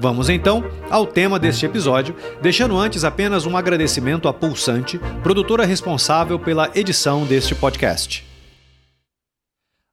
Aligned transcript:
Vamos 0.00 0.28
então 0.28 0.62
ao 0.88 1.04
tema 1.04 1.40
deste 1.40 1.66
episódio, 1.66 2.14
deixando 2.40 2.78
antes 2.78 3.02
apenas 3.02 3.46
um 3.46 3.56
agradecimento 3.56 4.28
à 4.28 4.32
Pulsante, 4.32 4.96
produtora 5.24 5.64
responsável 5.64 6.38
pela 6.38 6.70
edição 6.72 7.26
deste 7.26 7.52
podcast. 7.52 8.24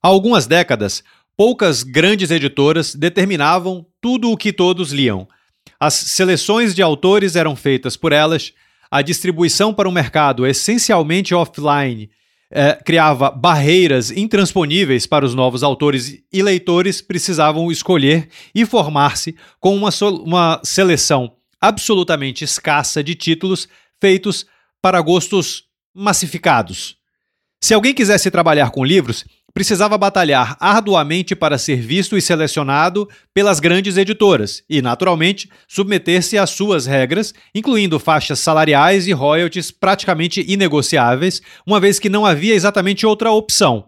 Há 0.04 0.08
algumas 0.08 0.46
décadas, 0.46 1.04
poucas 1.36 1.82
grandes 1.82 2.30
editoras 2.30 2.94
determinavam 2.94 3.84
tudo 3.99 4.30
o 4.30 4.38
que 4.38 4.54
todos 4.54 4.91
liam. 4.91 5.27
As 5.80 5.96
seleções 5.96 6.76
de 6.76 6.84
autores 6.84 7.35
eram 7.35 7.55
feitas 7.55 7.98
por 7.98 8.13
elas, 8.13 8.54
a 8.91 9.02
distribuição 9.02 9.74
para 9.74 9.90
o 9.90 9.91
mercado 9.91 10.46
essencialmente 10.46 11.34
offline 11.34 12.12
é, 12.58 12.73
criava 12.73 13.30
barreiras 13.30 14.12
intransponíveis 14.12 15.05
para 15.05 15.26
os 15.26 15.36
novos 15.36 15.62
autores 15.62 16.23
e 16.32 16.41
leitores 16.41 17.02
precisavam 17.02 17.70
escolher 17.70 18.30
e 18.55 18.66
formar-se 18.66 19.36
com 19.59 19.76
uma, 19.76 19.90
uma 20.23 20.62
seleção 20.63 21.36
absolutamente 21.60 22.46
escassa 22.46 23.04
de 23.04 23.13
títulos 23.13 23.68
feitos 23.99 24.46
para 24.82 25.02
gostos 25.02 25.63
massificados. 25.93 26.96
Se 27.62 27.74
alguém 27.74 27.93
quisesse 27.93 28.32
trabalhar 28.32 28.71
com 28.71 28.85
livros, 28.85 29.26
precisava 29.56 29.98
batalhar 29.98 30.58
arduamente 30.60 31.34
para 31.34 31.58
ser 31.58 31.78
visto 31.78 32.18
e 32.18 32.22
selecionado 32.22 33.08
pelas 33.34 33.62
grandes 33.62 33.96
editoras 33.96 34.62
e, 34.70 34.82
naturalmente, 34.82 35.50
submeter-se 35.66 36.38
às 36.38 36.50
suas 36.50 36.86
regras, 36.86 37.34
incluindo 37.56 37.98
faixas 37.98 38.40
salariais 38.40 39.08
e 39.08 39.14
royalties 39.14 39.72
praticamente 39.72 40.44
inegociáveis, 40.46 41.42
uma 41.66 41.80
vez 41.80 42.00
que 42.00 42.10
não 42.10 42.26
havia 42.26 42.54
exatamente 42.54 43.06
outra 43.06 43.32
opção. 43.32 43.86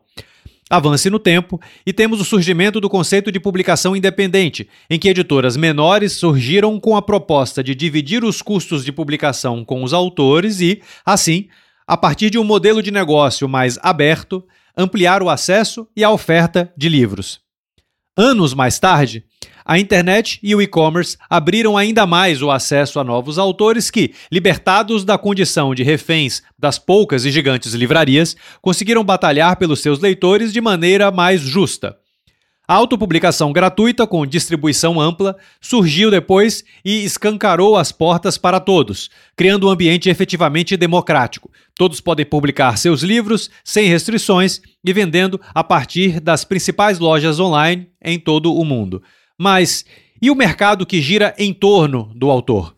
Avance 0.69 1.09
no 1.09 1.19
tempo 1.19 1.59
e 1.85 1.91
temos 1.91 2.21
o 2.21 2.25
surgimento 2.25 2.79
do 2.79 2.89
conceito 2.89 3.29
de 3.29 3.39
publicação 3.39 3.93
independente, 3.93 4.69
em 4.89 4.97
que 4.97 5.09
editoras 5.09 5.57
menores 5.57 6.13
surgiram 6.13 6.79
com 6.79 6.95
a 6.95 7.01
proposta 7.01 7.61
de 7.61 7.75
dividir 7.75 8.23
os 8.23 8.41
custos 8.41 8.85
de 8.85 8.93
publicação 8.93 9.65
com 9.65 9.83
os 9.83 9.93
autores 9.93 10.61
e, 10.61 10.81
assim, 11.05 11.49
a 11.85 11.97
partir 11.97 12.29
de 12.29 12.39
um 12.39 12.43
modelo 12.45 12.81
de 12.81 12.91
negócio 12.91 13.49
mais 13.49 13.77
aberto, 13.81 14.43
ampliar 14.77 15.23
o 15.23 15.29
acesso 15.29 15.87
e 15.95 16.03
a 16.03 16.11
oferta 16.11 16.71
de 16.77 16.87
livros. 16.87 17.41
Anos 18.15 18.53
mais 18.53 18.79
tarde, 18.79 19.25
a 19.65 19.77
internet 19.77 20.39
e 20.41 20.55
o 20.55 20.61
e-commerce 20.61 21.17
abriram 21.29 21.75
ainda 21.75 22.05
mais 22.07 22.41
o 22.41 22.49
acesso 22.49 23.01
a 23.01 23.03
novos 23.03 23.37
autores 23.37 23.91
que, 23.91 24.13
libertados 24.31 25.03
da 25.03 25.17
condição 25.17 25.75
de 25.75 25.83
reféns 25.83 26.41
das 26.57 26.79
poucas 26.79 27.25
e 27.25 27.31
gigantes 27.31 27.73
livrarias, 27.73 28.35
conseguiram 28.61 29.03
batalhar 29.03 29.57
pelos 29.57 29.81
seus 29.81 29.99
leitores 29.99 30.53
de 30.53 30.61
maneira 30.61 31.11
mais 31.11 31.41
justa. 31.41 31.97
A 32.69 32.73
autopublicação 32.73 33.53
gratuita 33.53 34.05
com 34.05 34.25
distribuição 34.25 34.99
ampla 34.99 35.37
surgiu 35.61 36.11
depois 36.11 36.65
e 36.83 37.05
escancarou 37.05 37.77
as 37.77 37.93
portas 37.93 38.37
para 38.37 38.59
todos, 38.59 39.09
criando 39.37 39.67
um 39.67 39.69
ambiente 39.69 40.09
efetivamente 40.09 40.75
democrático. 40.75 41.49
Todos 41.77 42.01
podem 42.01 42.25
publicar 42.25 42.77
seus 42.77 43.03
livros 43.03 43.49
sem 43.63 43.87
restrições 43.87 44.59
e 44.83 44.91
vendendo 44.91 45.39
a 45.55 45.63
partir 45.63 46.19
das 46.19 46.43
principais 46.43 46.99
lojas 46.99 47.39
online 47.39 47.87
em 48.03 48.19
todo 48.19 48.53
o 48.53 48.65
mundo. 48.65 49.01
Mas 49.39 49.85
e 50.21 50.29
o 50.29 50.35
mercado 50.35 50.85
que 50.85 51.01
gira 51.01 51.33
em 51.37 51.53
torno 51.53 52.11
do 52.13 52.29
autor? 52.29 52.75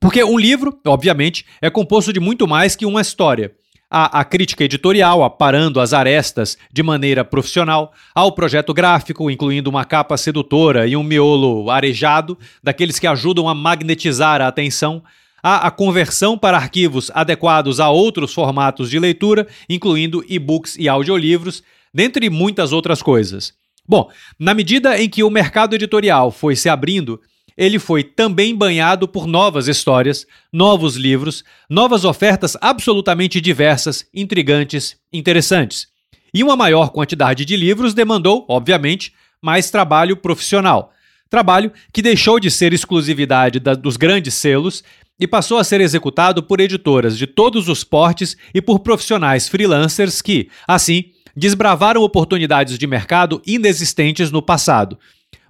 Porque 0.00 0.24
um 0.24 0.38
livro, 0.38 0.80
obviamente, 0.86 1.44
é 1.60 1.68
composto 1.68 2.10
de 2.10 2.20
muito 2.20 2.48
mais 2.48 2.74
que 2.74 2.86
uma 2.86 3.02
história 3.02 3.52
a, 3.90 4.20
a 4.20 4.24
crítica 4.24 4.62
editorial, 4.62 5.24
aparando 5.24 5.80
as 5.80 5.92
arestas 5.92 6.56
de 6.72 6.82
maneira 6.82 7.24
profissional, 7.24 7.92
ao 8.14 8.32
projeto 8.32 8.72
gráfico, 8.72 9.30
incluindo 9.30 9.68
uma 9.68 9.84
capa 9.84 10.16
sedutora 10.16 10.86
e 10.86 10.96
um 10.96 11.02
miolo 11.02 11.68
arejado, 11.70 12.38
daqueles 12.62 12.98
que 12.98 13.06
ajudam 13.06 13.48
a 13.48 13.54
magnetizar 13.54 14.40
a 14.40 14.46
atenção, 14.46 15.02
há 15.42 15.66
a 15.66 15.70
conversão 15.70 16.38
para 16.38 16.56
arquivos 16.56 17.10
adequados 17.12 17.80
a 17.80 17.90
outros 17.90 18.32
formatos 18.32 18.88
de 18.88 18.98
leitura, 18.98 19.48
incluindo 19.68 20.24
e-books 20.28 20.76
e 20.78 20.88
audiolivros, 20.88 21.62
dentre 21.92 22.30
muitas 22.30 22.72
outras 22.72 23.02
coisas. 23.02 23.52
Bom, 23.88 24.08
na 24.38 24.54
medida 24.54 25.00
em 25.00 25.08
que 25.08 25.24
o 25.24 25.30
mercado 25.30 25.74
editorial 25.74 26.30
foi 26.30 26.54
se 26.54 26.68
abrindo, 26.68 27.20
ele 27.60 27.78
foi 27.78 28.02
também 28.02 28.56
banhado 28.56 29.06
por 29.06 29.26
novas 29.26 29.68
histórias, 29.68 30.26
novos 30.50 30.96
livros, 30.96 31.44
novas 31.68 32.06
ofertas 32.06 32.56
absolutamente 32.58 33.38
diversas, 33.38 34.06
intrigantes, 34.14 34.96
interessantes. 35.12 35.86
E 36.32 36.42
uma 36.42 36.56
maior 36.56 36.88
quantidade 36.88 37.44
de 37.44 37.56
livros 37.56 37.92
demandou, 37.92 38.46
obviamente, 38.48 39.12
mais 39.42 39.70
trabalho 39.70 40.16
profissional. 40.16 40.90
Trabalho 41.28 41.70
que 41.92 42.00
deixou 42.00 42.40
de 42.40 42.50
ser 42.50 42.72
exclusividade 42.72 43.60
da, 43.60 43.74
dos 43.74 43.98
grandes 43.98 44.32
selos 44.32 44.82
e 45.20 45.26
passou 45.26 45.58
a 45.58 45.64
ser 45.64 45.82
executado 45.82 46.42
por 46.42 46.60
editoras 46.60 47.18
de 47.18 47.26
todos 47.26 47.68
os 47.68 47.84
portes 47.84 48.38
e 48.54 48.62
por 48.62 48.78
profissionais 48.78 49.50
freelancers 49.50 50.22
que, 50.22 50.48
assim, 50.66 51.10
desbravaram 51.36 52.00
oportunidades 52.00 52.78
de 52.78 52.86
mercado 52.86 53.42
inexistentes 53.46 54.30
no 54.30 54.40
passado. 54.40 54.98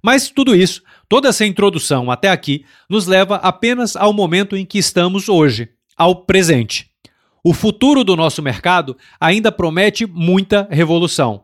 Mas 0.03 0.28
tudo 0.28 0.56
isso 0.56 0.82
Toda 1.10 1.31
essa 1.31 1.44
introdução 1.44 2.09
até 2.09 2.28
aqui 2.28 2.65
nos 2.88 3.09
leva 3.09 3.34
apenas 3.34 3.97
ao 3.97 4.12
momento 4.12 4.56
em 4.56 4.65
que 4.65 4.78
estamos 4.78 5.28
hoje, 5.28 5.69
ao 5.97 6.15
presente. 6.25 6.88
O 7.43 7.53
futuro 7.53 8.04
do 8.04 8.15
nosso 8.15 8.41
mercado 8.41 8.97
ainda 9.19 9.50
promete 9.50 10.06
muita 10.06 10.69
revolução. 10.71 11.43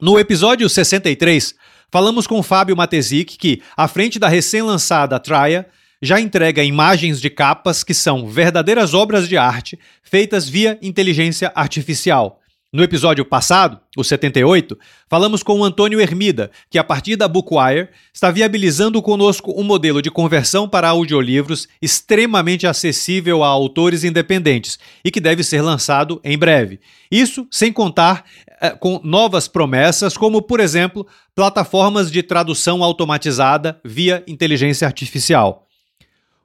No 0.00 0.16
episódio 0.16 0.68
63, 0.68 1.56
falamos 1.90 2.24
com 2.28 2.40
Fábio 2.40 2.76
Matesic 2.76 3.36
que, 3.36 3.60
à 3.76 3.88
frente 3.88 4.16
da 4.16 4.28
recém-lançada 4.28 5.18
Traia, 5.18 5.66
já 6.00 6.20
entrega 6.20 6.62
imagens 6.62 7.20
de 7.20 7.30
capas 7.30 7.82
que 7.82 7.94
são 7.94 8.28
verdadeiras 8.28 8.94
obras 8.94 9.28
de 9.28 9.36
arte 9.36 9.76
feitas 10.04 10.48
via 10.48 10.78
inteligência 10.80 11.50
artificial. 11.56 12.40
No 12.74 12.82
episódio 12.82 13.24
passado, 13.24 13.78
o 13.96 14.02
78, 14.02 14.76
falamos 15.08 15.44
com 15.44 15.60
o 15.60 15.62
Antônio 15.62 16.00
Hermida, 16.00 16.50
que 16.68 16.76
a 16.76 16.82
partir 16.82 17.14
da 17.14 17.28
Bookwire 17.28 17.88
está 18.12 18.32
viabilizando 18.32 19.00
conosco 19.00 19.54
um 19.56 19.62
modelo 19.62 20.02
de 20.02 20.10
conversão 20.10 20.68
para 20.68 20.88
audiolivros 20.88 21.68
extremamente 21.80 22.66
acessível 22.66 23.44
a 23.44 23.46
autores 23.46 24.02
independentes 24.02 24.76
e 25.04 25.12
que 25.12 25.20
deve 25.20 25.44
ser 25.44 25.62
lançado 25.62 26.20
em 26.24 26.36
breve. 26.36 26.80
Isso 27.08 27.46
sem 27.48 27.72
contar 27.72 28.24
é, 28.60 28.70
com 28.70 29.00
novas 29.04 29.46
promessas, 29.46 30.16
como, 30.16 30.42
por 30.42 30.58
exemplo, 30.58 31.06
plataformas 31.32 32.10
de 32.10 32.24
tradução 32.24 32.82
automatizada 32.82 33.80
via 33.84 34.24
inteligência 34.26 34.84
artificial. 34.84 35.68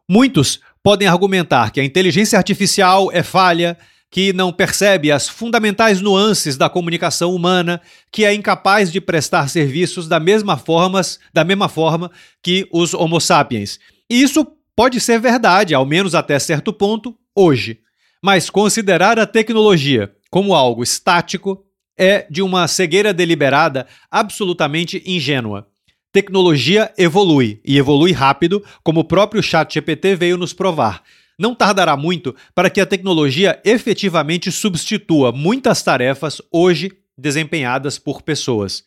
Muitos 0.07 0.59
podem 0.83 1.07
argumentar 1.07 1.71
que 1.71 1.79
a 1.79 1.83
inteligência 1.83 2.37
artificial 2.37 3.09
é 3.11 3.23
falha 3.23 3.75
que 4.11 4.33
não 4.33 4.51
percebe 4.51 5.11
as 5.11 5.29
fundamentais 5.29 6.01
nuances 6.01 6.57
da 6.57 6.69
comunicação 6.69 7.33
humana, 7.33 7.79
que 8.11 8.25
é 8.25 8.33
incapaz 8.33 8.91
de 8.91 8.99
prestar 8.99 9.47
serviços 9.49 10.07
da 10.07 10.19
mesma 10.19 10.57
forma, 10.57 11.01
da 11.33 11.43
mesma 11.43 11.69
forma 11.69 12.09
que 12.41 12.67
os 12.71 12.93
Homo 12.93 13.19
sapiens. 13.19 13.79
E 14.09 14.21
isso 14.21 14.47
pode 14.75 14.99
ser 14.99 15.19
verdade, 15.19 15.75
ao 15.75 15.85
menos 15.85 16.15
até 16.15 16.39
certo 16.39 16.73
ponto, 16.73 17.15
hoje. 17.35 17.79
Mas 18.21 18.49
considerar 18.49 19.19
a 19.19 19.27
tecnologia 19.27 20.11
como 20.31 20.53
algo 20.53 20.83
estático 20.83 21.63
é 21.97 22.25
de 22.29 22.41
uma 22.41 22.67
cegueira 22.67 23.13
deliberada 23.13 23.85
absolutamente 24.09 25.03
ingênua. 25.05 25.67
Tecnologia 26.11 26.91
evolui, 26.97 27.61
e 27.63 27.77
evolui 27.77 28.11
rápido, 28.11 28.63
como 28.83 29.01
o 29.01 29.03
próprio 29.03 29.43
ChatGPT 29.43 30.15
veio 30.15 30.37
nos 30.37 30.53
provar. 30.53 31.03
Não 31.39 31.55
tardará 31.55 31.95
muito 31.95 32.35
para 32.53 32.69
que 32.69 32.81
a 32.81 32.85
tecnologia 32.85 33.61
efetivamente 33.63 34.51
substitua 34.51 35.31
muitas 35.31 35.81
tarefas 35.81 36.41
hoje 36.51 36.91
desempenhadas 37.17 37.97
por 37.97 38.21
pessoas. 38.21 38.83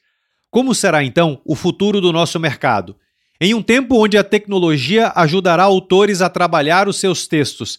Como 0.51 0.75
será 0.75 1.03
então 1.03 1.41
o 1.47 1.55
futuro 1.55 1.99
do 1.99 2.13
nosso 2.13 2.39
mercado? 2.39 2.95
Em 3.41 3.55
um 3.55 3.63
tempo 3.63 3.97
onde 3.97 4.19
a 4.19 4.23
tecnologia 4.23 5.11
ajudará 5.17 5.63
autores 5.63 6.21
a 6.21 6.29
trabalhar 6.29 6.89
os 6.89 7.01
seus 7.01 7.27
textos 7.27 7.79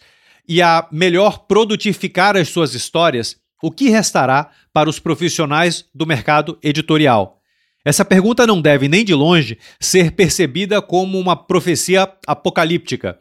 e 0.49 0.59
a 0.59 0.87
melhor 0.91 1.45
produtificar 1.47 2.35
as 2.35 2.49
suas 2.49 2.73
histórias, 2.73 3.37
o 3.61 3.69
que 3.69 3.89
restará 3.89 4.49
para 4.73 4.89
os 4.89 4.97
profissionais 4.97 5.85
do 5.93 6.07
mercado 6.07 6.57
editorial? 6.63 7.39
Essa 7.85 8.03
pergunta 8.03 8.47
não 8.47 8.59
deve, 8.59 8.87
nem 8.87 9.05
de 9.05 9.13
longe, 9.13 9.59
ser 9.79 10.13
percebida 10.13 10.81
como 10.81 11.19
uma 11.19 11.35
profecia 11.35 12.11
apocalíptica. 12.25 13.19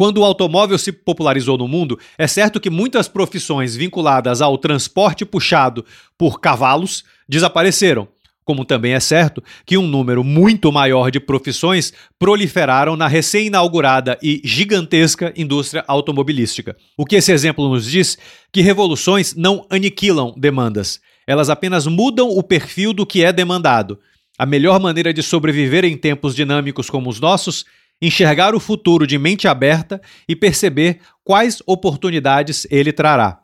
Quando 0.00 0.16
o 0.16 0.24
automóvel 0.24 0.78
se 0.78 0.92
popularizou 0.92 1.58
no 1.58 1.68
mundo, 1.68 1.98
é 2.16 2.26
certo 2.26 2.58
que 2.58 2.70
muitas 2.70 3.06
profissões 3.06 3.76
vinculadas 3.76 4.40
ao 4.40 4.56
transporte 4.56 5.26
puxado 5.26 5.84
por 6.16 6.40
cavalos 6.40 7.04
desapareceram. 7.28 8.08
Como 8.42 8.64
também 8.64 8.94
é 8.94 8.98
certo 8.98 9.44
que 9.66 9.76
um 9.76 9.86
número 9.86 10.24
muito 10.24 10.72
maior 10.72 11.10
de 11.10 11.20
profissões 11.20 11.92
proliferaram 12.18 12.96
na 12.96 13.06
recém-inaugurada 13.06 14.18
e 14.22 14.40
gigantesca 14.42 15.34
indústria 15.36 15.84
automobilística. 15.86 16.74
O 16.96 17.04
que 17.04 17.16
esse 17.16 17.30
exemplo 17.30 17.68
nos 17.68 17.84
diz? 17.84 18.16
Que 18.50 18.62
revoluções 18.62 19.34
não 19.34 19.66
aniquilam 19.68 20.32
demandas, 20.34 20.98
elas 21.26 21.50
apenas 21.50 21.86
mudam 21.86 22.30
o 22.30 22.42
perfil 22.42 22.94
do 22.94 23.04
que 23.04 23.22
é 23.22 23.34
demandado. 23.34 23.98
A 24.38 24.46
melhor 24.46 24.80
maneira 24.80 25.12
de 25.12 25.22
sobreviver 25.22 25.84
em 25.84 25.94
tempos 25.94 26.34
dinâmicos 26.34 26.88
como 26.88 27.10
os 27.10 27.20
nossos 27.20 27.66
enxergar 28.00 28.54
o 28.54 28.60
futuro 28.60 29.06
de 29.06 29.18
mente 29.18 29.46
aberta 29.46 30.00
e 30.28 30.34
perceber 30.34 31.00
quais 31.24 31.62
oportunidades 31.66 32.66
ele 32.70 32.92
trará. 32.92 33.40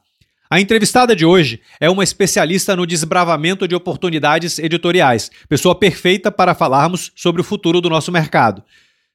A 0.49 0.61
entrevistada 0.61 1.17
de 1.17 1.25
hoje 1.27 1.61
é 1.81 1.91
uma 1.91 2.05
especialista 2.05 2.77
no 2.77 2.87
desbravamento 2.87 3.67
de 3.67 3.75
oportunidades 3.75 4.61
editoriais, 4.61 5.31
pessoa 5.49 5.75
perfeita 5.75 6.31
para 6.31 6.55
falarmos 6.55 7.11
sobre 7.17 7.41
o 7.41 7.45
futuro 7.45 7.81
do 7.81 7.91
nosso 7.91 8.13
mercado. 8.13 8.63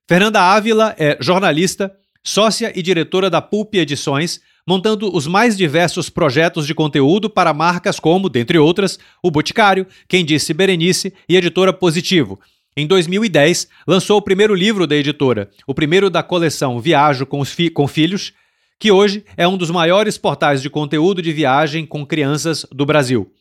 Fernanda 0.08 0.42
Ávila 0.42 0.94
é 1.00 1.18
jornalista, 1.22 1.92
sócia 2.22 2.74
e 2.76 2.82
diretora 2.82 3.30
da 3.30 3.42
Pulp 3.42 3.76
Edições, 3.76 4.42
montando 4.68 5.16
os 5.16 5.26
mais 5.26 5.58
diversos 5.58 6.10
projetos 6.10 6.68
de 6.68 6.76
conteúdo 6.76 7.30
para 7.30 7.54
marcas 7.54 7.98
como, 7.98 8.30
dentre 8.30 8.58
outras, 8.58 9.00
o 9.24 9.32
Boticário, 9.32 9.88
Quem 10.10 10.26
Disse 10.26 10.54
Berenice 10.54 11.14
e 11.30 11.38
Editora 11.38 11.72
Positivo, 11.72 12.40
em 12.76 12.88
2010, 12.88 13.68
lançou 13.86 14.18
o 14.18 14.22
primeiro 14.22 14.56
livro 14.56 14.88
da 14.88 14.96
editora, 14.96 15.50
o 15.68 15.74
primeiro 15.74 16.10
da 16.10 16.24
coleção 16.24 16.80
Viajo 16.80 17.26
com, 17.26 17.44
fi 17.44 17.70
com 17.70 17.86
Filhos, 17.88 18.32
que 18.80 18.92
hoje 18.92 19.26
é 19.36 19.46
um 19.46 19.58
dos 19.58 19.70
maiores 19.70 20.18
portais 20.18 20.62
de 20.62 20.70
conteúdo 20.70 21.22
de 21.22 21.34
viagem 21.34 21.86
com 21.86 22.06
crianças 22.06 22.66
do 22.72 22.86
Brasil. 22.86 23.32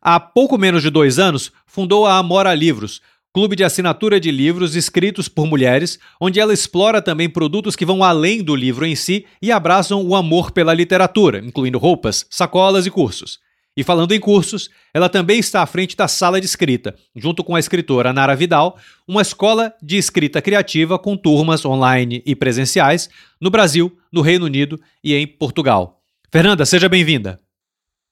Há 0.00 0.18
pouco 0.18 0.58
menos 0.58 0.82
de 0.82 0.90
dois 0.90 1.20
anos, 1.20 1.52
fundou 1.64 2.06
a 2.06 2.18
Amora 2.18 2.52
Livros, 2.54 3.00
clube 3.32 3.54
de 3.54 3.62
assinatura 3.62 4.18
de 4.18 4.32
livros 4.32 4.74
escritos 4.74 5.28
por 5.28 5.46
mulheres, 5.46 5.98
onde 6.20 6.40
ela 6.40 6.52
explora 6.52 7.00
também 7.00 7.30
produtos 7.30 7.76
que 7.76 7.86
vão 7.86 8.02
além 8.02 8.42
do 8.42 8.54
livro 8.56 8.84
em 8.84 8.96
si 8.96 9.24
e 9.40 9.52
abraçam 9.52 10.04
o 10.04 10.16
amor 10.16 10.50
pela 10.50 10.74
literatura, 10.74 11.38
incluindo 11.38 11.78
roupas, 11.78 12.26
sacolas 12.28 12.84
e 12.84 12.90
cursos. 12.90 13.38
E 13.74 13.82
falando 13.82 14.12
em 14.12 14.20
cursos, 14.20 14.68
ela 14.92 15.08
também 15.08 15.38
está 15.38 15.62
à 15.62 15.66
frente 15.66 15.96
da 15.96 16.06
Sala 16.06 16.38
de 16.38 16.46
Escrita, 16.46 16.94
junto 17.16 17.42
com 17.42 17.56
a 17.56 17.60
escritora 17.60 18.12
Nara 18.12 18.36
Vidal, 18.36 18.78
uma 19.08 19.22
escola 19.22 19.74
de 19.82 19.96
escrita 19.96 20.42
criativa 20.42 20.98
com 20.98 21.16
turmas 21.16 21.64
online 21.64 22.22
e 22.26 22.36
presenciais 22.36 23.08
no 23.40 23.50
Brasil, 23.50 23.98
no 24.12 24.20
Reino 24.20 24.44
Unido 24.44 24.78
e 25.02 25.14
em 25.14 25.26
Portugal. 25.26 26.02
Fernanda, 26.30 26.66
seja 26.66 26.86
bem-vinda. 26.88 27.40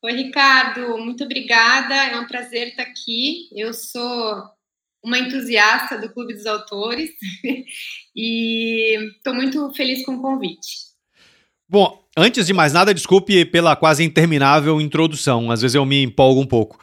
Oi, 0.02 0.12
Ricardo, 0.12 0.96
muito 0.96 1.24
obrigada. 1.24 1.94
É 1.94 2.18
um 2.18 2.26
prazer 2.26 2.68
estar 2.68 2.84
aqui. 2.84 3.50
Eu 3.54 3.74
sou 3.74 4.42
uma 5.04 5.18
entusiasta 5.18 5.98
do 5.98 6.10
Clube 6.10 6.32
dos 6.32 6.46
Autores 6.46 7.10
e 8.16 8.98
estou 9.16 9.34
muito 9.34 9.70
feliz 9.74 10.02
com 10.06 10.14
o 10.14 10.22
convite. 10.22 10.90
Bom, 11.68 12.02
antes 12.20 12.46
de 12.46 12.52
mais 12.52 12.72
nada, 12.72 12.94
desculpe 12.94 13.44
pela 13.44 13.75
quase 13.75 14.05
interminável 14.05 14.81
introdução. 14.81 15.50
Às 15.50 15.62
vezes 15.62 15.75
eu 15.75 15.84
me 15.84 16.02
empolgo 16.02 16.40
um 16.40 16.46
pouco. 16.46 16.78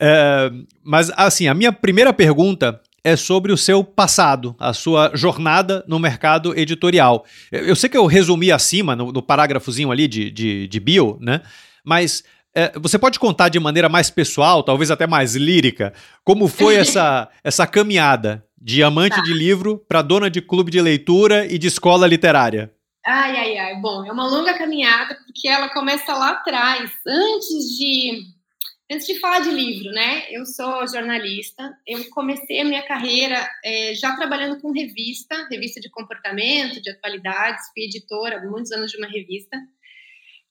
É, 0.00 0.50
mas, 0.84 1.10
assim, 1.16 1.48
a 1.48 1.54
minha 1.54 1.72
primeira 1.72 2.12
pergunta 2.12 2.80
é 3.02 3.14
sobre 3.16 3.52
o 3.52 3.56
seu 3.56 3.84
passado, 3.84 4.56
a 4.58 4.72
sua 4.72 5.12
jornada 5.14 5.84
no 5.86 5.98
mercado 5.98 6.58
editorial. 6.58 7.24
Eu 7.52 7.76
sei 7.76 7.88
que 7.88 7.96
eu 7.96 8.04
resumi 8.06 8.50
acima, 8.50 8.96
no, 8.96 9.12
no 9.12 9.22
parágrafozinho 9.22 9.92
ali 9.92 10.08
de, 10.08 10.30
de, 10.30 10.66
de 10.66 10.80
bio, 10.80 11.16
né? 11.20 11.40
Mas 11.84 12.24
é, 12.52 12.72
você 12.76 12.98
pode 12.98 13.20
contar 13.20 13.48
de 13.48 13.60
maneira 13.60 13.88
mais 13.88 14.10
pessoal, 14.10 14.62
talvez 14.62 14.90
até 14.90 15.06
mais 15.06 15.36
lírica, 15.36 15.92
como 16.24 16.48
foi 16.48 16.74
essa, 16.80 17.28
essa 17.44 17.64
caminhada 17.64 18.44
de 18.60 18.82
amante 18.82 19.14
tá. 19.14 19.22
de 19.22 19.32
livro 19.32 19.80
para 19.88 20.02
dona 20.02 20.28
de 20.28 20.40
clube 20.42 20.72
de 20.72 20.80
leitura 20.80 21.46
e 21.46 21.58
de 21.58 21.68
escola 21.68 22.08
literária? 22.08 22.72
Ai, 23.06 23.36
ai, 23.36 23.58
ai. 23.58 23.80
Bom, 23.80 24.04
é 24.04 24.10
uma 24.10 24.26
longa 24.26 24.58
caminhada 24.58 25.14
porque 25.24 25.46
ela 25.46 25.68
começa 25.68 26.12
lá 26.12 26.30
atrás, 26.30 26.90
antes 27.06 27.76
de 27.78 28.34
antes 28.90 29.06
de 29.06 29.18
falar 29.20 29.40
de 29.40 29.50
livro, 29.50 29.90
né? 29.92 30.24
Eu 30.30 30.44
sou 30.44 30.86
jornalista. 30.88 31.72
Eu 31.86 32.08
comecei 32.10 32.60
a 32.60 32.64
minha 32.64 32.82
carreira 32.82 33.48
é, 33.64 33.94
já 33.94 34.16
trabalhando 34.16 34.60
com 34.60 34.72
revista, 34.72 35.46
revista 35.50 35.80
de 35.80 35.90
comportamento, 35.90 36.82
de 36.82 36.90
atualidades. 36.90 37.66
Fui 37.72 37.84
editora, 37.84 38.40
muitos 38.48 38.72
anos 38.72 38.90
de 38.90 38.98
uma 38.98 39.08
revista. 39.08 39.56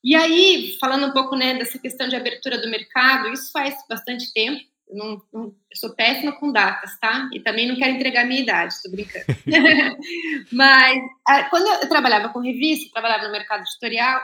E 0.03 0.15
aí, 0.15 0.77
falando 0.79 1.07
um 1.07 1.11
pouco 1.11 1.35
né, 1.35 1.55
dessa 1.55 1.79
questão 1.79 2.07
de 2.07 2.15
abertura 2.15 2.57
do 2.61 2.69
mercado, 2.69 3.33
isso 3.33 3.51
faz 3.51 3.75
bastante 3.89 4.31
tempo. 4.33 4.63
Eu, 4.87 4.95
não, 4.95 5.21
não, 5.33 5.43
eu 5.43 5.77
sou 5.77 5.95
péssima 5.95 6.31
com 6.33 6.51
datas, 6.51 6.97
tá? 6.99 7.29
E 7.33 7.39
também 7.39 7.67
não 7.67 7.75
quero 7.75 7.95
entregar 7.95 8.25
minha 8.25 8.41
idade, 8.41 8.75
tô 8.83 8.91
brincando. 8.91 9.25
Mas 10.51 11.01
a, 11.27 11.43
quando 11.49 11.67
eu 11.67 11.89
trabalhava 11.89 12.29
com 12.29 12.39
revista, 12.39 12.91
trabalhava 12.93 13.25
no 13.25 13.31
mercado 13.31 13.61
editorial, 13.61 14.21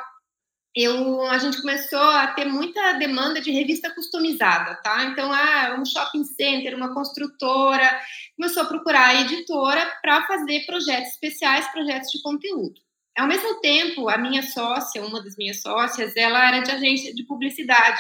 eu, 0.76 1.26
a 1.28 1.38
gente 1.38 1.60
começou 1.60 2.00
a 2.00 2.28
ter 2.28 2.46
muita 2.46 2.94
demanda 2.94 3.42
de 3.42 3.52
revista 3.52 3.94
customizada, 3.94 4.76
tá? 4.76 5.04
Então, 5.06 5.32
ah, 5.32 5.76
um 5.78 5.86
shopping 5.86 6.24
center, 6.24 6.76
uma 6.76 6.94
construtora, 6.94 8.00
começou 8.38 8.64
a 8.64 8.68
procurar 8.68 9.08
a 9.08 9.22
editora 9.22 9.86
para 10.02 10.26
fazer 10.26 10.66
projetos 10.66 11.12
especiais, 11.12 11.70
projetos 11.72 12.10
de 12.10 12.22
conteúdo. 12.22 12.80
Ao 13.18 13.28
mesmo 13.28 13.60
tempo, 13.60 14.08
a 14.08 14.18
minha 14.18 14.42
sócia, 14.42 15.04
uma 15.04 15.22
das 15.22 15.36
minhas 15.36 15.62
sócias, 15.62 16.16
ela 16.16 16.48
era 16.48 16.62
de 16.62 16.72
agência 16.72 17.14
de 17.14 17.24
publicidade. 17.24 18.00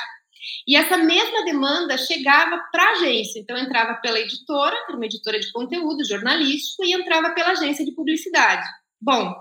E 0.67 0.75
essa 0.75 0.97
mesma 0.97 1.43
demanda 1.43 1.97
chegava 1.97 2.57
para 2.71 2.83
a 2.83 2.91
agência. 2.93 3.39
Então, 3.39 3.57
entrava 3.57 3.95
pela 3.95 4.19
editora, 4.19 4.75
por 4.85 4.95
uma 4.95 5.05
editora 5.05 5.39
de 5.39 5.51
conteúdo 5.51 6.05
jornalístico, 6.05 6.83
e 6.83 6.93
entrava 6.93 7.31
pela 7.31 7.51
agência 7.51 7.85
de 7.85 7.93
publicidade. 7.93 8.67
Bom, 9.01 9.33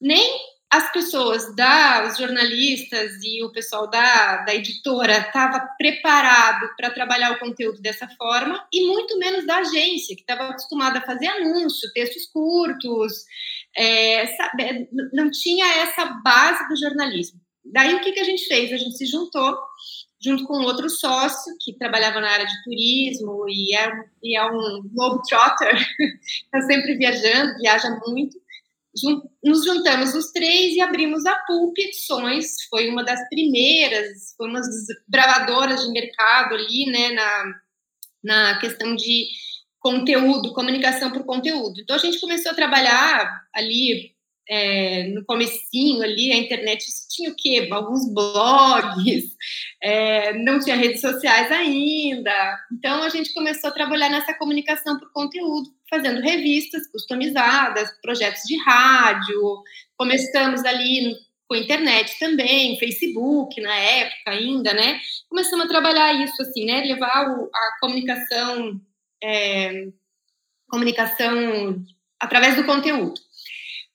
nem 0.00 0.38
as 0.70 0.92
pessoas, 0.92 1.54
da, 1.54 2.06
os 2.08 2.18
jornalistas 2.18 3.12
e 3.22 3.42
o 3.44 3.52
pessoal 3.52 3.88
da, 3.88 4.38
da 4.38 4.54
editora 4.54 5.18
estava 5.18 5.60
preparado 5.78 6.68
para 6.76 6.90
trabalhar 6.90 7.32
o 7.32 7.38
conteúdo 7.38 7.80
dessa 7.80 8.08
forma, 8.18 8.66
e 8.72 8.86
muito 8.86 9.16
menos 9.18 9.46
da 9.46 9.58
agência, 9.58 10.16
que 10.16 10.22
estava 10.22 10.48
acostumada 10.48 10.98
a 10.98 11.06
fazer 11.06 11.28
anúncio, 11.28 11.92
textos 11.92 12.26
curtos, 12.26 13.24
é, 13.76 14.26
sabe, 14.36 14.88
não 15.12 15.30
tinha 15.30 15.66
essa 15.82 16.04
base 16.24 16.68
do 16.68 16.76
jornalismo. 16.76 17.40
Daí 17.64 17.94
o 17.94 18.00
que, 18.00 18.12
que 18.12 18.20
a 18.20 18.24
gente 18.24 18.46
fez? 18.46 18.72
A 18.72 18.76
gente 18.76 18.96
se 18.96 19.06
juntou 19.06 19.56
junto 20.20 20.44
com 20.44 20.54
outro 20.62 20.88
sócio 20.88 21.54
que 21.60 21.76
trabalhava 21.76 22.20
na 22.20 22.30
área 22.30 22.46
de 22.46 22.64
turismo 22.64 23.44
e 23.48 23.74
é, 23.74 23.90
e 24.22 24.36
é 24.36 24.44
um 24.44 24.82
globetrotter, 24.92 25.76
está 25.76 26.60
sempre 26.66 26.96
viajando, 26.96 27.56
viaja 27.58 27.90
muito. 28.06 28.36
Nos 29.44 29.64
juntamos 29.64 30.14
os 30.14 30.32
três 30.32 30.74
e 30.74 30.80
abrimos 30.80 31.26
a 31.26 31.36
Pulp 31.46 31.76
Edições, 31.78 32.62
foi 32.70 32.88
uma 32.88 33.04
das 33.04 33.28
primeiras, 33.28 34.34
foi 34.36 34.48
uma 34.48 34.60
das 34.60 34.86
bravadoras 35.06 35.84
de 35.84 35.92
mercado 35.92 36.54
ali, 36.54 36.86
né, 36.86 37.10
na, 37.10 37.54
na 38.24 38.58
questão 38.58 38.96
de 38.96 39.26
conteúdo, 39.78 40.54
comunicação 40.54 41.10
por 41.10 41.24
conteúdo. 41.24 41.80
Então 41.80 41.94
a 41.94 41.98
gente 41.98 42.18
começou 42.18 42.52
a 42.52 42.54
trabalhar 42.56 43.46
ali 43.54 44.15
é, 44.48 45.08
no 45.08 45.24
comecinho 45.24 46.02
ali, 46.02 46.32
a 46.32 46.36
internet 46.36 46.84
tinha 47.08 47.30
o 47.30 47.34
quê? 47.36 47.68
Alguns 47.70 48.12
blogs, 48.12 49.24
é, 49.82 50.32
não 50.34 50.60
tinha 50.60 50.76
redes 50.76 51.00
sociais 51.00 51.50
ainda. 51.50 52.58
Então, 52.72 53.02
a 53.02 53.08
gente 53.08 53.32
começou 53.34 53.70
a 53.70 53.74
trabalhar 53.74 54.08
nessa 54.08 54.34
comunicação 54.34 54.98
por 54.98 55.12
conteúdo, 55.12 55.68
fazendo 55.90 56.20
revistas 56.20 56.86
customizadas, 56.90 57.90
projetos 58.00 58.42
de 58.42 58.56
rádio. 58.62 59.62
Começamos 59.96 60.64
ali 60.64 61.16
com 61.48 61.56
internet 61.56 62.18
também, 62.18 62.78
Facebook 62.78 63.60
na 63.60 63.74
época 63.74 64.30
ainda, 64.30 64.74
né? 64.74 65.00
Começamos 65.28 65.64
a 65.64 65.68
trabalhar 65.68 66.12
isso, 66.14 66.40
assim, 66.42 66.64
né? 66.64 66.82
Levar 66.82 67.28
o, 67.30 67.50
a 67.52 67.78
comunicação... 67.80 68.80
É, 69.22 69.86
comunicação 70.68 71.84
através 72.20 72.56
do 72.56 72.64
conteúdo. 72.64 73.20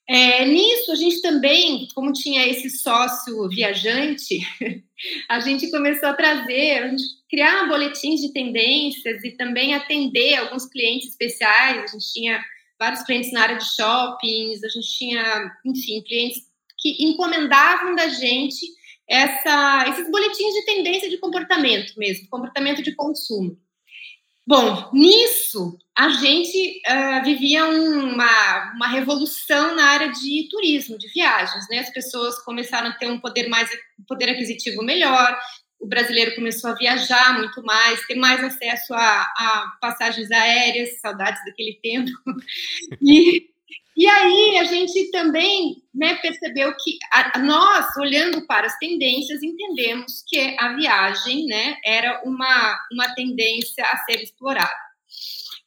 É, 0.08 0.44
nisso, 0.44 0.90
a 0.90 0.96
gente 0.96 1.22
também, 1.22 1.86
como 1.94 2.12
tinha 2.12 2.46
esse 2.46 2.68
sócio 2.70 3.48
viajante, 3.48 4.40
a 5.28 5.40
gente 5.40 5.70
começou 5.70 6.08
a 6.08 6.14
trazer, 6.14 6.78
a 6.78 6.88
gente 6.88 7.04
criar 7.30 7.68
boletins 7.68 8.20
de 8.20 8.32
tendências 8.32 9.22
e 9.24 9.30
também 9.32 9.74
atender 9.74 10.34
alguns 10.34 10.66
clientes 10.66 11.10
especiais. 11.10 11.84
A 11.84 11.86
gente 11.86 12.12
tinha 12.12 12.42
vários 12.78 13.02
clientes 13.04 13.32
na 13.32 13.42
área 13.42 13.56
de 13.56 13.74
shoppings, 13.74 14.64
a 14.64 14.68
gente 14.68 14.88
tinha, 14.98 15.52
enfim, 15.64 16.02
clientes 16.02 16.42
que 16.78 17.04
encomendavam 17.04 17.94
da 17.94 18.08
gente 18.08 18.66
essa, 19.08 19.84
esses 19.88 20.10
boletins 20.10 20.54
de 20.54 20.64
tendência 20.64 21.08
de 21.08 21.18
comportamento 21.18 21.92
mesmo, 21.96 22.28
comportamento 22.28 22.82
de 22.82 22.94
consumo. 22.94 23.56
Bom, 24.46 24.90
nisso 24.92 25.78
a 25.96 26.08
gente 26.08 26.80
uh, 26.88 27.24
vivia 27.24 27.64
uma, 27.64 28.72
uma 28.74 28.88
revolução 28.88 29.76
na 29.76 29.84
área 29.84 30.10
de 30.10 30.48
turismo, 30.50 30.98
de 30.98 31.08
viagens, 31.12 31.66
né? 31.70 31.78
As 31.78 31.90
pessoas 31.90 32.42
começaram 32.42 32.88
a 32.88 32.94
ter 32.94 33.06
um 33.06 33.20
poder 33.20 33.48
mais 33.48 33.70
poder 34.08 34.30
aquisitivo 34.30 34.82
melhor, 34.82 35.38
o 35.82 35.86
brasileiro 35.86 36.34
começou 36.36 36.70
a 36.70 36.74
viajar 36.74 37.36
muito 37.36 37.60
mais, 37.64 38.06
ter 38.06 38.14
mais 38.14 38.42
acesso 38.42 38.94
a, 38.94 39.20
a 39.22 39.72
passagens 39.80 40.30
aéreas, 40.30 41.00
saudades 41.00 41.44
daquele 41.44 41.78
tempo. 41.82 42.10
E, 43.02 43.51
e 43.96 44.06
aí 44.06 44.58
a 44.58 44.64
gente 44.64 45.10
também 45.10 45.82
né, 45.94 46.14
percebeu 46.16 46.72
que 46.82 46.98
a, 47.12 47.38
nós, 47.38 47.94
olhando 47.98 48.46
para 48.46 48.66
as 48.66 48.78
tendências, 48.78 49.42
entendemos 49.42 50.24
que 50.26 50.56
a 50.58 50.74
viagem 50.74 51.46
né, 51.46 51.76
era 51.84 52.22
uma, 52.24 52.78
uma 52.92 53.14
tendência 53.14 53.84
a 53.84 53.98
ser 53.98 54.22
explorada. 54.22 54.74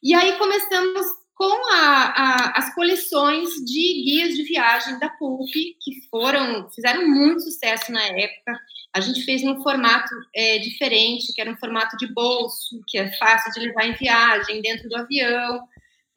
E 0.02 0.12
aí 0.12 0.36
começamos 0.36 1.06
com 1.36 1.72
a, 1.72 2.14
a, 2.16 2.58
as 2.58 2.74
coleções 2.74 3.50
de 3.64 4.02
guias 4.04 4.34
de 4.34 4.42
viagem 4.42 4.98
da 4.98 5.10
PUP, 5.10 5.52
que 5.80 6.08
foram 6.10 6.68
fizeram 6.70 7.06
muito 7.06 7.42
sucesso 7.42 7.92
na 7.92 8.02
época. 8.02 8.58
A 8.94 9.00
gente 9.00 9.22
fez 9.22 9.42
num 9.42 9.62
formato 9.62 10.12
é, 10.34 10.58
diferente, 10.58 11.32
que 11.34 11.40
era 11.40 11.50
um 11.50 11.58
formato 11.58 11.96
de 11.98 12.12
bolso, 12.12 12.82
que 12.88 12.98
é 12.98 13.12
fácil 13.18 13.52
de 13.52 13.68
levar 13.68 13.86
em 13.86 13.92
viagem, 13.92 14.62
dentro 14.62 14.88
do 14.88 14.96
avião. 14.96 15.68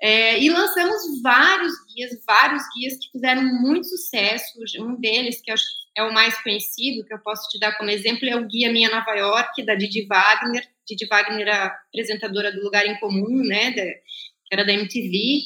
É, 0.01 0.41
e 0.41 0.49
lançamos 0.49 1.21
vários 1.21 1.73
guias, 1.93 2.11
vários 2.25 2.63
guias 2.73 2.97
que 2.97 3.11
fizeram 3.11 3.43
muito 3.43 3.85
sucesso. 3.87 4.57
Um 4.79 4.95
deles, 4.95 5.41
que 5.41 5.51
eu 5.51 5.53
acho 5.53 5.65
é 5.97 6.03
o 6.03 6.13
mais 6.13 6.41
conhecido, 6.41 7.05
que 7.05 7.13
eu 7.13 7.19
posso 7.19 7.49
te 7.49 7.59
dar 7.59 7.77
como 7.77 7.89
exemplo, 7.89 8.27
é 8.27 8.35
o 8.35 8.47
Guia 8.47 8.71
Minha 8.71 8.89
Nova 8.89 9.11
York, 9.11 9.65
da 9.65 9.75
Didi 9.75 10.05
Wagner. 10.05 10.65
Didi 10.87 11.05
Wagner, 11.07 11.49
a 11.49 11.65
apresentadora 11.65 12.51
do 12.51 12.63
Lugar 12.63 12.85
em 12.85 12.97
Comum, 12.99 13.43
né, 13.43 13.71
da, 13.71 13.83
que 13.83 14.53
era 14.53 14.65
da 14.65 14.73
MTV. 14.73 15.41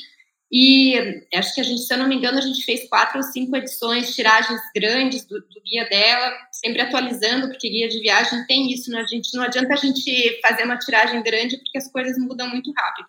E 0.51 0.95
acho 1.33 1.55
que 1.55 1.61
a 1.61 1.63
gente, 1.63 1.81
se 1.81 1.91
eu 1.91 1.97
não 1.97 2.07
me 2.07 2.15
engano, 2.15 2.37
a 2.37 2.41
gente 2.41 2.63
fez 2.63 2.87
quatro 2.87 3.17
ou 3.17 3.23
cinco 3.23 3.57
edições, 3.57 4.13
tiragens 4.13 4.61
grandes 4.75 5.25
do, 5.25 5.39
do, 5.39 5.61
guia 5.65 5.89
dela, 5.89 6.31
sempre 6.51 6.81
atualizando, 6.83 7.47
porque 7.47 7.67
guia 7.67 7.89
de 7.89 7.99
viagem 7.99 8.45
tem 8.45 8.71
isso, 8.71 8.91
né? 8.91 9.01
a 9.01 9.05
gente, 9.07 9.35
não 9.35 9.43
adianta 9.43 9.73
a 9.73 9.77
gente 9.77 10.39
fazer 10.41 10.63
uma 10.63 10.77
tiragem 10.77 11.23
grande, 11.23 11.57
porque 11.57 11.79
as 11.79 11.91
coisas 11.91 12.15
mudam 12.19 12.47
muito 12.49 12.71
rápido 12.77 13.07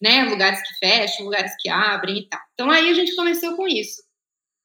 né? 0.00 0.24
Lugares 0.24 0.60
que 0.62 0.74
fecham, 0.78 1.24
lugares 1.24 1.52
que 1.60 1.68
abrem 1.68 2.18
e 2.18 2.28
tal. 2.28 2.40
Então 2.54 2.70
aí 2.70 2.88
a 2.88 2.94
gente 2.94 3.14
começou 3.14 3.56
com 3.56 3.66
isso. 3.66 4.02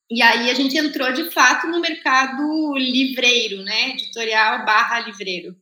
E 0.09 0.21
aí 0.21 0.50
a 0.50 0.53
gente 0.53 0.77
entrou 0.77 1.11
de 1.13 1.31
fato 1.31 1.67
no 1.67 1.79
mercado 1.79 2.75
livreiro, 2.75 3.63
né? 3.63 3.91
Editorial 3.91 4.65
barra 4.65 5.00
livreiro. 5.00 5.55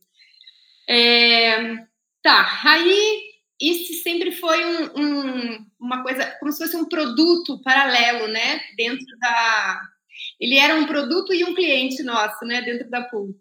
É, 0.88 1.76
tá, 2.22 2.60
aí 2.64 3.22
isso 3.60 4.02
sempre 4.02 4.32
foi 4.32 4.64
um, 4.64 4.84
um, 4.96 5.66
uma 5.78 6.02
coisa, 6.02 6.26
como 6.40 6.50
se 6.50 6.58
fosse 6.58 6.76
um 6.76 6.88
produto 6.88 7.62
paralelo, 7.62 8.26
né? 8.26 8.60
Dentro 8.76 9.18
da. 9.18 9.80
Ele 10.40 10.56
era 10.56 10.74
um 10.74 10.86
produto 10.86 11.32
e 11.32 11.44
um 11.44 11.54
cliente 11.54 12.02
nosso, 12.02 12.44
né? 12.44 12.62
Dentro 12.62 12.90
da 12.90 13.02
Pulp 13.02 13.40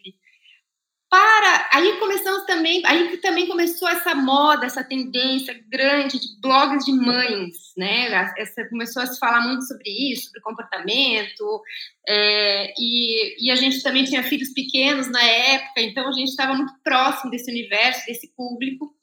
para 1.09 1.69
aí 1.73 1.97
começamos 1.97 2.45
também 2.45 2.81
aí 2.85 3.17
também 3.17 3.47
começou 3.47 3.87
essa 3.87 4.13
moda 4.13 4.65
essa 4.65 4.83
tendência 4.83 5.59
grande 5.67 6.19
de 6.19 6.39
blogs 6.39 6.85
de 6.85 6.91
mães 6.91 7.73
né 7.75 8.31
essa 8.37 8.67
começou 8.69 9.01
a 9.01 9.07
se 9.07 9.17
falar 9.17 9.41
muito 9.41 9.65
sobre 9.65 9.89
isso 9.89 10.25
sobre 10.25 10.41
comportamento 10.41 11.61
é, 12.07 12.73
e, 12.77 13.47
e 13.47 13.51
a 13.51 13.55
gente 13.55 13.81
também 13.81 14.03
tinha 14.03 14.23
filhos 14.23 14.49
pequenos 14.49 15.09
na 15.09 15.23
época 15.23 15.81
então 15.81 16.07
a 16.07 16.11
gente 16.11 16.29
estava 16.29 16.53
muito 16.53 16.73
próximo 16.83 17.31
desse 17.31 17.49
universo 17.49 18.05
desse 18.05 18.27
público 18.35 18.93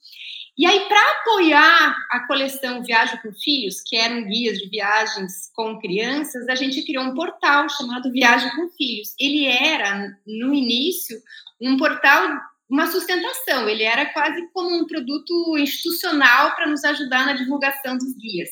e 0.58 0.64
aí, 0.64 0.88
para 0.88 1.10
apoiar 1.20 1.94
a 2.10 2.26
coleção 2.26 2.82
Viagem 2.82 3.20
com 3.20 3.30
Filhos, 3.34 3.82
que 3.84 3.94
eram 3.94 4.24
guias 4.24 4.56
de 4.56 4.70
viagens 4.70 5.50
com 5.54 5.78
crianças, 5.78 6.48
a 6.48 6.54
gente 6.54 6.82
criou 6.82 7.04
um 7.04 7.14
portal 7.14 7.68
chamado 7.68 8.10
Viagem 8.10 8.50
com 8.56 8.70
Filhos. 8.70 9.14
Ele 9.20 9.44
era, 9.44 10.16
no 10.26 10.54
início, 10.54 11.20
um 11.60 11.76
portal, 11.76 12.38
uma 12.68 12.86
sustentação, 12.86 13.68
ele 13.68 13.82
era 13.82 14.06
quase 14.12 14.48
como 14.52 14.76
um 14.76 14.86
produto 14.86 15.56
institucional 15.58 16.54
para 16.54 16.66
nos 16.66 16.84
ajudar 16.84 17.26
na 17.26 17.32
divulgação 17.32 17.96
dos 17.96 18.14
guias. 18.16 18.50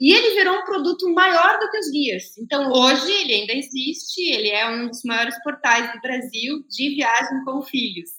E 0.00 0.12
ele 0.12 0.34
virou 0.34 0.56
um 0.56 0.64
produto 0.64 1.12
maior 1.12 1.58
do 1.58 1.70
que 1.70 1.78
os 1.78 1.90
guias. 1.90 2.38
Então, 2.38 2.70
hoje, 2.70 3.10
ele 3.10 3.34
ainda 3.34 3.52
existe, 3.54 4.20
ele 4.20 4.50
é 4.50 4.68
um 4.68 4.88
dos 4.88 5.02
maiores 5.04 5.34
portais 5.42 5.92
do 5.92 6.00
Brasil 6.00 6.64
de 6.68 6.94
viagem 6.94 7.44
com 7.44 7.62
filhos. 7.62 8.10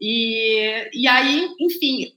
E, 0.00 0.90
e 0.92 1.08
aí, 1.08 1.48
enfim, 1.60 2.12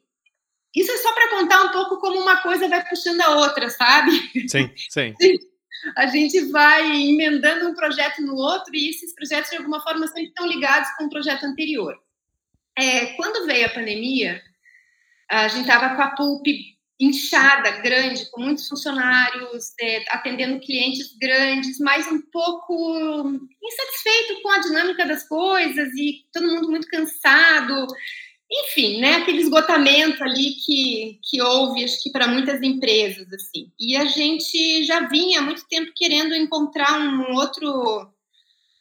isso 0.76 0.92
é 0.92 0.98
só 0.98 1.14
para 1.14 1.30
contar 1.30 1.64
um 1.64 1.72
pouco 1.72 2.00
como 2.00 2.20
uma 2.20 2.38
coisa 2.42 2.68
vai 2.68 2.88
puxando 2.88 3.22
a 3.22 3.38
outra, 3.38 3.70
sabe? 3.70 4.12
Sim, 4.48 4.70
sim. 4.90 5.16
A 5.96 6.08
gente 6.08 6.40
vai 6.52 6.86
emendando 7.10 7.70
um 7.70 7.76
projeto 7.76 8.22
no 8.22 8.36
outro 8.36 8.76
e 8.76 8.90
esses 8.90 9.14
projetos, 9.14 9.50
de 9.50 9.58
alguma 9.58 9.82
forma, 9.82 10.08
sempre 10.08 10.26
estão 10.26 10.48
ligados 10.48 10.90
com 10.98 11.06
o 11.06 11.10
projeto 11.10 11.46
anterior. 11.46 11.98
É, 12.78 13.08
quando 13.16 13.46
veio 13.46 13.66
a 13.66 13.70
pandemia, 13.70 14.42
a 15.30 15.48
gente 15.48 15.62
estava 15.62 15.96
com 15.96 16.02
a 16.02 16.16
Pulp 16.16 16.46
inchada, 17.00 17.72
grande, 17.82 18.30
com 18.32 18.42
muitos 18.42 18.68
funcionários, 18.68 19.74
é, 19.80 20.04
atendendo 20.10 20.60
clientes 20.60 21.16
grandes, 21.20 21.80
mas 21.80 22.08
um 22.08 22.22
pouco 22.32 23.32
insatisfeito 23.64 24.42
com 24.42 24.50
a 24.50 24.60
dinâmica 24.60 25.06
das 25.06 25.28
coisas 25.28 25.94
e 25.94 26.26
todo 26.34 26.48
mundo 26.48 26.70
muito 26.70 26.88
cansado 26.88 27.88
enfim, 28.50 29.00
né, 29.02 29.16
aquele 29.16 29.40
esgotamento 29.40 30.24
ali 30.24 30.52
que, 30.52 31.20
que 31.30 31.42
houve, 31.42 31.84
acho 31.84 32.02
que 32.02 32.10
para 32.10 32.28
muitas 32.28 32.62
empresas, 32.62 33.32
assim. 33.34 33.72
E 33.78 33.96
a 33.98 34.06
gente 34.06 34.86
já 34.86 35.08
vinha 35.08 35.40
há 35.40 35.44
muito 35.44 35.68
tempo 35.68 35.92
querendo 35.94 36.34
encontrar 36.34 36.98
um 36.98 37.36
outro, 37.36 38.10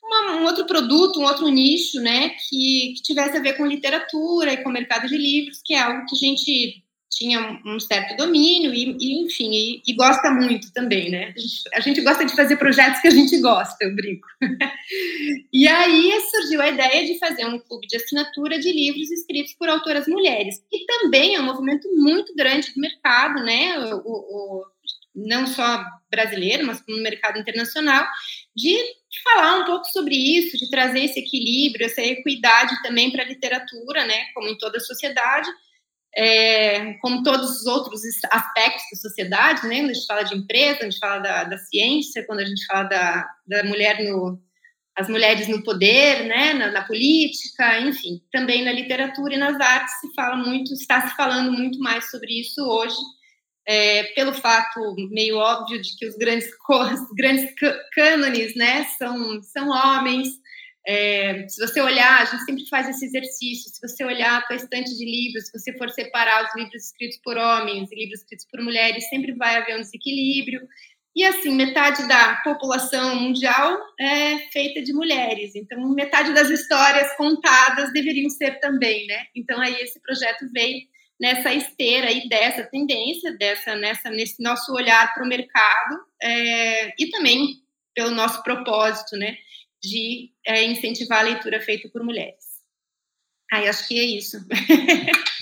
uma, 0.03 0.37
um 0.37 0.45
outro 0.45 0.67
produto, 0.67 1.19
um 1.19 1.25
outro 1.25 1.49
nicho, 1.49 2.01
né, 2.01 2.31
que, 2.49 2.95
que 2.97 3.03
tivesse 3.03 3.37
a 3.37 3.43
ver 3.43 3.55
com 3.55 3.67
literatura 3.67 4.53
e 4.53 4.63
com 4.63 4.71
mercado 4.71 5.09
de 5.09 5.17
livros, 5.17 5.61
que 5.65 5.75
é 5.75 5.81
algo 5.81 6.07
que 6.07 6.15
a 6.15 6.29
gente 6.29 6.86
tinha 7.17 7.59
um 7.65 7.81
certo 7.81 8.15
domínio 8.15 8.75
e, 8.75 8.95
e 9.01 9.25
enfim, 9.25 9.51
e, 9.51 9.83
e, 9.87 9.95
gosta 9.95 10.31
muito 10.31 10.71
também, 10.73 11.11
né? 11.11 11.33
A 11.73 11.81
gente, 11.81 12.03
gosta 12.03 12.27
de 12.27 12.37
fazer 12.37 12.57
projetos 12.57 13.01
que 13.01 13.09
a 13.09 13.11
gente 13.11 13.41
gosta, 13.41 13.77
eu 13.81 13.95
brinco. 13.95 14.29
e 15.51 15.67
aí 15.67 16.13
surgiu 16.31 16.61
a 16.61 16.69
ideia 16.69 17.07
de 17.07 17.19
fazer 17.19 17.47
um 17.47 17.59
clube 17.59 17.87
de 17.87 17.97
assinatura 17.97 18.59
de 18.59 18.71
livros 18.71 19.11
escritos 19.11 19.55
por 19.55 19.67
autoras 19.67 20.07
mulheres, 20.07 20.63
que 20.71 20.85
também 20.85 21.35
é 21.35 21.41
um 21.41 21.47
movimento 21.47 21.89
muito 21.97 22.35
grande 22.35 22.75
do 22.75 22.81
mercado, 22.83 23.43
né? 23.43 23.79
O, 23.95 24.03
o, 24.05 24.65
não 25.15 25.47
só 25.47 25.83
brasileiro, 26.11 26.67
mas 26.67 26.83
no 26.87 27.03
mercado 27.03 27.39
internacional, 27.39 28.07
de 28.55 28.77
falar 29.25 29.61
um 29.61 29.65
pouco 29.65 29.87
sobre 29.87 30.15
isso, 30.15 30.59
de 30.59 30.69
trazer 30.69 31.05
esse 31.05 31.19
equilíbrio, 31.19 31.87
essa 31.87 32.03
equidade 32.03 32.75
também 32.83 33.11
para 33.11 33.23
a 33.23 33.27
literatura, 33.27 34.05
né? 34.05 34.27
Como 34.35 34.49
em 34.49 34.59
toda 34.59 34.77
a 34.77 34.83
sociedade 34.83 35.49
é, 36.17 36.95
como 36.95 37.23
todos 37.23 37.61
os 37.61 37.67
outros 37.67 38.01
aspectos 38.31 38.85
da 38.91 38.99
sociedade, 39.09 39.67
né? 39.67 39.81
Quando 39.81 39.91
a 39.91 39.95
gente 39.95 40.07
fala 40.07 40.23
de 40.23 40.35
empresa, 40.35 40.81
a 40.81 40.85
gente 40.85 40.99
fala 40.99 41.19
da, 41.19 41.45
da 41.45 41.59
ciência, 41.59 42.25
quando 42.27 42.41
a 42.41 42.47
gente 42.47 42.65
fala 42.67 42.85
da, 42.85 43.29
da 43.47 43.65
mulher 43.65 44.03
no 44.03 44.41
as 44.99 45.11
mulheres 45.11 45.47
no 45.47 45.63
poder, 45.63 46.25
né, 46.25 46.55
na, 46.55 46.71
na, 46.73 46.83
política, 46.83 47.81
enfim, 47.81 48.19
também 48.33 48.65
na 48.65 48.73
literatura 48.73 49.35
e 49.35 49.37
nas 49.37 49.61
artes 49.61 49.93
se 50.01 50.15
fala 50.15 50.37
muito, 50.37 50.73
está 50.73 51.07
se 51.07 51.15
falando 51.15 51.53
muito 51.53 51.79
mais 51.81 52.11
sobre 52.11 52.41
isso 52.41 52.67
hoje, 52.67 52.97
é, 53.69 54.05
pelo 54.15 54.33
fato 54.33 54.97
meio 55.11 55.37
óbvio 55.37 55.83
de 55.83 55.95
que 55.99 56.07
os 56.07 56.17
grandes, 56.17 56.49
grandes 57.15 57.53
cânones, 57.93 58.57
né, 58.57 58.85
são, 58.99 59.43
são 59.43 59.69
homens, 59.69 60.29
é, 60.87 61.49
se 61.49 61.61
você 61.61 61.81
olhar, 61.81 62.23
a 62.23 62.25
gente 62.25 62.45
sempre 62.45 62.69
faz 62.69 62.89
esse 62.89 63.07
exercício. 63.07 63.71
Se 63.71 63.81
você 63.81 64.05
olhar 64.05 64.39
a 64.39 64.43
tua 64.43 64.57
estante 64.57 64.97
de 64.97 65.05
livros, 65.05 65.47
se 65.47 65.59
você 65.59 65.77
for 65.77 65.91
separar 65.91 66.45
os 66.45 66.55
livros 66.55 66.85
escritos 66.85 67.19
por 67.25 67.37
homens 67.37 67.91
e 67.91 67.97
livros 67.97 68.21
escritos 68.21 68.47
por 68.49 68.63
mulheres, 68.63 69.09
sempre 69.09 69.33
vai 69.35 69.57
haver 69.57 69.77
um 69.77 69.81
desequilíbrio. 69.81 70.61
E 71.17 71.25
assim, 71.25 71.55
metade 71.57 72.07
da 72.07 72.37
população 72.45 73.17
mundial 73.17 73.81
é 73.99 74.39
feita 74.53 74.81
de 74.81 74.93
mulheres. 74.93 75.57
Então, 75.57 75.81
metade 75.93 76.33
das 76.33 76.51
histórias 76.51 77.17
contadas 77.17 77.93
deveriam 77.93 78.29
ser 78.31 78.61
também, 78.61 79.07
né? 79.07 79.25
Então, 79.35 79.61
aí 79.61 79.75
esse 79.81 80.01
projeto 80.01 80.47
veio 80.53 80.79
nessa 81.19 81.53
esteira 81.53 82.09
aí 82.09 82.29
dessa 82.29 82.63
tendência, 82.65 83.37
dessa 83.39 83.75
nessa 83.75 84.11
nesse 84.11 84.43
nosso 84.43 84.73
olhar 84.73 85.13
para 85.15 85.25
o 85.25 85.29
mercado 85.29 85.97
é, 86.23 86.89
e 86.99 87.11
também 87.11 87.63
pelo 87.95 88.11
nosso 88.11 88.43
propósito, 88.43 89.17
né? 89.17 89.37
De 89.83 90.31
é, 90.47 90.65
incentivar 90.65 91.21
a 91.21 91.23
leitura 91.23 91.61
feita 91.61 91.89
por 91.89 92.03
mulheres. 92.03 92.45
Aí 93.53 93.69
acho 93.69 93.87
que 93.87 93.99
é 93.99 94.05
isso. 94.05 94.39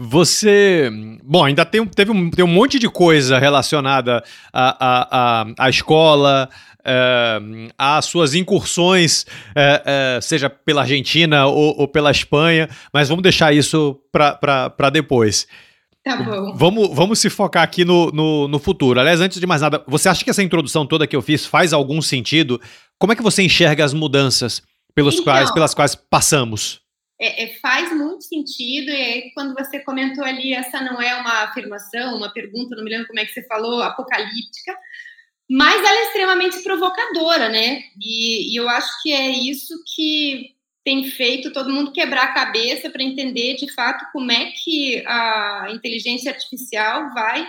Você. 0.00 0.90
Bom, 1.24 1.44
ainda 1.44 1.64
tem, 1.64 1.84
teve 1.84 2.12
um, 2.12 2.30
tem 2.30 2.44
um 2.44 2.48
monte 2.48 2.78
de 2.78 2.88
coisa 2.88 3.36
relacionada 3.38 4.22
à, 4.52 5.42
à, 5.42 5.46
à, 5.58 5.68
escola, 5.68 6.48
é, 6.84 7.40
às 7.76 8.04
suas 8.04 8.34
incursões, 8.34 9.26
é, 9.56 9.82
é, 10.16 10.20
seja 10.20 10.48
pela 10.48 10.82
Argentina 10.82 11.46
ou, 11.46 11.80
ou, 11.80 11.88
pela 11.88 12.12
Espanha, 12.12 12.68
mas 12.92 13.08
vamos 13.08 13.24
deixar 13.24 13.52
isso 13.52 14.00
para 14.12 14.90
depois. 14.92 15.48
Tá 16.08 16.16
bom. 16.16 16.54
Vamos, 16.54 16.88
vamos 16.94 17.18
se 17.18 17.28
focar 17.28 17.62
aqui 17.62 17.84
no, 17.84 18.10
no, 18.10 18.48
no, 18.48 18.58
futuro. 18.58 18.98
Aliás, 18.98 19.20
antes 19.20 19.38
de 19.38 19.46
mais 19.46 19.60
nada, 19.60 19.84
você 19.86 20.08
acha 20.08 20.24
que 20.24 20.30
essa 20.30 20.42
introdução 20.42 20.86
toda 20.86 21.06
que 21.06 21.14
eu 21.14 21.20
fiz 21.20 21.44
faz 21.44 21.74
algum 21.74 22.00
sentido? 22.00 22.58
Como 22.98 23.12
é 23.12 23.16
que 23.16 23.22
você 23.22 23.42
enxerga 23.42 23.84
as 23.84 23.92
mudanças 23.92 24.62
pelos 24.94 25.14
então, 25.14 25.24
quais, 25.24 25.50
pelas 25.50 25.74
quais 25.74 25.94
passamos? 25.94 26.80
É, 27.20 27.44
é, 27.44 27.58
faz 27.58 27.94
muito 27.94 28.24
sentido, 28.24 28.90
e 28.90 29.02
aí, 29.02 29.30
quando 29.34 29.52
você 29.52 29.80
comentou 29.80 30.24
ali, 30.24 30.54
essa 30.54 30.80
não 30.80 31.02
é 31.02 31.14
uma 31.16 31.42
afirmação, 31.42 32.16
uma 32.16 32.32
pergunta, 32.32 32.74
não 32.74 32.84
me 32.84 32.90
lembro 32.90 33.06
como 33.06 33.20
é 33.20 33.26
que 33.26 33.32
você 33.32 33.44
falou, 33.46 33.82
apocalíptica, 33.82 34.74
mas 35.50 35.78
ela 35.78 35.98
é 35.98 36.04
extremamente 36.04 36.62
provocadora, 36.62 37.48
né? 37.50 37.82
E, 38.00 38.54
e 38.54 38.56
eu 38.56 38.68
acho 38.68 38.88
que 39.02 39.12
é 39.12 39.28
isso 39.30 39.74
que 39.94 40.54
tem 40.84 41.04
feito 41.10 41.52
todo 41.52 41.72
mundo 41.72 41.92
quebrar 41.92 42.24
a 42.24 42.34
cabeça 42.34 42.88
para 42.88 43.02
entender 43.02 43.56
de 43.56 43.72
fato 43.72 44.06
como 44.12 44.30
é 44.32 44.52
que 44.52 45.04
a 45.06 45.68
inteligência 45.70 46.30
artificial 46.32 47.12
vai 47.12 47.46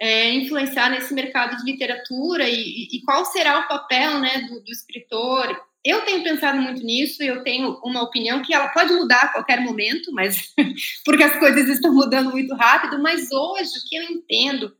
é, 0.00 0.32
influenciar 0.32 0.90
nesse 0.90 1.12
mercado 1.12 1.56
de 1.56 1.70
literatura 1.70 2.48
e, 2.48 2.88
e, 2.92 3.02
qual 3.02 3.24
será 3.24 3.60
o 3.60 3.68
papel 3.68 4.20
né, 4.20 4.42
do, 4.42 4.60
do 4.60 4.70
escritor. 4.70 5.60
Eu 5.84 6.02
tenho 6.02 6.22
pensado 6.22 6.60
muito 6.60 6.82
nisso, 6.82 7.22
eu 7.22 7.42
tenho 7.42 7.80
uma 7.82 8.02
opinião 8.02 8.42
que 8.42 8.54
ela 8.54 8.68
pode 8.68 8.92
mudar 8.92 9.22
a 9.22 9.32
qualquer 9.32 9.60
momento, 9.60 10.12
mas 10.12 10.54
porque 11.04 11.22
as 11.22 11.38
coisas 11.38 11.68
estão 11.68 11.92
mudando 11.92 12.30
muito 12.30 12.54
rápido, 12.54 13.00
mas 13.02 13.30
hoje 13.32 13.70
o 13.70 13.88
que 13.88 13.96
eu 13.96 14.02
entendo 14.04 14.74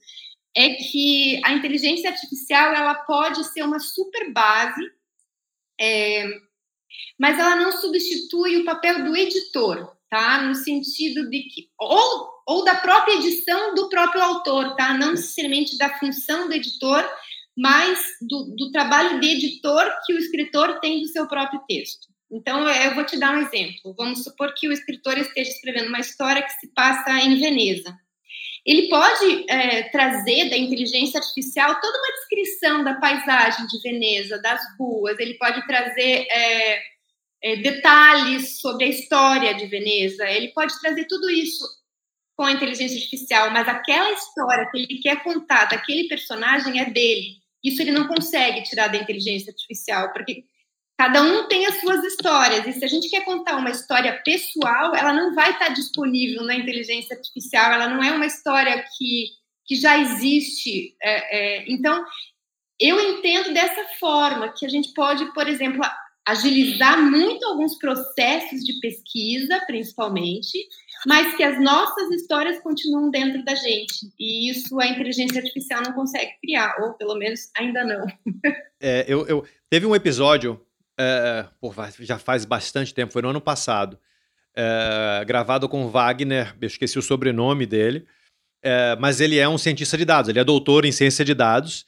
é 0.56 0.70
que 0.70 1.40
a 1.44 1.52
inteligência 1.52 2.10
artificial 2.10 2.72
ela 2.74 2.94
pode 2.94 3.44
ser 3.44 3.62
uma 3.62 3.78
super 3.78 4.32
base 4.32 4.82
é, 5.80 6.28
mas 7.18 7.38
ela 7.38 7.56
não 7.56 7.72
substitui 7.72 8.56
o 8.56 8.64
papel 8.64 9.04
do 9.04 9.16
editor, 9.16 9.92
tá? 10.10 10.42
No 10.42 10.54
sentido 10.54 11.28
de 11.28 11.42
que 11.42 11.68
ou, 11.78 12.28
ou 12.46 12.64
da 12.64 12.74
própria 12.76 13.14
edição 13.14 13.74
do 13.74 13.88
próprio 13.88 14.22
autor, 14.22 14.74
tá? 14.76 14.94
Não 14.94 15.12
necessariamente 15.12 15.76
da 15.78 15.98
função 15.98 16.48
do 16.48 16.54
editor, 16.54 17.08
mas 17.56 18.00
do, 18.20 18.54
do 18.56 18.70
trabalho 18.70 19.20
de 19.20 19.26
editor 19.28 19.84
que 20.06 20.14
o 20.14 20.18
escritor 20.18 20.78
tem 20.80 21.00
do 21.00 21.08
seu 21.08 21.26
próprio 21.26 21.60
texto. 21.68 22.06
Então, 22.30 22.68
eu 22.68 22.94
vou 22.94 23.04
te 23.04 23.18
dar 23.18 23.34
um 23.34 23.40
exemplo. 23.40 23.94
Vamos 23.96 24.22
supor 24.22 24.52
que 24.54 24.68
o 24.68 24.72
escritor 24.72 25.16
esteja 25.16 25.50
escrevendo 25.50 25.88
uma 25.88 25.98
história 26.00 26.42
que 26.42 26.52
se 26.52 26.68
passa 26.74 27.10
em 27.20 27.40
Veneza. 27.40 27.98
Ele 28.68 28.86
pode 28.90 29.46
é, 29.48 29.84
trazer 29.84 30.50
da 30.50 30.56
inteligência 30.58 31.18
artificial 31.18 31.80
toda 31.80 31.98
uma 31.98 32.12
descrição 32.16 32.84
da 32.84 32.96
paisagem 32.96 33.66
de 33.66 33.80
Veneza, 33.80 34.42
das 34.42 34.60
ruas, 34.78 35.18
ele 35.18 35.38
pode 35.38 35.66
trazer 35.66 36.26
é, 36.30 36.82
é, 37.42 37.56
detalhes 37.56 38.60
sobre 38.60 38.84
a 38.84 38.88
história 38.88 39.54
de 39.54 39.66
Veneza, 39.68 40.30
ele 40.30 40.48
pode 40.48 40.78
trazer 40.82 41.06
tudo 41.06 41.30
isso 41.30 41.64
com 42.36 42.44
a 42.44 42.52
inteligência 42.52 42.98
artificial, 42.98 43.50
mas 43.52 43.66
aquela 43.66 44.12
história 44.12 44.68
que 44.70 44.76
ele 44.76 45.00
quer 45.00 45.22
contar 45.22 45.64
daquele 45.64 46.06
personagem 46.06 46.78
é 46.78 46.90
dele. 46.90 47.38
Isso 47.64 47.80
ele 47.80 47.90
não 47.90 48.06
consegue 48.06 48.64
tirar 48.64 48.88
da 48.88 48.98
inteligência 48.98 49.50
artificial, 49.50 50.12
porque 50.12 50.44
Cada 50.98 51.22
um 51.22 51.46
tem 51.46 51.64
as 51.64 51.80
suas 51.80 52.02
histórias, 52.02 52.66
e 52.66 52.72
se 52.72 52.84
a 52.84 52.88
gente 52.88 53.08
quer 53.08 53.24
contar 53.24 53.56
uma 53.56 53.70
história 53.70 54.20
pessoal, 54.24 54.96
ela 54.96 55.12
não 55.12 55.32
vai 55.32 55.52
estar 55.52 55.68
disponível 55.68 56.42
na 56.42 56.56
inteligência 56.56 57.16
artificial, 57.16 57.72
ela 57.72 57.88
não 57.88 58.02
é 58.02 58.10
uma 58.10 58.26
história 58.26 58.84
que, 58.96 59.28
que 59.64 59.76
já 59.76 59.96
existe. 59.96 60.96
É, 61.00 61.36
é, 61.38 61.72
então, 61.72 62.04
eu 62.80 62.98
entendo 62.98 63.54
dessa 63.54 63.84
forma 64.00 64.52
que 64.52 64.66
a 64.66 64.68
gente 64.68 64.92
pode, 64.92 65.32
por 65.34 65.46
exemplo, 65.46 65.80
agilizar 66.26 67.00
muito 67.00 67.46
alguns 67.46 67.78
processos 67.78 68.64
de 68.64 68.80
pesquisa, 68.80 69.62
principalmente, 69.68 70.58
mas 71.06 71.36
que 71.36 71.44
as 71.44 71.62
nossas 71.62 72.10
histórias 72.10 72.60
continuam 72.60 73.08
dentro 73.08 73.44
da 73.44 73.54
gente. 73.54 74.12
E 74.18 74.50
isso 74.50 74.80
a 74.80 74.88
inteligência 74.88 75.40
artificial 75.40 75.80
não 75.80 75.92
consegue 75.92 76.32
criar, 76.42 76.74
ou 76.82 76.94
pelo 76.94 77.14
menos 77.14 77.48
ainda 77.56 77.84
não. 77.84 78.04
É, 78.80 79.04
eu, 79.08 79.26
eu 79.26 79.44
teve 79.68 79.86
um 79.86 79.94
episódio 79.94 80.64
é, 80.98 81.46
pô, 81.60 81.72
já 82.00 82.18
faz 82.18 82.44
bastante 82.44 82.92
tempo, 82.92 83.12
foi 83.12 83.22
no 83.22 83.28
ano 83.28 83.40
passado, 83.40 83.98
é, 84.56 85.24
gravado 85.24 85.68
com 85.68 85.88
Wagner, 85.88 86.54
eu 86.60 86.66
esqueci 86.66 86.98
o 86.98 87.02
sobrenome 87.02 87.64
dele, 87.64 88.04
é, 88.60 88.96
mas 88.98 89.20
ele 89.20 89.38
é 89.38 89.48
um 89.48 89.56
cientista 89.56 89.96
de 89.96 90.04
dados, 90.04 90.28
ele 90.28 90.40
é 90.40 90.44
doutor 90.44 90.84
em 90.84 90.90
ciência 90.90 91.24
de 91.24 91.32
dados 91.32 91.86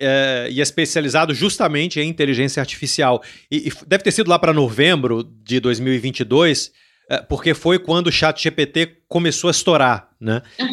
é, 0.00 0.46
e 0.50 0.60
é 0.60 0.62
especializado 0.62 1.34
justamente 1.34 1.98
em 1.98 2.08
inteligência 2.08 2.60
artificial. 2.60 3.22
E, 3.50 3.68
e 3.68 3.72
deve 3.86 4.04
ter 4.04 4.12
sido 4.12 4.28
lá 4.28 4.38
para 4.38 4.52
novembro 4.52 5.24
de 5.24 5.58
2022, 5.58 6.72
é, 7.10 7.18
porque 7.20 7.54
foi 7.54 7.80
quando 7.80 8.06
o 8.06 8.12
chat 8.12 8.40
GPT 8.40 9.02
começou 9.08 9.48
a 9.48 9.50
estourar, 9.50 10.08
né? 10.20 10.42
Uhum. 10.60 10.68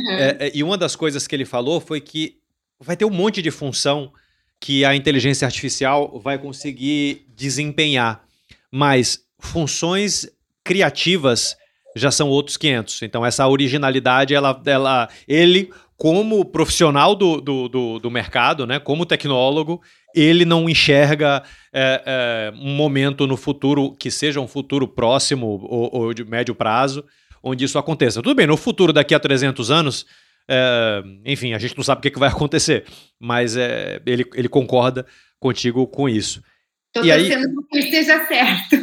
E 0.54 0.64
uma 0.64 0.78
das 0.78 0.96
coisas 0.96 1.26
que 1.26 1.36
ele 1.36 1.46
falou 1.46 1.82
foi 1.82 2.00
que 2.00 2.38
vai 2.80 2.96
ter 2.96 3.06
um 3.06 3.10
monte 3.10 3.42
de 3.42 3.50
função 3.50 4.14
que 4.60 4.84
a 4.84 4.96
inteligência 4.96 5.46
artificial 5.46 6.20
vai 6.20 6.38
conseguir 6.38 7.26
desempenhar, 7.36 8.24
mas 8.72 9.24
funções 9.40 10.28
criativas 10.64 11.56
já 11.96 12.12
são 12.12 12.30
outros 12.30 12.58
500. 12.58 13.02
Então, 13.04 13.26
essa 13.26 13.48
originalidade, 13.48 14.36
ela, 14.36 14.62
ela, 14.66 15.10
ele, 15.28 15.72
como 15.98 16.46
profissional 16.46 17.16
do, 17.16 17.42
do, 17.42 17.68
do, 17.70 18.00
do 18.00 18.12
mercado, 18.12 18.68
né, 18.68 18.80
como 18.80 19.06
tecnólogo, 19.06 19.82
ele 20.16 20.46
não 20.46 20.70
enxerga 20.70 21.44
é, 21.74 22.04
é, 22.06 22.54
um 22.60 22.74
momento 22.76 23.28
no 23.28 23.38
futuro 23.38 23.96
que 23.98 24.12
seja 24.12 24.40
um 24.40 24.48
futuro 24.48 24.88
próximo 24.88 25.60
ou, 25.64 25.90
ou 25.92 26.14
de 26.14 26.24
médio 26.24 26.54
prazo, 26.54 27.04
onde 27.42 27.66
isso 27.66 27.78
aconteça. 27.78 28.22
Tudo 28.22 28.36
bem, 28.36 28.48
no 28.48 28.58
futuro, 28.58 28.92
daqui 28.92 29.16
a 29.16 29.20
300 29.20 29.72
anos, 29.72 30.06
é, 30.52 31.04
enfim, 31.26 31.54
a 31.54 31.60
gente 31.60 31.78
não 31.78 31.84
sabe 31.84 32.00
o 32.00 32.02
que, 32.02 32.10
que 32.10 32.20
vai 32.20 32.30
acontecer, 32.34 32.86
mas 33.20 33.56
é, 33.56 34.02
ele, 34.06 34.26
ele 34.34 34.50
concorda 34.50 35.06
contigo 35.40 35.86
com 35.86 36.10
isso. 36.10 36.44
Estou 36.88 37.08
torcendo 37.08 37.60
aí... 37.60 37.68
que 37.70 37.78
esteja 37.78 38.28
certo. 38.28 38.76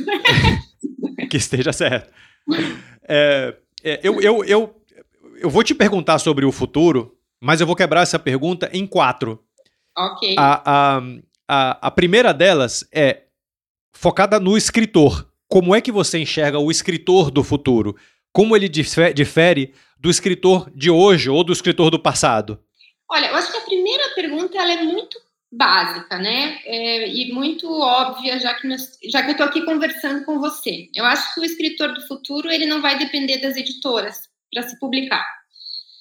que 1.28 1.36
esteja 1.36 1.72
certo. 1.72 2.12
É, 3.08 3.56
é, 3.82 4.00
eu, 4.02 4.20
eu, 4.20 4.44
eu, 4.44 4.82
eu 5.38 5.50
vou 5.50 5.64
te 5.64 5.74
perguntar 5.74 6.20
sobre 6.20 6.44
o 6.44 6.52
futuro, 6.52 7.18
mas 7.42 7.60
eu 7.60 7.66
vou 7.66 7.74
quebrar 7.74 8.02
essa 8.02 8.18
pergunta 8.18 8.70
em 8.72 8.86
quatro. 8.86 9.42
Ok. 9.98 10.36
A, 10.38 10.62
a, 10.64 11.02
a, 11.48 11.88
a 11.88 11.90
primeira 11.90 12.32
delas 12.32 12.86
é 12.92 13.24
focada 13.92 14.38
no 14.38 14.56
escritor. 14.56 15.28
Como 15.48 15.74
é 15.74 15.80
que 15.80 15.90
você 15.90 16.18
enxerga 16.18 16.60
o 16.60 16.70
escritor 16.70 17.30
do 17.30 17.42
futuro? 17.42 17.96
Como 18.32 18.54
ele 18.54 18.68
difere 18.68 19.72
do 19.96 20.10
escritor 20.10 20.70
de 20.74 20.90
hoje 20.90 21.30
ou 21.30 21.42
do 21.42 21.52
escritor 21.52 21.90
do 21.90 21.98
passado? 21.98 22.60
Olha, 23.10 23.26
eu 23.26 23.36
acho 23.36 23.50
que 23.50 23.58
a 23.58 23.64
primeira 23.64 24.08
pergunta 24.14 24.58
ela 24.58 24.72
é 24.72 24.82
muito 24.82 25.18
básica, 25.50 26.18
né? 26.18 26.60
É, 26.64 27.08
e 27.08 27.32
muito 27.32 27.70
óbvia, 27.70 28.38
já 28.38 28.54
que, 28.54 28.66
nós, 28.66 28.98
já 29.10 29.22
que 29.22 29.28
eu 29.28 29.32
estou 29.32 29.46
aqui 29.46 29.64
conversando 29.64 30.24
com 30.24 30.38
você. 30.38 30.88
Eu 30.94 31.04
acho 31.04 31.34
que 31.34 31.40
o 31.40 31.44
escritor 31.44 31.94
do 31.94 32.06
futuro 32.06 32.50
ele 32.50 32.66
não 32.66 32.82
vai 32.82 32.98
depender 32.98 33.38
das 33.38 33.56
editoras 33.56 34.28
para 34.52 34.62
se 34.62 34.78
publicar. 34.78 35.26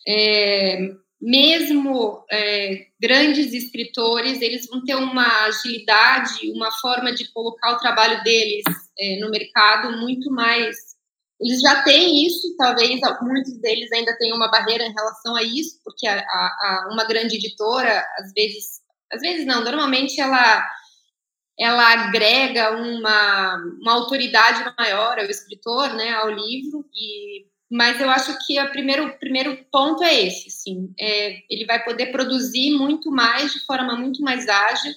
É, 0.08 0.80
mesmo 1.22 2.24
é, 2.32 2.88
grandes 3.00 3.54
escritores, 3.54 4.42
eles 4.42 4.68
vão 4.68 4.84
ter 4.84 4.96
uma 4.96 5.46
agilidade, 5.46 6.52
uma 6.52 6.72
forma 6.72 7.14
de 7.14 7.32
colocar 7.32 7.74
o 7.74 7.80
trabalho 7.80 8.22
deles 8.24 8.64
é, 9.00 9.20
no 9.20 9.30
mercado 9.30 9.98
muito 9.98 10.30
mais 10.32 10.95
eles 11.40 11.62
já 11.62 11.84
têm 11.84 12.26
isso, 12.26 12.56
talvez 12.58 13.00
muitos 13.22 13.58
deles 13.60 13.92
ainda 13.92 14.18
tenham 14.18 14.38
uma 14.38 14.50
barreira 14.50 14.86
em 14.86 14.94
relação 14.94 15.36
a 15.36 15.44
isso, 15.44 15.80
porque 15.84 16.08
a, 16.08 16.18
a, 16.18 16.20
a 16.22 16.90
uma 16.94 17.06
grande 17.06 17.36
editora, 17.36 18.06
às 18.20 18.32
vezes, 18.34 18.82
às 19.12 19.22
vezes 19.22 19.46
não, 19.46 19.64
normalmente 19.64 20.20
ela 20.20 20.66
ela 21.58 21.94
agrega 21.94 22.72
uma, 22.72 23.56
uma 23.82 23.94
autoridade 23.94 24.62
maior 24.78 25.18
ao 25.18 25.26
escritor, 25.26 25.94
né, 25.94 26.12
ao 26.12 26.30
livro, 26.30 26.86
e, 26.94 27.46
mas 27.72 28.00
eu 28.00 28.10
acho 28.10 28.38
que 28.46 28.60
o 28.62 28.72
primeiro, 28.72 29.18
primeiro 29.20 29.66
ponto 29.72 30.04
é 30.04 30.22
esse, 30.22 30.50
sim, 30.50 30.94
é, 31.00 31.38
ele 31.50 31.66
vai 31.66 31.84
poder 31.84 32.08
produzir 32.08 32.72
muito 32.72 33.10
mais, 33.10 33.54
de 33.54 33.66
forma 33.66 33.96
muito 33.96 34.22
mais 34.22 34.50
ágil, 34.50 34.94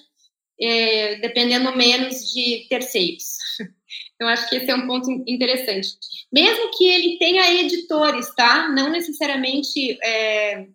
é, 0.61 1.15
dependendo 1.21 1.75
menos 1.75 2.29
de 2.33 2.67
terceiros. 2.69 3.37
Então, 4.19 4.27
acho 4.27 4.49
que 4.49 4.57
esse 4.57 4.69
é 4.69 4.75
um 4.75 4.85
ponto 4.85 5.09
interessante. 5.25 5.93
Mesmo 6.29 6.71
que 6.77 6.85
ele 6.85 7.17
tenha 7.17 7.53
editores, 7.53 8.35
tá? 8.35 8.67
Não 8.67 8.89
necessariamente. 8.89 9.97
É, 10.03 10.67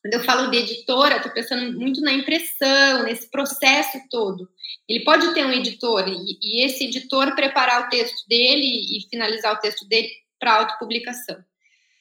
quando 0.00 0.14
eu 0.14 0.22
falo 0.22 0.50
de 0.52 0.58
editora, 0.58 1.16
estou 1.16 1.32
pensando 1.32 1.76
muito 1.76 2.00
na 2.00 2.12
impressão, 2.12 3.02
nesse 3.02 3.28
processo 3.28 3.98
todo. 4.08 4.48
Ele 4.88 5.02
pode 5.02 5.34
ter 5.34 5.44
um 5.44 5.50
editor 5.50 6.06
e, 6.06 6.38
e 6.40 6.64
esse 6.64 6.84
editor 6.84 7.34
preparar 7.34 7.86
o 7.86 7.88
texto 7.88 8.24
dele 8.28 8.96
e 8.96 9.08
finalizar 9.10 9.54
o 9.54 9.58
texto 9.58 9.84
dele 9.88 10.08
para 10.38 10.58
autopublicação. 10.58 11.36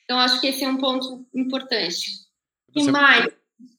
Então, 0.03 0.19
acho 0.19 0.39
que 0.39 0.45
esse 0.45 0.63
é 0.63 0.69
um 0.69 0.77
ponto 0.77 1.25
importante. 1.33 2.11
E 2.75 2.83
mais? 2.91 3.23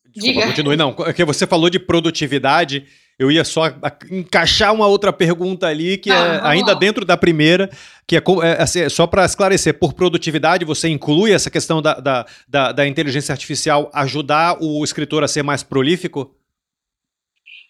Desculpa, 0.07 0.40
Diga. 0.40 0.47
continue. 0.49 0.77
Não, 0.77 0.97
é 1.07 1.12
que 1.12 1.25
você 1.25 1.47
falou 1.47 1.71
de 1.71 1.79
produtividade. 1.79 2.85
Eu 3.18 3.31
ia 3.31 3.44
só 3.44 3.62
encaixar 4.11 4.74
uma 4.74 4.87
outra 4.87 5.11
pergunta 5.11 5.66
ali, 5.66 5.96
que 5.96 6.11
ah, 6.11 6.14
é 6.14 6.40
ainda 6.48 6.74
dentro 6.74 7.02
da 7.05 7.16
primeira, 7.16 7.70
que 8.07 8.14
é, 8.14 8.22
é 8.42 8.62
assim, 8.62 8.87
só 8.90 9.07
para 9.07 9.24
esclarecer, 9.24 9.79
por 9.79 9.94
produtividade, 9.94 10.66
você 10.66 10.88
inclui 10.88 11.33
essa 11.33 11.50
questão 11.50 11.81
da, 11.81 11.94
da, 11.94 12.26
da, 12.46 12.72
da, 12.72 12.87
inteligência 12.87 13.33
artificial 13.33 13.90
ajudar 13.94 14.59
o 14.61 14.85
escritor 14.85 15.24
a 15.24 15.29
ser 15.29 15.42
mais 15.42 15.62
prolífico? 15.62 16.37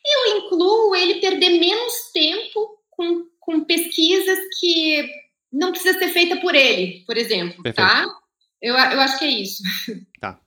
Eu 0.04 0.38
incluo 0.38 0.96
ele 0.96 1.20
perder 1.20 1.60
menos 1.60 2.10
tempo 2.12 2.80
com, 2.90 3.26
com 3.38 3.64
pesquisas 3.64 4.38
que 4.58 5.08
não 5.52 5.70
precisa 5.70 5.96
ser 5.96 6.08
feita 6.08 6.36
por 6.38 6.56
ele, 6.56 7.04
por 7.06 7.16
exemplo, 7.16 7.62
Perfeito. 7.62 7.88
tá? 7.88 8.04
Eu, 8.60 8.74
eu 8.74 9.00
acho 9.00 9.18
que 9.18 9.24
é 9.24 9.30
isso. 9.30 9.62
Tá. 10.20 10.40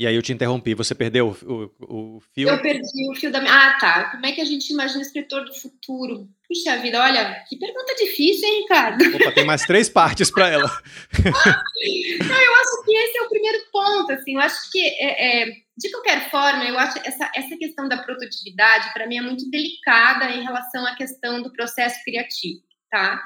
E 0.00 0.06
aí 0.06 0.14
eu 0.14 0.22
te 0.22 0.32
interrompi, 0.32 0.74
você 0.74 0.94
perdeu 0.94 1.36
o, 1.44 1.70
o, 1.78 2.16
o 2.16 2.20
fio? 2.32 2.48
Eu 2.48 2.62
perdi 2.62 3.10
o 3.10 3.14
fio 3.14 3.30
da 3.30 3.38
minha. 3.38 3.52
Ah, 3.52 3.78
tá. 3.78 4.04
Como 4.12 4.24
é 4.24 4.32
que 4.32 4.40
a 4.40 4.46
gente 4.46 4.72
imagina 4.72 5.00
o 5.00 5.02
escritor 5.02 5.44
do 5.44 5.54
futuro? 5.54 6.26
Puxa 6.48 6.78
vida, 6.78 6.98
olha, 7.02 7.44
que 7.46 7.58
pergunta 7.58 7.94
difícil, 7.96 8.48
hein, 8.48 8.62
Ricardo? 8.62 9.04
Opa, 9.14 9.30
tem 9.30 9.44
mais 9.44 9.66
três 9.66 9.90
partes 9.90 10.30
para 10.30 10.48
ela. 10.48 10.70
Não, 11.20 12.40
eu 12.40 12.54
acho 12.54 12.84
que 12.86 12.96
esse 12.96 13.18
é 13.18 13.22
o 13.24 13.28
primeiro 13.28 13.58
ponto, 13.70 14.12
assim. 14.12 14.36
Eu 14.36 14.40
acho 14.40 14.70
que, 14.72 14.80
é, 14.80 15.42
é, 15.42 15.46
de 15.76 15.90
qualquer 15.90 16.30
forma, 16.30 16.64
eu 16.64 16.78
acho 16.78 16.98
essa, 17.04 17.30
essa 17.36 17.54
questão 17.58 17.86
da 17.86 17.98
produtividade, 17.98 18.94
para 18.94 19.06
mim, 19.06 19.18
é 19.18 19.22
muito 19.22 19.50
delicada 19.50 20.30
em 20.30 20.42
relação 20.42 20.86
à 20.86 20.96
questão 20.96 21.42
do 21.42 21.52
processo 21.52 22.02
criativo, 22.04 22.62
tá? 22.90 23.20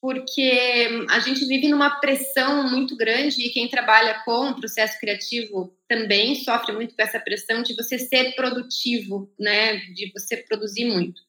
Porque 0.00 1.06
a 1.10 1.18
gente 1.20 1.44
vive 1.46 1.68
numa 1.68 1.98
pressão 2.00 2.70
muito 2.70 2.96
grande 2.96 3.44
e 3.44 3.50
quem 3.50 3.68
trabalha 3.68 4.22
com 4.24 4.54
processo 4.54 4.98
criativo 5.00 5.76
também 5.88 6.36
sofre 6.36 6.72
muito 6.72 6.94
com 6.94 7.02
essa 7.02 7.18
pressão 7.18 7.62
de 7.62 7.74
você 7.74 7.98
ser 7.98 8.34
produtivo, 8.34 9.32
né, 9.38 9.76
de 9.94 10.12
você 10.12 10.36
produzir 10.36 10.84
muito. 10.86 11.20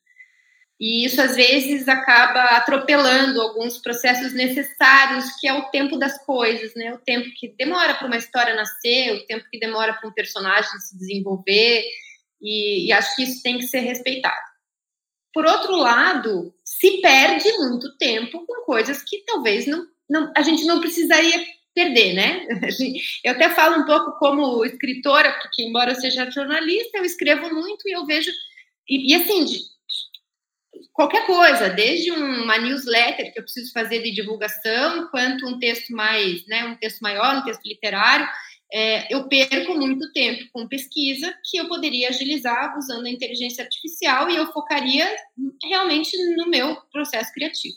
E 0.79 1.03
isso 1.03 1.21
às 1.21 1.35
vezes 1.35 1.89
acaba 1.89 2.41
atropelando 2.55 3.41
alguns 3.41 3.77
processos 3.79 4.33
necessários, 4.33 5.25
que 5.39 5.47
é 5.47 5.53
o 5.53 5.69
tempo 5.71 5.97
das 5.97 6.23
coisas, 6.25 6.73
né? 6.73 6.93
O 6.93 6.99
tempo 6.99 7.27
que 7.35 7.49
demora 7.49 7.95
para 7.95 8.07
uma 8.07 8.15
história 8.15 8.55
nascer, 8.55 9.11
o 9.11 9.25
tempo 9.25 9.43
que 9.51 9.59
demora 9.59 9.93
para 9.93 10.07
um 10.07 10.13
personagem 10.13 10.71
se 10.79 10.97
desenvolver, 10.97 11.83
e, 12.41 12.87
e 12.87 12.93
acho 12.93 13.13
que 13.13 13.23
isso 13.23 13.43
tem 13.43 13.57
que 13.57 13.67
ser 13.67 13.79
respeitado. 13.79 14.39
Por 15.33 15.45
outro 15.45 15.75
lado, 15.75 16.53
se 16.79 17.01
perde 17.01 17.51
muito 17.57 17.97
tempo 17.97 18.45
com 18.45 18.63
coisas 18.65 19.03
que 19.03 19.23
talvez 19.25 19.67
não, 19.67 19.85
não 20.09 20.31
a 20.35 20.41
gente 20.41 20.63
não 20.65 20.79
precisaria 20.79 21.45
perder, 21.75 22.13
né? 22.13 22.47
Eu 23.23 23.33
até 23.33 23.49
falo 23.49 23.81
um 23.81 23.85
pouco 23.85 24.17
como 24.17 24.65
escritora, 24.65 25.31
porque 25.41 25.63
embora 25.63 25.91
eu 25.91 25.95
seja 25.95 26.29
jornalista, 26.31 26.97
eu 26.97 27.05
escrevo 27.05 27.53
muito 27.53 27.87
e 27.87 27.91
eu 27.91 28.05
vejo 28.05 28.31
e, 28.89 29.11
e 29.11 29.15
assim 29.15 29.45
de, 29.45 29.59
qualquer 30.93 31.25
coisa, 31.25 31.69
desde 31.69 32.11
uma 32.11 32.57
newsletter 32.57 33.31
que 33.31 33.39
eu 33.39 33.43
preciso 33.43 33.71
fazer 33.71 34.01
de 34.01 34.11
divulgação, 34.11 35.07
quanto 35.11 35.47
um 35.47 35.59
texto 35.59 35.91
mais, 35.93 36.45
né, 36.47 36.65
um 36.65 36.75
texto 36.75 36.99
maior, 37.01 37.37
um 37.37 37.43
texto 37.43 37.65
literário, 37.65 38.27
é, 38.71 39.13
eu 39.13 39.27
perco 39.27 39.73
muito 39.75 40.11
tempo 40.13 40.47
com 40.53 40.67
pesquisa 40.67 41.33
que 41.49 41.57
eu 41.57 41.67
poderia 41.67 42.09
agilizar 42.09 42.77
usando 42.77 43.05
a 43.05 43.09
inteligência 43.09 43.63
artificial 43.63 44.29
e 44.29 44.35
eu 44.35 44.51
focaria 44.51 45.07
realmente 45.63 46.15
no 46.35 46.47
meu 46.47 46.75
processo 46.91 47.33
criativo. 47.33 47.75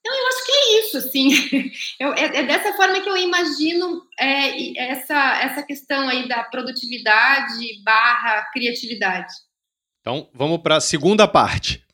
Então, 0.00 0.16
eu 0.16 0.26
acho 0.28 0.46
que 0.46 0.52
é 0.52 0.80
isso, 0.80 0.98
assim. 0.98 1.72
Eu, 2.00 2.14
é, 2.14 2.24
é, 2.24 2.46
dessa 2.46 2.72
forma 2.74 3.00
que 3.00 3.08
eu 3.08 3.16
imagino 3.16 4.02
é, 4.18 4.90
essa, 4.90 5.42
essa 5.42 5.62
questão 5.62 6.08
aí 6.08 6.26
da 6.28 6.44
produtividade 6.44 7.82
barra 7.82 8.48
criatividade. 8.52 9.34
Então, 10.00 10.30
vamos 10.32 10.58
para 10.58 10.76
a 10.76 10.80
segunda 10.80 11.26
parte. 11.26 11.84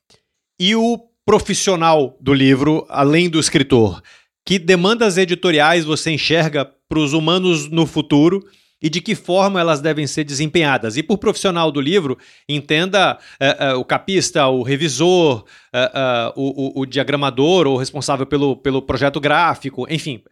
E 0.61 0.77
o 0.77 0.99
profissional 1.25 2.17
do 2.21 2.33
livro, 2.33 2.87
além 2.89 3.29
do 3.29 3.41
escritor? 3.41 4.03
Que 4.47 4.59
demandas 4.59 5.17
editoriais 5.17 5.85
você 5.85 6.11
enxerga 6.11 6.71
para 6.95 7.01
os 7.01 7.13
humanos 7.13 7.69
no 7.69 7.87
futuro 7.87 8.47
e 8.81 8.89
de 8.89 9.01
que 9.01 9.17
forma 9.17 9.59
elas 9.59 9.81
devem 9.81 10.07
ser 10.07 10.23
desempenhadas. 10.23 10.97
E 10.97 11.03
por 11.03 11.19
profissional 11.19 11.73
do 11.73 11.81
livro, 11.81 12.17
entenda 12.49 13.19
uh, 13.41 13.77
uh, 13.77 13.81
o 13.81 13.85
capista, 13.85 14.47
o 14.47 14.63
revisor, 14.63 15.45
uh, 15.75 16.33
o, 16.37 16.81
o, 16.81 16.83
o, 16.83 16.87
diagramador 16.87 17.67
ou 17.67 17.77
responsável 17.77 18.27
pelo, 18.27 18.57
pelo 18.57 18.81
projeto 18.81 19.21
gráfico, 19.21 19.87
enfim, 19.91 20.23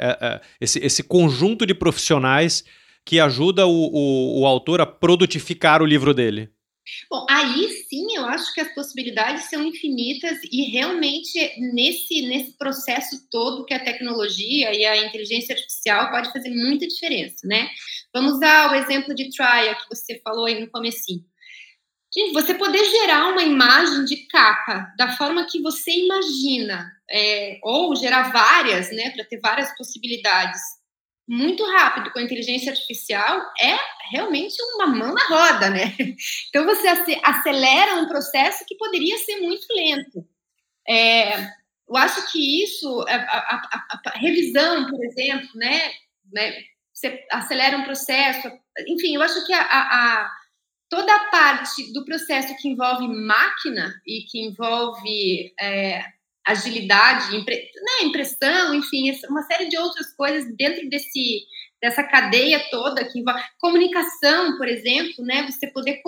esse, 0.61 0.79
esse 0.79 1.03
conjunto 1.03 1.67
de 1.67 1.75
profissionais 1.75 2.63
que 3.05 3.19
ajuda 3.19 3.67
o, 3.67 3.91
o, 3.93 4.43
o 4.43 4.47
autor 4.47 4.81
a 4.81 4.87
produtificar 4.87 5.83
o 5.83 5.87
livro 5.87 6.15
dele. 6.15 6.49
Bom, 7.09 7.25
aí 7.31 7.69
sim 7.89 8.17
eu 8.17 8.25
acho 8.27 8.53
que 8.53 8.61
as 8.61 8.75
possibilidades 8.75 9.49
são 9.49 9.63
infinitas 9.63 10.39
e 10.51 10.71
realmente 10.71 11.39
nesse, 11.73 12.23
nesse 12.27 12.57
processo 12.59 13.29
todo 13.31 13.65
que 13.65 13.75
a 13.75 13.83
tecnologia 13.83 14.75
e 14.75 14.85
a 14.85 15.07
inteligência 15.07 15.55
artificial 15.55 16.11
pode 16.11 16.33
fazer 16.33 16.51
muita 16.51 16.87
diferença, 16.87 17.47
né? 17.47 17.69
Vamos 18.13 18.43
ao 18.43 18.75
exemplo 18.75 19.15
de 19.15 19.31
Trial 19.31 19.77
que 19.77 19.95
você 19.95 20.21
falou 20.25 20.47
aí 20.47 20.61
no 20.61 20.71
comecinho. 20.71 21.25
Gente, 22.15 22.35
você 22.35 22.53
poder 22.53 22.85
gerar 22.85 23.29
uma 23.29 23.43
imagem 23.43 24.05
de 24.05 24.27
capa 24.27 24.93
da 24.99 25.17
forma 25.17 25.47
que 25.47 25.63
você 25.63 25.91
imagina, 25.91 26.93
é, 27.11 27.59
ou 27.63 27.97
gerar 27.97 28.31
várias, 28.31 28.91
né, 28.95 29.11
para 29.11 29.25
ter 29.25 29.41
várias 29.41 29.75
possibilidades, 29.79 30.61
muito 31.29 31.65
rápido 31.65 32.11
com 32.13 32.19
a 32.19 32.23
inteligência 32.23 32.73
artificial 32.73 33.41
é 33.61 33.77
realmente 34.11 34.55
uma 34.75 34.87
mão 34.87 35.15
na 35.15 35.27
roda, 35.27 35.71
né? 35.71 35.97
Então 36.49 36.65
você 36.65 36.89
acelera 37.23 37.97
um 37.97 38.09
processo 38.09 38.65
que 38.67 38.77
poderia 38.77 39.17
ser 39.19 39.41
muito 39.41 39.67
lento. 39.75 40.27
É, 40.89 41.45
eu 41.89 41.97
acho 41.97 42.31
que 42.33 42.65
isso, 42.65 43.05
a, 43.09 43.15
a, 43.15 43.85
a, 43.93 44.01
a 44.07 44.19
revisão, 44.19 44.87
por 44.89 45.05
exemplo, 45.05 45.49
né, 45.55 45.93
né, 46.33 46.63
você 46.93 47.25
acelera 47.31 47.77
um 47.77 47.85
processo, 47.85 48.49
enfim, 48.87 49.15
eu 49.15 49.23
acho 49.23 49.45
que 49.47 49.53
a, 49.53 50.31
toda 50.89 51.15
a 51.15 51.31
parte 51.31 51.93
do 51.93 52.05
processo 52.05 52.57
que 52.59 52.69
envolve 52.69 53.09
máquina 53.09 53.95
e 54.07 54.23
que 54.23 54.41
envolve 54.41 55.53
é, 55.61 56.05
agilidade, 56.47 57.33
né, 57.33 58.05
impressão, 58.05 58.75
enfim, 58.75 59.13
uma 59.29 59.43
série 59.43 59.69
de 59.69 59.79
outras 59.79 60.15
coisas 60.15 60.45
dentro 60.57 60.89
desse 60.89 61.47
dessa 61.81 62.05
cadeia 62.05 62.65
toda 62.71 63.05
que 63.05 63.25
comunicação, 63.59 64.57
por 64.57 64.69
exemplo, 64.69 65.25
né, 65.25 65.43
você 65.43 65.67
poder 65.67 66.01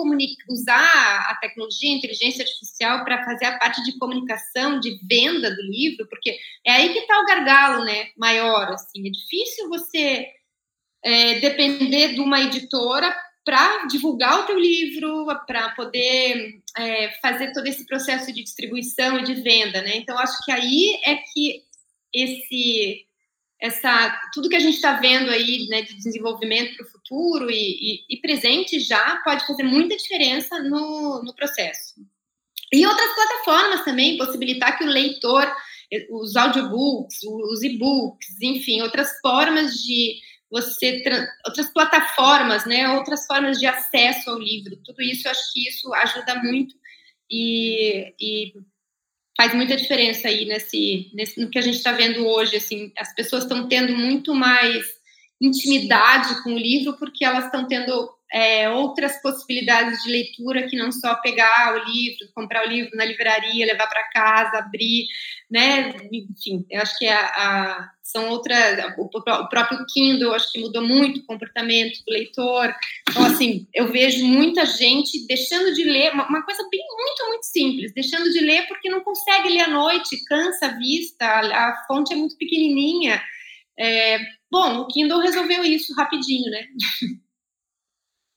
usar 0.49 1.27
a 1.29 1.37
tecnologia, 1.41 1.93
a 1.93 1.97
inteligência 1.97 2.45
artificial 2.45 3.03
para 3.03 3.25
fazer 3.25 3.45
a 3.47 3.57
parte 3.57 3.83
de 3.83 3.99
comunicação, 3.99 4.79
de 4.79 4.97
venda 5.05 5.53
do 5.53 5.61
livro, 5.63 6.07
porque 6.07 6.37
é 6.65 6.71
aí 6.71 6.93
que 6.93 6.99
está 6.99 7.19
o 7.19 7.25
gargalo, 7.25 7.83
né, 7.83 8.07
maior, 8.17 8.71
assim, 8.71 9.05
é 9.05 9.11
difícil 9.11 9.67
você 9.67 10.25
é, 11.03 11.39
depender 11.39 12.13
de 12.13 12.21
uma 12.21 12.41
editora 12.41 13.13
para 13.45 13.85
divulgar 13.85 14.39
o 14.39 14.43
teu 14.47 14.59
livro, 14.59 15.27
para 15.45 15.69
poder 15.75 16.59
é, 16.75 17.11
fazer 17.21 17.53
todo 17.53 17.67
esse 17.67 17.85
processo 17.85 18.33
de 18.33 18.43
distribuição 18.43 19.19
e 19.19 19.23
de 19.23 19.35
venda, 19.35 19.83
né? 19.83 19.97
Então 19.97 20.17
acho 20.17 20.43
que 20.43 20.51
aí 20.51 20.99
é 21.05 21.15
que 21.15 21.63
esse 22.11 23.05
essa 23.61 24.21
tudo 24.33 24.49
que 24.49 24.55
a 24.55 24.59
gente 24.59 24.75
está 24.75 24.93
vendo 24.93 25.29
aí 25.29 25.67
né, 25.69 25.81
de 25.81 25.95
desenvolvimento 25.95 26.75
para 26.75 26.85
o 26.85 26.89
futuro 26.89 27.49
e, 27.49 27.55
e, 27.55 28.05
e, 28.09 28.17
presente 28.17 28.79
já 28.79 29.21
pode 29.23 29.47
fazer 29.47 29.63
muita 29.63 29.95
diferença 29.95 30.59
no, 30.59 31.23
no 31.23 31.33
processo. 31.33 31.93
E 32.73 32.85
outras 32.85 33.13
plataformas 33.13 33.85
também 33.85 34.17
possibilitar 34.17 34.77
que 34.77 34.83
o 34.83 34.87
leitor, 34.87 35.49
os 36.09 36.35
audiobooks, 36.35 37.23
os 37.23 37.63
e-books, 37.63 38.41
enfim, 38.41 38.81
outras 38.81 39.19
formas 39.21 39.75
de 39.75 40.19
você 40.55 41.03
outras 41.45 41.69
plataformas, 41.73 42.65
né, 42.65 42.87
outras 42.91 43.25
formas 43.27 43.59
de 43.59 43.65
acesso 43.65 44.29
ao 44.29 44.39
livro. 44.39 44.77
Tudo 44.85 45.01
isso, 45.01 45.27
eu 45.27 45.31
acho 45.31 45.51
que 45.51 45.67
isso 45.67 45.93
ajuda 45.93 46.35
muito 46.41 46.73
e, 47.29 48.13
e 48.17 48.53
faz 49.35 49.53
muita 49.53 49.75
diferença 49.75 50.29
aí 50.29 50.45
nesse, 50.45 51.11
nesse 51.13 51.41
no 51.41 51.49
que 51.49 51.59
a 51.59 51.61
gente 51.61 51.75
está 51.75 51.91
vendo 51.91 52.25
hoje. 52.25 52.55
Assim, 52.55 52.93
as 52.97 53.13
pessoas 53.13 53.43
estão 53.43 53.67
tendo 53.67 53.97
muito 53.97 54.33
mais 54.33 54.85
intimidade 55.41 56.41
com 56.41 56.53
o 56.53 56.57
livro 56.57 56.95
porque 56.97 57.25
elas 57.25 57.45
estão 57.45 57.67
tendo 57.67 58.09
é, 58.33 58.69
outras 58.69 59.21
possibilidades 59.21 60.03
de 60.03 60.11
leitura 60.11 60.67
que 60.67 60.77
não 60.77 60.91
só 60.91 61.15
pegar 61.15 61.75
o 61.75 61.89
livro, 61.89 62.27
comprar 62.33 62.65
o 62.65 62.69
livro 62.69 62.91
na 62.95 63.05
livraria, 63.05 63.65
levar 63.65 63.87
para 63.87 64.09
casa, 64.09 64.57
abrir, 64.57 65.07
né? 65.49 65.93
Enfim, 66.11 66.65
eu 66.69 66.81
acho 66.81 66.97
que 66.97 67.07
a, 67.07 67.25
a 67.25 67.89
são 68.05 68.29
outras. 68.29 68.77
O, 68.97 69.05
o, 69.05 69.49
próprio 69.49 69.85
Kindle, 69.91 70.33
acho 70.33 70.51
que 70.51 70.61
mudou 70.61 70.81
muito 70.81 71.19
o 71.19 71.25
comportamento 71.25 71.97
do 72.05 72.11
leitor. 72.11 72.73
Então, 73.09 73.25
assim, 73.25 73.67
eu 73.73 73.91
vejo 73.91 74.23
muita 74.25 74.65
gente 74.65 75.25
deixando 75.27 75.73
de 75.73 75.83
ler, 75.83 76.13
uma, 76.13 76.27
uma 76.27 76.43
coisa 76.43 76.67
bem 76.69 76.83
muito, 76.95 77.27
muito 77.27 77.45
simples, 77.45 77.93
deixando 77.93 78.31
de 78.31 78.39
ler 78.41 78.67
porque 78.67 78.89
não 78.89 79.01
consegue 79.01 79.49
ler 79.49 79.61
à 79.61 79.67
noite, 79.69 80.23
cansa 80.25 80.67
a 80.67 80.77
vista, 80.77 81.25
a, 81.25 81.69
a 81.69 81.85
fonte 81.87 82.13
é 82.13 82.15
muito 82.15 82.37
pequenininha. 82.37 83.21
É, 83.77 84.19
bom, 84.51 84.81
o 84.81 84.87
Kindle 84.87 85.19
resolveu 85.19 85.63
isso 85.63 85.93
rapidinho, 85.95 86.49
né? 86.51 86.65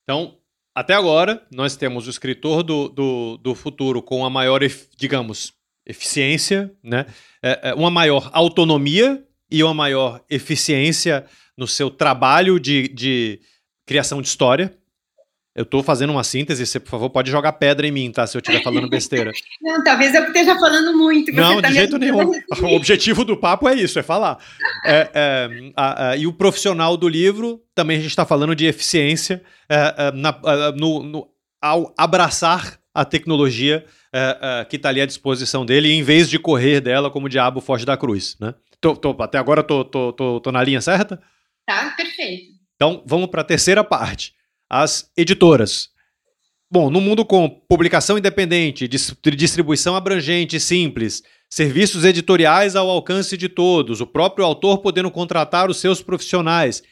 Então, 0.08 0.38
até 0.74 0.94
agora, 0.94 1.46
nós 1.52 1.76
temos 1.76 2.06
o 2.06 2.10
escritor 2.10 2.62
do, 2.62 2.88
do, 2.88 3.36
do 3.36 3.54
futuro 3.54 4.00
com 4.00 4.24
a 4.24 4.30
maior, 4.30 4.62
digamos, 4.96 5.52
eficiência, 5.84 6.72
né? 6.82 7.04
É, 7.42 7.68
é, 7.68 7.74
uma 7.74 7.90
maior 7.90 8.30
autonomia 8.32 9.22
e 9.50 9.62
uma 9.62 9.74
maior 9.74 10.24
eficiência 10.30 11.26
no 11.58 11.68
seu 11.68 11.90
trabalho 11.90 12.58
de, 12.58 12.88
de 12.88 13.38
criação 13.84 14.22
de 14.22 14.28
história. 14.28 14.74
Eu 15.58 15.64
estou 15.64 15.82
fazendo 15.82 16.10
uma 16.10 16.22
síntese, 16.22 16.64
você, 16.64 16.78
por 16.78 16.88
favor, 16.88 17.10
pode 17.10 17.32
jogar 17.32 17.52
pedra 17.54 17.84
em 17.84 17.90
mim, 17.90 18.12
tá? 18.12 18.24
Se 18.28 18.36
eu 18.36 18.38
estiver 18.38 18.62
falando 18.62 18.86
besteira. 18.88 19.32
Não, 19.60 19.82
talvez 19.82 20.14
eu 20.14 20.22
esteja 20.22 20.56
falando 20.56 20.96
muito. 20.96 21.32
Não, 21.32 21.60
tá 21.60 21.66
de 21.66 21.74
jeito 21.74 21.98
nenhum. 21.98 22.30
O 22.62 22.76
objetivo 22.76 23.24
do 23.24 23.36
papo 23.36 23.68
é 23.68 23.74
isso, 23.74 23.98
é 23.98 24.02
falar. 24.04 24.38
É, 24.86 25.10
é, 25.12 25.72
a, 25.76 26.10
a, 26.10 26.16
e 26.16 26.28
o 26.28 26.32
profissional 26.32 26.96
do 26.96 27.08
livro, 27.08 27.60
também 27.74 27.96
a 27.96 28.00
gente 28.00 28.10
está 28.10 28.24
falando 28.24 28.54
de 28.54 28.66
eficiência 28.66 29.42
é, 29.68 29.94
é 29.98 30.12
na, 30.12 30.38
no, 30.76 31.02
no, 31.02 31.28
ao 31.60 31.92
abraçar 31.98 32.78
a 32.94 33.04
tecnologia 33.04 33.84
é, 34.12 34.38
é, 34.40 34.64
que 34.64 34.76
está 34.76 34.90
ali 34.90 35.00
à 35.00 35.06
disposição 35.06 35.66
dele, 35.66 35.90
em 35.90 36.04
vez 36.04 36.30
de 36.30 36.38
correr 36.38 36.80
dela 36.80 37.10
como 37.10 37.26
o 37.26 37.28
diabo 37.28 37.60
foge 37.60 37.84
da 37.84 37.96
cruz, 37.96 38.36
né? 38.40 38.54
Tô, 38.80 38.94
tô, 38.94 39.10
até 39.20 39.38
agora 39.38 39.64
tô, 39.64 39.84
tô, 39.84 40.12
tô, 40.12 40.40
tô 40.40 40.52
na 40.52 40.62
linha 40.62 40.80
certa? 40.80 41.20
Tá, 41.66 41.92
perfeito. 41.96 42.52
Então, 42.76 43.02
vamos 43.04 43.26
para 43.26 43.40
a 43.40 43.44
terceira 43.44 43.82
parte. 43.82 44.37
As 44.68 45.10
editoras. 45.16 45.90
Bom, 46.70 46.90
no 46.90 47.00
mundo 47.00 47.24
com 47.24 47.48
publicação 47.48 48.18
independente, 48.18 48.86
distribuição 48.86 49.96
abrangente 49.96 50.56
e 50.56 50.60
simples, 50.60 51.22
serviços 51.48 52.04
editoriais 52.04 52.76
ao 52.76 52.90
alcance 52.90 53.36
de 53.36 53.48
todos, 53.48 54.02
o 54.02 54.06
próprio 54.06 54.44
autor 54.44 54.78
podendo 54.78 55.10
contratar 55.10 55.70
os 55.70 55.78
seus 55.78 56.02
profissionais, 56.02 56.82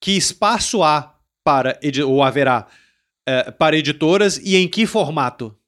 que 0.00 0.12
espaço 0.12 0.84
há 0.84 1.18
para, 1.42 1.78
ou 2.06 2.22
haverá, 2.22 2.68
é, 3.26 3.50
para 3.50 3.76
editoras 3.76 4.38
e 4.38 4.54
em 4.56 4.68
que 4.68 4.86
formato? 4.86 5.58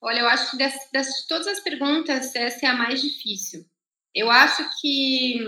Olha, 0.00 0.20
eu 0.20 0.28
acho 0.28 0.50
que 0.50 0.58
das, 0.58 0.74
das 0.92 1.26
todas 1.26 1.46
as 1.46 1.60
perguntas, 1.60 2.34
essa 2.34 2.66
é 2.66 2.68
a 2.68 2.74
mais 2.74 3.00
difícil. 3.00 3.64
Eu 4.14 4.30
acho 4.30 4.68
que 4.80 5.38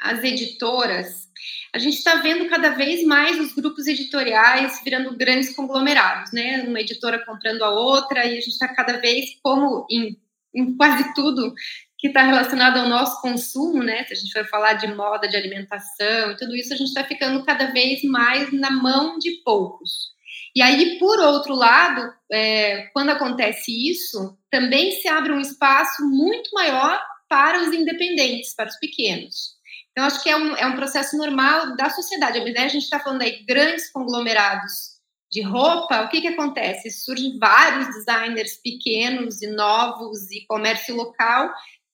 as 0.00 0.24
editoras, 0.24 1.28
a 1.76 1.78
gente 1.78 1.98
está 1.98 2.16
vendo 2.16 2.48
cada 2.48 2.70
vez 2.70 3.04
mais 3.04 3.38
os 3.38 3.52
grupos 3.52 3.86
editoriais 3.86 4.80
virando 4.82 5.14
grandes 5.14 5.54
conglomerados, 5.54 6.32
né? 6.32 6.64
Uma 6.66 6.80
editora 6.80 7.22
comprando 7.22 7.62
a 7.62 7.70
outra, 7.70 8.24
e 8.24 8.30
a 8.38 8.40
gente 8.40 8.48
está 8.48 8.66
cada 8.66 8.96
vez, 8.96 9.38
como 9.42 9.86
em, 9.90 10.18
em 10.54 10.74
quase 10.74 11.14
tudo 11.14 11.52
que 11.98 12.08
está 12.08 12.22
relacionado 12.22 12.78
ao 12.78 12.88
nosso 12.88 13.20
consumo, 13.20 13.82
né? 13.82 14.04
Se 14.04 14.14
a 14.14 14.16
gente 14.16 14.32
for 14.32 14.46
falar 14.46 14.72
de 14.72 14.86
moda, 14.94 15.28
de 15.28 15.36
alimentação 15.36 16.32
e 16.32 16.36
tudo 16.38 16.56
isso, 16.56 16.72
a 16.72 16.76
gente 16.76 16.88
está 16.88 17.04
ficando 17.04 17.44
cada 17.44 17.66
vez 17.66 18.02
mais 18.04 18.50
na 18.54 18.70
mão 18.70 19.18
de 19.18 19.42
poucos. 19.44 20.14
E 20.54 20.62
aí, 20.62 20.98
por 20.98 21.18
outro 21.20 21.54
lado, 21.54 22.10
é, 22.32 22.88
quando 22.94 23.10
acontece 23.10 23.70
isso, 23.70 24.34
também 24.50 24.92
se 24.92 25.08
abre 25.08 25.30
um 25.30 25.40
espaço 25.40 26.08
muito 26.08 26.48
maior 26.54 26.98
para 27.28 27.60
os 27.60 27.74
independentes, 27.74 28.54
para 28.54 28.68
os 28.68 28.78
pequenos. 28.78 29.55
Então, 29.96 30.04
acho 30.04 30.22
que 30.22 30.28
é 30.28 30.36
um, 30.36 30.54
é 30.54 30.66
um 30.66 30.76
processo 30.76 31.16
normal 31.16 31.74
da 31.74 31.88
sociedade. 31.88 32.38
A 32.38 32.42
a 32.42 32.68
gente 32.68 32.82
está 32.82 33.00
falando 33.00 33.22
aí 33.22 33.42
grandes 33.48 33.90
conglomerados 33.90 34.96
de 35.32 35.40
roupa, 35.40 36.02
o 36.02 36.08
que, 36.10 36.20
que 36.20 36.28
acontece? 36.28 36.90
Surgem 36.90 37.38
vários 37.38 37.86
designers 37.86 38.60
pequenos 38.62 39.40
e 39.40 39.46
novos 39.46 40.30
e 40.30 40.44
comércio 40.46 40.94
local 40.94 41.50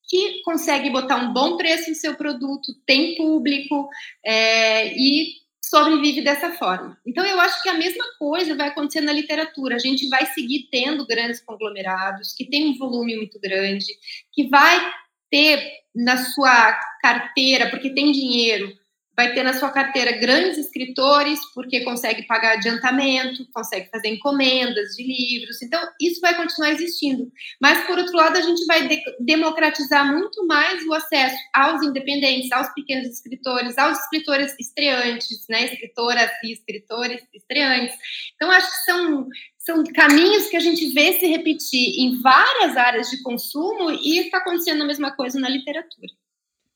que 0.08 0.42
consegue 0.42 0.90
botar 0.90 1.16
um 1.16 1.32
bom 1.32 1.56
preço 1.56 1.90
no 1.90 1.94
seu 1.94 2.16
produto, 2.16 2.74
tem 2.84 3.14
público 3.14 3.88
é, 4.26 4.92
e 4.94 5.34
sobrevive 5.64 6.22
dessa 6.22 6.50
forma. 6.50 6.98
Então, 7.06 7.24
eu 7.24 7.40
acho 7.40 7.62
que 7.62 7.68
a 7.68 7.74
mesma 7.74 8.04
coisa 8.18 8.56
vai 8.56 8.68
acontecer 8.68 9.00
na 9.00 9.12
literatura. 9.12 9.76
A 9.76 9.78
gente 9.78 10.08
vai 10.08 10.26
seguir 10.26 10.68
tendo 10.72 11.06
grandes 11.06 11.40
conglomerados, 11.40 12.34
que 12.34 12.44
tem 12.44 12.68
um 12.68 12.76
volume 12.76 13.16
muito 13.16 13.38
grande, 13.40 13.86
que 14.32 14.48
vai 14.48 14.92
ter 15.32 15.72
na 15.94 16.18
sua 16.18 16.78
carteira, 17.00 17.70
porque 17.70 17.90
tem 17.90 18.12
dinheiro, 18.12 18.72
vai 19.16 19.34
ter 19.34 19.42
na 19.42 19.52
sua 19.52 19.70
carteira 19.70 20.12
grandes 20.12 20.58
escritores, 20.58 21.38
porque 21.54 21.82
consegue 21.82 22.26
pagar 22.26 22.54
adiantamento, 22.54 23.46
consegue 23.52 23.90
fazer 23.90 24.08
encomendas 24.08 24.90
de 24.96 25.02
livros. 25.02 25.60
Então, 25.62 25.80
isso 26.00 26.20
vai 26.20 26.34
continuar 26.34 26.70
existindo. 26.70 27.30
Mas, 27.60 27.86
por 27.86 27.98
outro 27.98 28.16
lado, 28.16 28.38
a 28.38 28.40
gente 28.40 28.64
vai 28.64 28.88
de 28.88 29.02
democratizar 29.20 30.06
muito 30.10 30.46
mais 30.46 30.82
o 30.86 30.94
acesso 30.94 31.36
aos 31.54 31.82
independentes, 31.82 32.50
aos 32.52 32.72
pequenos 32.72 33.08
escritores, 33.08 33.76
aos 33.76 33.98
escritores 34.00 34.54
estreantes, 34.58 35.46
né? 35.48 35.64
Escritoras 35.66 36.30
e 36.44 36.52
escritores 36.52 37.22
estreantes. 37.34 37.94
Então, 38.34 38.50
acho 38.50 38.70
que 38.70 38.84
são 38.84 39.28
são 39.64 39.84
caminhos 39.84 40.48
que 40.48 40.56
a 40.56 40.60
gente 40.60 40.92
vê 40.92 41.12
se 41.12 41.26
repetir 41.26 42.00
em 42.00 42.20
várias 42.20 42.76
áreas 42.76 43.10
de 43.10 43.22
consumo 43.22 43.90
e 43.92 44.18
está 44.18 44.38
acontecendo 44.38 44.82
a 44.82 44.86
mesma 44.86 45.14
coisa 45.14 45.38
na 45.38 45.48
literatura. 45.48 46.08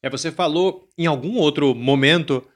É, 0.02 0.08
você 0.08 0.30
falou 0.30 0.88
em 0.96 1.06
algum 1.06 1.36
outro 1.36 1.74
momento, 1.74 2.46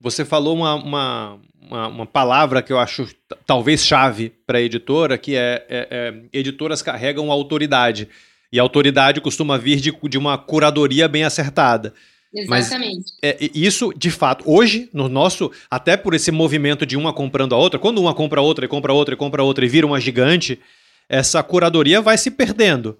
você 0.00 0.24
falou 0.24 0.56
uma, 0.56 0.74
uma, 0.74 1.40
uma, 1.60 1.88
uma 1.88 2.06
palavra 2.06 2.60
que 2.60 2.72
eu 2.72 2.78
acho 2.78 3.08
talvez 3.46 3.86
chave 3.86 4.30
para 4.44 4.58
a 4.58 4.62
editora, 4.62 5.16
que 5.16 5.36
é, 5.36 5.64
é, 5.68 5.88
é, 5.90 6.22
editoras 6.32 6.82
carregam 6.82 7.30
autoridade. 7.30 8.08
E 8.50 8.58
a 8.58 8.62
autoridade 8.62 9.20
costuma 9.20 9.56
vir 9.56 9.76
de, 9.76 9.92
de 10.08 10.18
uma 10.18 10.36
curadoria 10.36 11.06
bem 11.06 11.22
acertada. 11.22 11.94
Exatamente. 12.34 12.96
Mas, 12.96 13.16
é, 13.22 13.36
isso, 13.54 13.92
de 13.96 14.10
fato, 14.10 14.44
hoje, 14.46 14.88
no 14.92 15.08
nosso, 15.08 15.50
até 15.70 15.96
por 15.96 16.14
esse 16.14 16.30
movimento 16.30 16.84
de 16.84 16.96
uma 16.96 17.12
comprando 17.12 17.54
a 17.54 17.58
outra, 17.58 17.78
quando 17.78 17.98
uma 17.98 18.14
compra 18.14 18.40
a 18.40 18.42
outra 18.44 18.64
e 18.64 18.68
compra 18.68 18.92
a 18.92 18.94
outra 18.94 19.14
e 19.14 19.16
compra 19.16 19.42
a 19.42 19.44
outra 19.44 19.64
e 19.64 19.68
vira 19.68 19.86
uma 19.86 20.00
gigante, 20.00 20.60
essa 21.08 21.42
curadoria 21.42 22.00
vai 22.00 22.18
se 22.18 22.30
perdendo. 22.30 22.98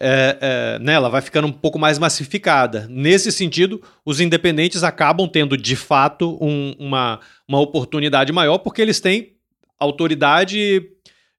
É, 0.00 0.38
é, 0.40 0.78
né, 0.80 0.94
ela 0.94 1.08
vai 1.08 1.22
ficando 1.22 1.46
um 1.46 1.52
pouco 1.52 1.78
mais 1.78 2.00
massificada. 2.00 2.88
Nesse 2.90 3.30
sentido, 3.30 3.80
os 4.04 4.20
independentes 4.20 4.82
acabam 4.82 5.28
tendo, 5.28 5.56
de 5.56 5.76
fato, 5.76 6.36
um, 6.40 6.74
uma, 6.80 7.20
uma 7.46 7.60
oportunidade 7.60 8.32
maior, 8.32 8.58
porque 8.58 8.82
eles 8.82 8.98
têm 8.98 9.36
autoridade, 9.78 10.82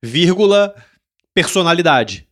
vírgula, 0.01 0.73
personalidade. 1.33 2.24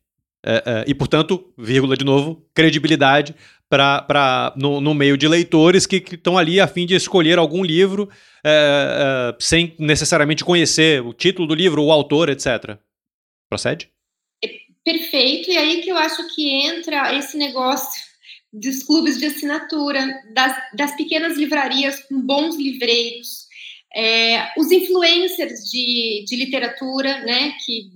É, 0.46 0.64
é 0.66 0.84
e, 0.88 0.94
portanto, 0.94 1.54
vírgula 1.58 1.96
de 1.96 2.04
novo, 2.04 2.46
credibilidade 2.54 3.36
para 3.70 4.54
no, 4.56 4.80
no, 4.80 4.94
meio 4.94 5.18
de 5.18 5.28
leitores 5.28 5.88
que 5.88 5.96
estão 5.96 6.38
ali 6.38 6.60
a 6.60 6.68
fim 6.68 6.86
de 6.86 6.94
escolher 6.94 7.40
algum 7.40 7.64
livro 7.64 8.08
é, 8.46 9.32
é, 9.34 9.36
sem 9.40 9.74
necessariamente 9.80 10.44
conhecer 10.44 11.02
o 11.02 11.14
título 11.14 11.48
do 11.48 11.56
livro, 11.56 11.82
o 11.82 11.92
autor, 11.92 12.30
etc. 12.30 12.78
Procede? 13.50 13.90
Perfeito, 14.84 15.50
e 15.50 15.58
aí 15.58 15.82
que 15.82 15.90
eu 15.90 15.98
acho 15.98 16.36
que 16.36 16.50
entra 16.50 17.16
esse 17.16 17.38
negócio 17.38 18.02
dos 18.52 18.84
clubes 18.84 19.18
de 19.18 19.28
assinatura, 19.28 20.06
das, 20.34 20.56
das 20.74 20.96
pequenas 20.96 21.38
livrarias 21.38 22.02
com 22.02 22.22
bons 22.22 22.56
livreiros, 22.58 23.48
é, 23.96 24.52
os 24.58 24.72
influencers 24.72 25.70
de, 25.72 26.26
de 26.28 26.36
literatura, 26.36 27.22
né, 27.22 27.54
que 27.66 27.92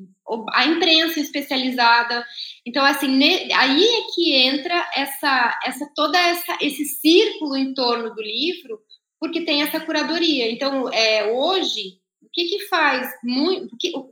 a 0.51 0.65
imprensa 0.65 1.19
especializada. 1.19 2.25
Então, 2.65 2.83
assim, 2.83 3.07
ne, 3.07 3.51
aí 3.53 3.83
é 3.83 4.01
que 4.13 4.33
entra 4.35 4.89
essa, 4.95 5.59
essa 5.65 5.89
toda 5.95 6.17
essa, 6.19 6.57
esse 6.61 6.85
círculo 6.85 7.55
em 7.55 7.73
torno 7.73 8.13
do 8.13 8.21
livro, 8.21 8.79
porque 9.19 9.45
tem 9.45 9.61
essa 9.61 9.79
curadoria. 9.79 10.51
Então, 10.51 10.91
é, 10.91 11.31
hoje, 11.31 11.99
o 12.21 12.29
que 12.31 12.45
que 12.45 12.67
faz 12.67 13.09
muito, 13.23 13.73
o 13.73 13.77
que, 13.77 13.91
o, 13.95 14.11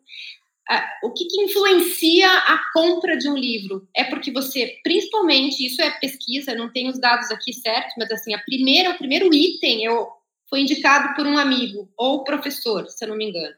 o 1.04 1.14
que, 1.14 1.26
que 1.26 1.42
influencia 1.44 2.30
a 2.30 2.60
compra 2.74 3.18
de 3.18 3.30
um 3.30 3.38
livro? 3.38 3.88
É 3.96 4.04
porque 4.04 4.32
você, 4.32 4.80
principalmente, 4.84 5.66
isso 5.66 5.82
é 5.82 5.92
pesquisa, 5.92 6.56
não 6.56 6.72
tenho 6.72 6.90
os 6.90 7.00
dados 7.00 7.30
aqui 7.30 7.54
certos, 7.54 7.94
mas 7.98 8.10
assim, 8.12 8.34
a 8.34 8.40
primeira, 8.40 8.92
o 8.92 8.98
primeiro 8.98 9.34
item 9.34 9.84
eu, 9.84 10.08
foi 10.50 10.62
indicado 10.62 11.14
por 11.16 11.28
um 11.28 11.38
amigo 11.38 11.90
ou 11.98 12.24
professor, 12.24 12.90
se 12.90 13.04
eu 13.04 13.10
não 13.10 13.18
me 13.18 13.30
engano. 13.30 13.56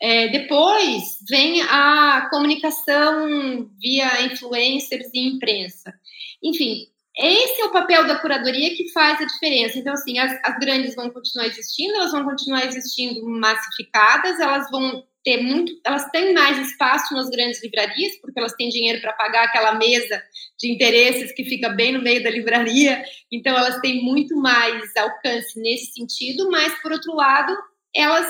É, 0.00 0.28
depois 0.28 1.02
vem 1.28 1.60
a 1.62 2.28
comunicação 2.30 3.68
via 3.80 4.22
influencers 4.22 5.08
e 5.12 5.28
imprensa. 5.28 5.92
Enfim, 6.42 6.86
esse 7.18 7.60
é 7.60 7.64
o 7.64 7.72
papel 7.72 8.06
da 8.06 8.16
curadoria 8.16 8.76
que 8.76 8.92
faz 8.92 9.20
a 9.20 9.24
diferença. 9.24 9.76
Então, 9.76 9.92
assim, 9.92 10.18
as, 10.18 10.38
as 10.44 10.58
grandes 10.58 10.94
vão 10.94 11.10
continuar 11.10 11.46
existindo, 11.46 11.94
elas 11.94 12.12
vão 12.12 12.24
continuar 12.24 12.64
existindo 12.64 13.28
massificadas, 13.28 14.38
elas 14.38 14.70
vão 14.70 15.04
ter 15.24 15.42
muito, 15.42 15.72
elas 15.84 16.08
têm 16.10 16.32
mais 16.32 16.58
espaço 16.68 17.12
nas 17.14 17.28
grandes 17.28 17.62
livrarias, 17.62 18.16
porque 18.20 18.38
elas 18.38 18.52
têm 18.52 18.68
dinheiro 18.68 19.00
para 19.00 19.12
pagar 19.12 19.44
aquela 19.44 19.74
mesa 19.74 20.22
de 20.58 20.72
interesses 20.72 21.32
que 21.32 21.44
fica 21.44 21.68
bem 21.70 21.92
no 21.92 22.00
meio 22.00 22.22
da 22.22 22.30
livraria, 22.30 23.02
então 23.30 23.56
elas 23.56 23.80
têm 23.80 24.02
muito 24.02 24.36
mais 24.36 24.96
alcance 24.96 25.60
nesse 25.60 25.92
sentido, 25.92 26.48
mas 26.50 26.80
por 26.80 26.92
outro 26.92 27.14
lado, 27.14 27.54
elas 27.94 28.26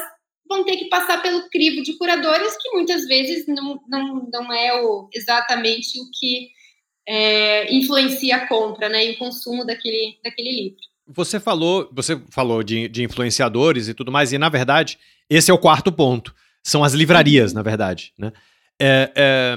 vão 0.48 0.64
ter 0.64 0.76
que 0.76 0.86
passar 0.86 1.20
pelo 1.20 1.48
crivo 1.50 1.82
de 1.82 1.96
curadores, 1.98 2.56
que 2.60 2.70
muitas 2.70 3.06
vezes 3.06 3.46
não, 3.46 3.80
não, 3.88 4.28
não 4.32 4.52
é 4.52 4.82
o, 4.82 5.08
exatamente 5.12 6.00
o 6.00 6.10
que 6.18 6.48
é, 7.06 7.74
influencia 7.74 8.36
a 8.36 8.46
compra 8.46 8.88
né, 8.88 9.06
e 9.06 9.12
o 9.12 9.18
consumo 9.18 9.64
daquele, 9.64 10.18
daquele 10.22 10.50
livro. 10.50 10.78
você 11.06 11.40
falou, 11.40 11.88
você 11.92 12.20
falou 12.30 12.62
de, 12.62 12.88
de 12.88 13.02
influenciadores 13.02 13.88
e 13.88 13.94
tudo 13.94 14.12
mais, 14.12 14.32
e 14.32 14.38
na 14.38 14.48
verdade, 14.48 14.98
esse 15.28 15.50
é 15.50 15.54
o 15.54 15.58
quarto 15.58 15.90
ponto. 15.90 16.34
São 16.62 16.84
as 16.84 16.92
livrarias, 16.92 17.52
na 17.52 17.62
verdade, 17.62 18.12
né? 18.18 18.32
É, 18.80 19.10
é, 19.16 19.56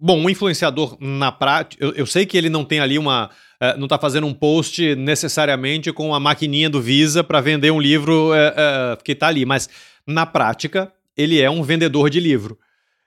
bom, 0.00 0.18
um 0.20 0.30
influenciador 0.30 0.96
na 1.00 1.32
prática, 1.32 1.84
eu, 1.84 1.92
eu, 1.92 2.06
sei 2.06 2.24
que 2.24 2.36
ele 2.36 2.48
não 2.48 2.64
tem 2.64 2.80
ali 2.80 2.98
uma. 2.98 3.30
É, 3.60 3.76
não 3.76 3.84
está 3.84 3.98
fazendo 3.98 4.26
um 4.26 4.32
post 4.32 4.94
necessariamente 4.94 5.92
com 5.92 6.14
a 6.14 6.20
maquininha 6.20 6.70
do 6.70 6.80
Visa 6.80 7.22
para 7.22 7.40
vender 7.40 7.70
um 7.70 7.80
livro 7.80 8.32
é, 8.32 8.54
é, 8.56 8.98
que 9.04 9.12
está 9.12 9.28
ali, 9.28 9.44
mas 9.44 9.68
na 10.06 10.26
prática, 10.26 10.92
ele 11.16 11.40
é 11.40 11.50
um 11.50 11.62
vendedor 11.62 12.10
de 12.10 12.20
livro. 12.20 12.58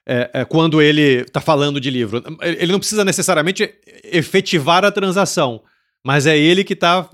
É, 0.06 0.43
quando 0.43 0.82
ele 0.82 1.21
está 1.21 1.39
falando 1.39 1.79
de 1.79 1.89
livro. 1.89 2.21
Ele 2.41 2.73
não 2.73 2.79
precisa 2.79 3.06
necessariamente 3.06 3.73
efetivar 4.03 4.84
a 4.84 4.91
transação, 4.91 5.63
mas 6.03 6.27
é 6.27 6.38
ele 6.38 6.65
que 6.65 6.73
está 6.73 7.10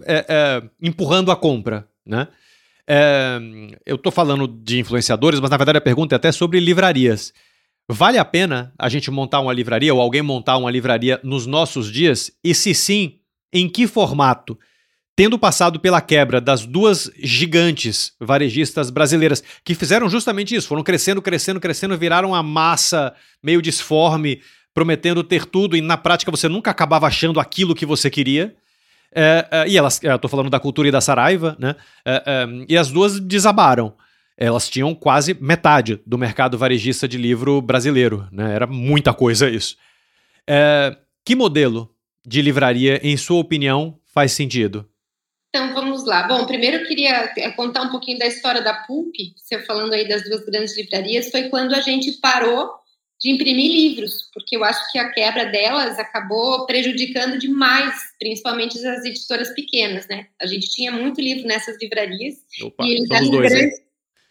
empurrando 0.81 1.31
a 1.31 1.35
compra, 1.35 1.87
né? 2.03 2.27
É, 2.91 3.39
eu 3.85 3.97
estou 3.97 4.11
falando 4.11 4.47
de 4.47 4.79
influenciadores, 4.79 5.39
mas 5.39 5.51
na 5.51 5.57
verdade 5.57 5.77
a 5.77 5.81
pergunta 5.81 6.15
é 6.15 6.17
até 6.17 6.31
sobre 6.31 6.59
livrarias. 6.59 7.31
Vale 7.87 8.17
a 8.17 8.25
pena 8.25 8.73
a 8.79 8.89
gente 8.89 9.11
montar 9.11 9.39
uma 9.39 9.53
livraria 9.53 9.93
ou 9.93 10.01
alguém 10.01 10.23
montar 10.23 10.57
uma 10.57 10.71
livraria 10.71 11.19
nos 11.23 11.45
nossos 11.45 11.91
dias? 11.91 12.31
E 12.43 12.55
se 12.55 12.73
sim, 12.73 13.19
em 13.53 13.69
que 13.69 13.85
formato? 13.85 14.57
Tendo 15.19 15.37
passado 15.37 15.81
pela 15.81 15.99
quebra 15.99 16.39
das 16.39 16.65
duas 16.65 17.11
gigantes 17.21 18.13
varejistas 18.21 18.89
brasileiras, 18.89 19.43
que 19.65 19.75
fizeram 19.75 20.09
justamente 20.09 20.55
isso, 20.55 20.69
foram 20.69 20.81
crescendo, 20.81 21.21
crescendo, 21.21 21.59
crescendo, 21.59 21.97
viraram 21.97 22.33
a 22.33 22.41
massa 22.41 23.13
meio 23.43 23.61
disforme, 23.61 24.41
prometendo 24.73 25.21
ter 25.21 25.43
tudo, 25.43 25.75
e 25.75 25.81
na 25.81 25.97
prática 25.97 26.31
você 26.31 26.47
nunca 26.47 26.71
acabava 26.71 27.05
achando 27.05 27.37
aquilo 27.37 27.75
que 27.75 27.85
você 27.85 28.09
queria. 28.09 28.55
É, 29.13 29.45
é, 29.51 29.67
e 29.67 29.77
elas, 29.77 30.01
eu 30.01 30.17
tô 30.17 30.29
falando 30.29 30.49
da 30.49 30.57
cultura 30.57 30.87
e 30.87 30.91
da 30.91 31.01
Saraiva, 31.01 31.53
né? 31.59 31.75
É, 32.05 32.23
é, 32.25 32.47
e 32.69 32.77
as 32.77 32.89
duas 32.89 33.19
desabaram. 33.19 33.93
Elas 34.37 34.69
tinham 34.69 34.95
quase 34.95 35.33
metade 35.33 35.99
do 36.07 36.17
mercado 36.17 36.57
varejista 36.57 37.09
de 37.09 37.17
livro 37.17 37.61
brasileiro, 37.61 38.25
né? 38.31 38.55
Era 38.55 38.65
muita 38.65 39.13
coisa 39.13 39.49
isso. 39.49 39.75
É, 40.47 40.95
que 41.25 41.35
modelo 41.35 41.93
de 42.25 42.41
livraria, 42.41 43.01
em 43.03 43.17
sua 43.17 43.39
opinião, 43.39 43.99
faz 44.13 44.31
sentido? 44.31 44.88
Então 45.49 45.73
vamos 45.73 46.05
lá. 46.05 46.27
Bom, 46.27 46.45
primeiro 46.45 46.77
eu 46.77 46.87
queria 46.87 47.33
contar 47.55 47.81
um 47.81 47.89
pouquinho 47.89 48.19
da 48.19 48.27
história 48.27 48.61
da 48.61 48.73
Pulp, 48.73 49.15
você 49.35 49.59
falando 49.65 49.93
aí 49.93 50.07
das 50.07 50.23
duas 50.23 50.45
grandes 50.45 50.77
livrarias, 50.77 51.31
foi 51.31 51.49
quando 51.49 51.73
a 51.73 51.81
gente 51.81 52.13
parou 52.21 52.79
de 53.19 53.31
imprimir 53.31 53.69
livros, 53.69 54.29
porque 54.33 54.55
eu 54.55 54.63
acho 54.63 54.91
que 54.91 54.97
a 54.97 55.11
quebra 55.11 55.45
delas 55.45 55.99
acabou 55.99 56.65
prejudicando 56.65 57.37
demais, 57.37 57.93
principalmente 58.17 58.77
as 58.85 59.03
editoras 59.03 59.53
pequenas, 59.53 60.07
né? 60.07 60.27
A 60.41 60.45
gente 60.45 60.69
tinha 60.69 60.91
muito 60.91 61.19
livro 61.19 61.45
nessas 61.45 61.77
livrarias 61.81 62.35
Opa, 62.61 62.85
e 62.85 62.93
eles 62.93 63.11
eram, 63.11 63.29
dois, 63.29 63.51
grandes, 63.51 63.79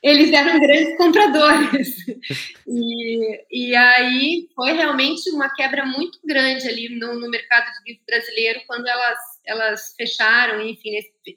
eles 0.02 0.32
eram 0.32 0.60
grandes 0.60 0.96
compradores. 0.96 1.96
e, 2.66 3.44
e 3.50 3.76
aí 3.76 4.48
foi 4.54 4.72
realmente 4.72 5.28
uma 5.32 5.54
quebra 5.54 5.84
muito 5.84 6.18
grande 6.24 6.66
ali 6.66 6.88
no, 6.88 7.20
no 7.20 7.28
mercado 7.28 7.66
de 7.66 7.90
livro 7.90 8.04
brasileiro 8.06 8.62
quando 8.66 8.86
elas 8.86 9.18
elas 9.48 9.94
fecharam, 9.96 10.60
enfim, 10.60 10.90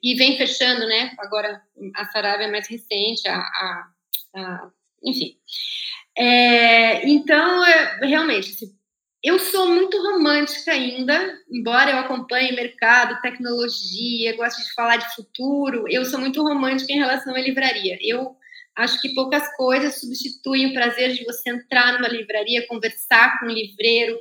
e 0.04 0.16
vem 0.16 0.38
fechando, 0.38 0.86
né? 0.86 1.16
Agora 1.18 1.62
a 1.96 2.06
Saraiva 2.06 2.44
é 2.44 2.52
mais 2.52 2.68
recente, 2.68 3.28
a, 3.28 3.38
a, 3.38 3.92
a 4.36 4.72
enfim. 5.04 5.38
É, 6.18 7.08
então, 7.08 7.66
é, 7.66 8.00
realmente, 8.06 8.52
assim, 8.52 8.76
eu 9.24 9.40
sou 9.40 9.70
muito 9.70 9.98
romântica 9.98 10.72
ainda, 10.72 11.40
embora 11.50 11.92
eu 11.92 11.98
acompanhe 12.00 12.56
mercado, 12.56 13.22
tecnologia, 13.22 14.36
gosto 14.36 14.62
de 14.64 14.74
falar 14.74 14.98
de 14.98 15.16
futuro, 15.16 15.86
eu 15.88 16.04
sou 16.04 16.20
muito 16.20 16.44
romântica 16.44 16.92
em 16.92 16.98
relação 16.98 17.34
à 17.34 17.40
livraria. 17.40 17.98
Eu 18.02 18.36
acho 18.76 19.00
que 19.02 19.14
poucas 19.14 19.48
coisas 19.56 20.00
substituem 20.00 20.68
o 20.68 20.74
prazer 20.74 21.14
de 21.14 21.24
você 21.24 21.50
entrar 21.50 21.94
numa 21.94 22.08
livraria, 22.08 22.68
conversar 22.68 23.40
com 23.40 23.46
um 23.46 23.52
livreiro, 23.52 24.20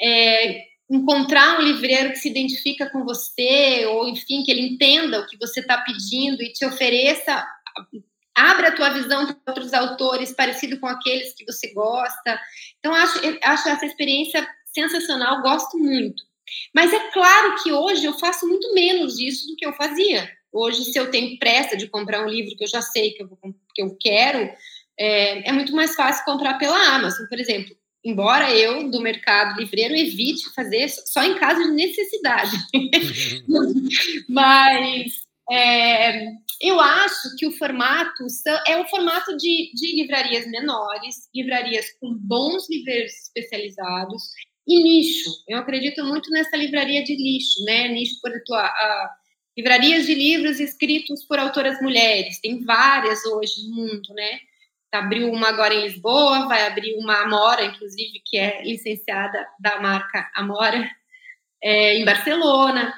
é, 0.00 0.75
encontrar 0.90 1.58
um 1.58 1.62
livreiro 1.62 2.10
que 2.10 2.18
se 2.18 2.28
identifica 2.28 2.88
com 2.90 3.04
você, 3.04 3.86
ou 3.86 4.08
enfim, 4.08 4.44
que 4.44 4.50
ele 4.50 4.62
entenda 4.62 5.20
o 5.20 5.26
que 5.26 5.36
você 5.36 5.60
está 5.60 5.78
pedindo 5.78 6.42
e 6.42 6.52
te 6.52 6.64
ofereça 6.64 7.44
abre 8.36 8.66
a 8.66 8.76
tua 8.76 8.90
visão 8.90 9.26
para 9.26 9.54
outros 9.54 9.72
autores 9.72 10.32
parecido 10.32 10.78
com 10.78 10.86
aqueles 10.86 11.34
que 11.34 11.44
você 11.44 11.72
gosta. 11.72 12.38
Então, 12.78 12.94
acho, 12.94 13.18
acho 13.42 13.68
essa 13.68 13.86
experiência 13.86 14.46
sensacional, 14.66 15.40
gosto 15.40 15.78
muito. 15.78 16.22
Mas 16.74 16.92
é 16.92 17.10
claro 17.10 17.62
que 17.62 17.72
hoje 17.72 18.04
eu 18.04 18.12
faço 18.18 18.46
muito 18.46 18.72
menos 18.74 19.16
disso 19.16 19.48
do 19.48 19.56
que 19.56 19.66
eu 19.66 19.72
fazia. 19.72 20.30
Hoje, 20.52 20.84
se 20.84 20.98
eu 20.98 21.10
tenho 21.10 21.38
pressa 21.38 21.76
de 21.76 21.88
comprar 21.88 22.24
um 22.24 22.28
livro 22.28 22.54
que 22.56 22.64
eu 22.64 22.68
já 22.68 22.82
sei 22.82 23.12
que 23.12 23.22
eu, 23.22 23.28
vou, 23.28 23.38
que 23.74 23.82
eu 23.82 23.96
quero, 23.98 24.50
é, 24.98 25.48
é 25.48 25.52
muito 25.52 25.74
mais 25.74 25.94
fácil 25.94 26.24
comprar 26.24 26.58
pela 26.58 26.94
Amazon, 26.94 27.26
por 27.26 27.40
exemplo. 27.40 27.74
Embora 28.06 28.54
eu, 28.54 28.88
do 28.88 29.00
mercado 29.00 29.58
livreiro, 29.58 29.96
evite 29.96 30.54
fazer 30.54 30.88
só 30.88 31.24
em 31.24 31.34
caso 31.40 31.60
de 31.60 31.72
necessidade. 31.72 32.56
Mas 34.30 35.24
é, 35.50 36.28
eu 36.62 36.78
acho 36.78 37.34
que 37.36 37.48
o 37.48 37.50
formato 37.50 38.24
é 38.68 38.76
o 38.76 38.86
formato 38.86 39.36
de, 39.36 39.72
de 39.74 39.96
livrarias 39.96 40.46
menores, 40.46 41.28
livrarias 41.34 41.86
com 42.00 42.14
bons 42.14 42.70
livreiros 42.70 43.10
especializados 43.12 44.22
e 44.68 44.84
nicho. 44.84 45.30
Eu 45.48 45.58
acredito 45.58 46.04
muito 46.04 46.30
nessa 46.30 46.56
livraria 46.56 47.02
de 47.02 47.16
nicho, 47.16 47.64
né? 47.64 47.88
Nicho, 47.88 48.20
por 48.22 48.30
exemplo, 48.30 48.54
a, 48.54 48.66
a, 48.66 49.10
livrarias 49.58 50.06
de 50.06 50.14
livros 50.14 50.60
escritos 50.60 51.24
por 51.24 51.40
autoras 51.40 51.82
mulheres. 51.82 52.40
Tem 52.40 52.62
várias 52.64 53.26
hoje 53.26 53.68
no 53.68 53.74
mundo, 53.74 54.14
né? 54.14 54.38
Abriu 54.92 55.30
uma 55.30 55.48
agora 55.48 55.74
em 55.74 55.82
Lisboa, 55.82 56.48
vai 56.48 56.66
abrir 56.66 56.94
uma 56.98 57.22
Amora, 57.22 57.64
inclusive, 57.64 58.22
que 58.24 58.38
é 58.38 58.62
licenciada 58.62 59.46
da 59.60 59.80
marca 59.80 60.30
Amora, 60.34 60.88
é, 61.62 61.94
em 61.98 62.04
Barcelona. 62.04 62.94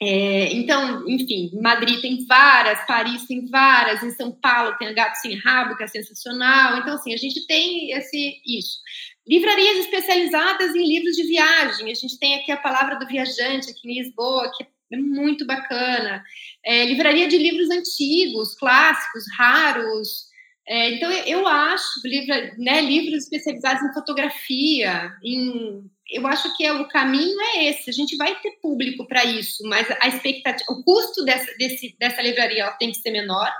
É, 0.00 0.52
então, 0.52 1.08
enfim, 1.08 1.50
Madrid 1.60 2.00
tem 2.00 2.26
várias, 2.26 2.84
Paris 2.86 3.26
tem 3.26 3.46
várias, 3.46 4.02
em 4.02 4.10
São 4.10 4.30
Paulo 4.30 4.76
tem 4.78 4.88
a 4.88 4.92
Gato 4.92 5.16
Sem 5.16 5.38
Rabo, 5.38 5.76
que 5.76 5.84
é 5.84 5.86
sensacional. 5.86 6.78
Então, 6.78 6.94
assim, 6.94 7.14
a 7.14 7.16
gente 7.16 7.46
tem 7.46 7.92
esse 7.92 8.40
isso. 8.46 8.78
Livrarias 9.26 9.78
especializadas 9.78 10.74
em 10.74 10.86
livros 10.86 11.16
de 11.16 11.24
viagem. 11.24 11.90
A 11.90 11.94
gente 11.94 12.18
tem 12.18 12.36
aqui 12.36 12.52
a 12.52 12.56
Palavra 12.56 12.98
do 12.98 13.06
Viajante, 13.06 13.70
aqui 13.70 13.90
em 13.90 14.02
Lisboa, 14.02 14.50
que 14.56 14.64
é 14.92 14.96
muito 14.96 15.46
bacana. 15.46 16.22
É, 16.64 16.84
livraria 16.84 17.26
de 17.26 17.38
livros 17.38 17.70
antigos, 17.70 18.54
clássicos, 18.54 19.24
raros. 19.36 20.25
É, 20.68 20.90
então, 20.90 21.10
eu 21.10 21.46
acho 21.46 22.00
livra, 22.04 22.54
né, 22.58 22.80
livros 22.80 23.22
especializados 23.22 23.82
em 23.82 23.94
fotografia, 23.94 25.12
em 25.22 25.88
eu 26.08 26.26
acho 26.26 26.56
que 26.56 26.64
é, 26.64 26.72
o 26.72 26.86
caminho 26.88 27.36
é 27.40 27.66
esse. 27.66 27.90
A 27.90 27.92
gente 27.92 28.16
vai 28.16 28.34
ter 28.40 28.52
público 28.62 29.06
para 29.06 29.24
isso, 29.24 29.64
mas 29.64 29.88
a 30.00 30.08
expectativa, 30.08 30.72
o 30.72 30.82
custo 30.84 31.24
dessa, 31.24 31.52
desse, 31.58 31.96
dessa 31.98 32.22
livraria 32.22 32.70
tem 32.78 32.90
que 32.90 32.98
ser 32.98 33.10
menor. 33.10 33.50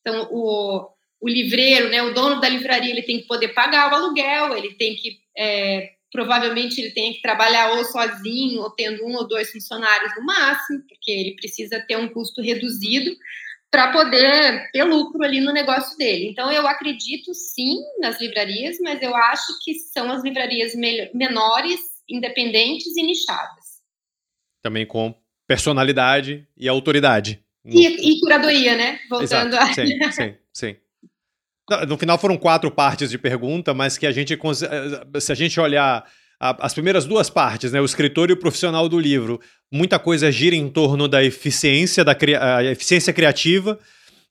Então, 0.00 0.28
o, 0.30 0.88
o 1.20 1.28
livreiro, 1.28 1.88
né, 1.88 2.02
o 2.02 2.14
dono 2.14 2.40
da 2.40 2.48
livraria, 2.48 2.90
ele 2.90 3.02
tem 3.02 3.20
que 3.20 3.26
poder 3.26 3.48
pagar 3.48 3.90
o 3.90 3.96
aluguel, 3.96 4.56
ele 4.56 4.74
tem 4.74 4.94
que 4.94 5.18
é, 5.36 5.90
provavelmente 6.12 6.80
ele 6.80 6.92
tem 6.92 7.12
que 7.12 7.20
trabalhar 7.20 7.72
ou 7.72 7.84
sozinho 7.84 8.62
ou 8.62 8.70
tendo 8.70 9.04
um 9.04 9.14
ou 9.14 9.26
dois 9.26 9.50
funcionários 9.50 10.12
no 10.16 10.24
máximo, 10.24 10.82
porque 10.88 11.10
ele 11.10 11.36
precisa 11.36 11.80
ter 11.80 11.96
um 11.96 12.08
custo 12.08 12.40
reduzido 12.40 13.10
para 13.70 13.92
poder 13.92 14.70
ter 14.72 14.84
lucro 14.84 15.22
ali 15.22 15.40
no 15.40 15.52
negócio 15.52 15.96
dele. 15.98 16.28
Então, 16.30 16.50
eu 16.50 16.66
acredito 16.66 17.34
sim 17.34 17.76
nas 18.00 18.20
livrarias, 18.20 18.78
mas 18.80 19.02
eu 19.02 19.14
acho 19.14 19.46
que 19.62 19.74
são 19.74 20.10
as 20.10 20.22
livrarias 20.22 20.72
menores, 21.14 21.80
independentes 22.08 22.96
e 22.96 23.02
nichadas. 23.02 23.82
Também 24.62 24.86
com 24.86 25.14
personalidade 25.46 26.46
e 26.56 26.68
autoridade. 26.68 27.42
E, 27.64 27.86
e 27.86 28.20
curadoria, 28.20 28.76
né? 28.76 28.98
Voltando 29.10 29.54
Exato. 29.54 29.56
a. 29.56 29.74
Sim, 29.74 30.12
sim, 30.12 30.36
sim. 30.52 30.76
No 31.86 31.98
final 31.98 32.18
foram 32.18 32.38
quatro 32.38 32.70
partes 32.70 33.10
de 33.10 33.18
pergunta, 33.18 33.74
mas 33.74 33.98
que 33.98 34.06
a 34.06 34.12
gente, 34.12 34.32
eh, 34.32 35.20
se 35.20 35.30
a 35.30 35.34
gente 35.34 35.60
olhar 35.60 36.10
as 36.40 36.72
primeiras 36.72 37.04
duas 37.04 37.28
partes, 37.28 37.72
né, 37.72 37.80
o 37.80 37.84
escritor 37.84 38.30
e 38.30 38.32
o 38.32 38.36
profissional 38.36 38.88
do 38.88 38.98
livro, 38.98 39.40
muita 39.72 39.98
coisa 39.98 40.30
gira 40.30 40.54
em 40.54 40.68
torno 40.68 41.08
da 41.08 41.22
eficiência, 41.22 42.04
da 42.04 42.16
eficiência 42.70 43.12
criativa, 43.12 43.78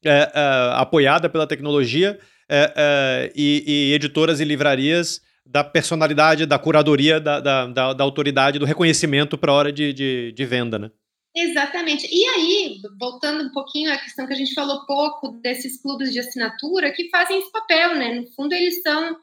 é, 0.06 0.10
é, 0.10 0.32
apoiada 0.76 1.30
pela 1.30 1.46
tecnologia, 1.46 2.18
é, 2.50 2.74
é, 2.76 3.34
e, 3.36 3.64
e, 3.68 3.94
editoras 3.94 4.40
e 4.40 4.46
livrarias 4.46 5.22
da 5.46 5.64
personalidade, 5.64 6.46
da 6.46 6.58
curadoria, 6.58 7.20
da, 7.20 7.40
da, 7.40 7.68
da, 7.68 7.94
da 7.94 8.04
autoridade, 8.04 8.60
do 8.60 8.66
reconhecimento 8.66 9.38
para 9.38 9.52
a 9.52 9.56
hora 9.56 9.72
de, 9.72 9.92
de, 9.92 10.32
de 10.32 10.46
venda, 10.46 10.80
né? 10.80 10.92
Exatamente. 11.36 12.08
E 12.12 12.26
aí, 12.26 12.78
voltando 13.00 13.44
um 13.44 13.52
pouquinho 13.52 13.94
à 13.94 13.98
questão 13.98 14.26
que 14.26 14.34
a 14.34 14.36
gente 14.36 14.54
falou 14.54 14.86
pouco 14.86 15.40
desses 15.42 15.82
clubes 15.82 16.12
de 16.12 16.20
assinatura 16.20 16.92
que 16.92 17.10
fazem 17.10 17.40
esse 17.40 17.52
papel, 17.52 17.96
né? 17.96 18.16
No 18.16 18.28
fundo, 18.32 18.54
eles 18.54 18.82
são 18.82 19.16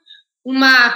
uma 0.45 0.95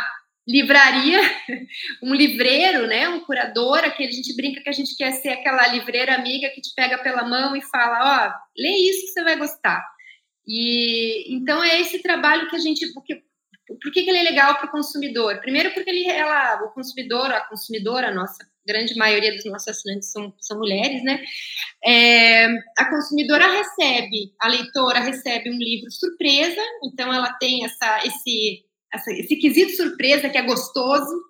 livraria, 0.48 1.20
um 2.02 2.14
livreiro, 2.14 2.86
né, 2.86 3.08
um 3.08 3.20
curador, 3.20 3.82
que 3.94 4.04
a 4.04 4.10
gente 4.10 4.34
brinca 4.34 4.62
que 4.62 4.68
a 4.68 4.72
gente 4.72 4.96
quer 4.96 5.12
ser 5.12 5.28
aquela 5.28 5.68
livreira 5.68 6.14
amiga 6.14 6.48
que 6.48 6.62
te 6.62 6.74
pega 6.74 6.96
pela 6.98 7.28
mão 7.28 7.54
e 7.54 7.62
fala, 7.62 8.00
ó, 8.02 8.28
oh, 8.28 8.60
lê 8.60 8.70
isso 8.88 9.02
que 9.02 9.12
você 9.12 9.22
vai 9.22 9.36
gostar. 9.36 9.84
E 10.46 11.34
então 11.34 11.62
é 11.62 11.78
esse 11.80 12.02
trabalho 12.02 12.48
que 12.48 12.56
a 12.56 12.58
gente, 12.58 12.90
porque 12.94 13.22
por 13.66 13.92
que, 13.92 14.02
que 14.02 14.08
ele 14.08 14.20
é 14.20 14.22
legal 14.22 14.56
para 14.56 14.66
o 14.66 14.70
consumidor? 14.70 15.38
Primeiro 15.40 15.74
porque 15.74 15.90
ele, 15.90 16.08
ela, 16.08 16.62
o 16.64 16.72
consumidor, 16.72 17.30
a 17.30 17.46
consumidora, 17.46 18.08
a 18.08 18.14
nossa 18.14 18.38
grande 18.66 18.94
maioria 18.96 19.34
dos 19.34 19.44
nossos 19.44 19.68
assinantes 19.68 20.10
são, 20.10 20.32
são 20.40 20.58
mulheres, 20.58 21.02
né? 21.04 21.22
É, 21.84 22.46
a 22.78 22.90
consumidora 22.90 23.46
recebe, 23.46 24.32
a 24.40 24.48
leitora 24.48 25.00
recebe 25.00 25.50
um 25.50 25.58
livro 25.58 25.90
surpresa, 25.90 26.60
então 26.84 27.12
ela 27.12 27.32
tem 27.34 27.64
essa, 27.64 27.98
esse, 28.06 28.64
essa, 28.92 29.12
esse 29.12 29.36
quesito 29.36 29.76
surpresa 29.76 30.28
que 30.28 30.38
é 30.38 30.42
gostoso, 30.42 31.22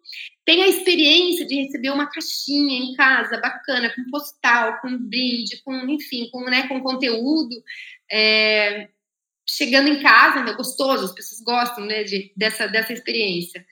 tem 0.45 0.63
a 0.63 0.69
experiência 0.69 1.47
de 1.47 1.63
receber 1.63 1.91
uma 1.91 2.11
caixinha 2.11 2.79
em 2.79 2.95
casa 2.95 3.39
bacana, 3.41 3.93
com 3.95 4.11
postal, 4.11 4.81
com 4.81 4.97
brinde, 4.97 5.61
com, 5.63 5.75
enfim, 5.89 6.29
com, 6.31 6.45
né, 6.45 6.67
com 6.69 6.81
conteúdo. 6.81 7.55
É, 8.11 8.89
chegando 9.49 9.89
em 9.89 10.01
casa, 10.01 10.49
é 10.49 10.55
gostoso, 10.55 11.07
as 11.07 11.13
pessoas 11.13 11.41
gostam 11.41 11.85
né, 11.85 12.05
de, 12.05 12.33
dessa, 12.37 12.67
dessa 12.67 12.93
experiência. 12.93 13.65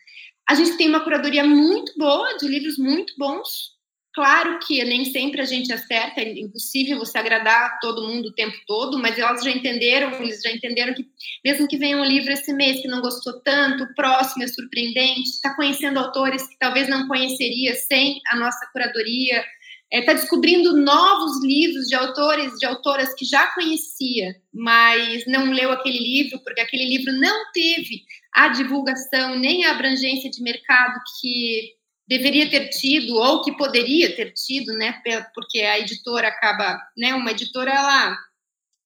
A 0.48 0.54
gente 0.54 0.76
tem 0.76 0.88
uma 0.88 1.04
curadoria 1.04 1.44
muito 1.44 1.92
boa, 1.98 2.36
de 2.38 2.48
livros 2.48 2.78
muito 2.78 3.14
bons. 3.18 3.75
Claro 4.16 4.58
que 4.60 4.82
nem 4.82 5.04
sempre 5.04 5.42
a 5.42 5.44
gente 5.44 5.70
acerta, 5.70 6.22
é 6.22 6.38
impossível 6.38 6.98
você 6.98 7.18
agradar 7.18 7.78
todo 7.82 8.08
mundo 8.08 8.28
o 8.30 8.32
tempo 8.32 8.56
todo, 8.66 8.98
mas 8.98 9.18
elas 9.18 9.44
já 9.44 9.50
entenderam, 9.50 10.10
eles 10.22 10.40
já 10.40 10.50
entenderam 10.50 10.94
que 10.94 11.06
mesmo 11.44 11.68
que 11.68 11.76
venha 11.76 11.98
um 11.98 12.04
livro 12.04 12.32
esse 12.32 12.50
mês 12.54 12.80
que 12.80 12.88
não 12.88 13.02
gostou 13.02 13.42
tanto, 13.42 13.84
o 13.84 13.94
próximo 13.94 14.42
é 14.42 14.48
surpreendente, 14.48 15.28
está 15.28 15.54
conhecendo 15.54 15.98
autores 15.98 16.48
que 16.48 16.58
talvez 16.58 16.88
não 16.88 17.06
conheceria 17.06 17.74
sem 17.74 18.18
a 18.28 18.36
nossa 18.36 18.66
curadoria, 18.72 19.44
está 19.92 19.98
é, 19.98 20.00
tá 20.00 20.14
descobrindo 20.14 20.74
novos 20.74 21.44
livros 21.44 21.86
de 21.86 21.94
autores, 21.94 22.52
de 22.58 22.64
autoras 22.64 23.14
que 23.14 23.26
já 23.26 23.48
conhecia, 23.48 24.34
mas 24.50 25.26
não 25.26 25.52
leu 25.52 25.70
aquele 25.72 25.98
livro, 25.98 26.38
porque 26.42 26.62
aquele 26.62 26.88
livro 26.88 27.12
não 27.12 27.52
teve 27.52 28.00
a 28.32 28.48
divulgação 28.48 29.38
nem 29.38 29.66
a 29.66 29.72
abrangência 29.72 30.30
de 30.30 30.42
mercado 30.42 30.98
que 31.20 31.75
deveria 32.06 32.48
ter 32.48 32.68
tido 32.68 33.16
ou 33.16 33.42
que 33.42 33.56
poderia 33.56 34.14
ter 34.14 34.32
tido, 34.32 34.72
né? 34.74 35.00
Porque 35.34 35.60
a 35.60 35.78
editora 35.78 36.28
acaba, 36.28 36.80
né? 36.96 37.14
Uma 37.14 37.30
editora 37.32 37.72
ela 37.72 38.16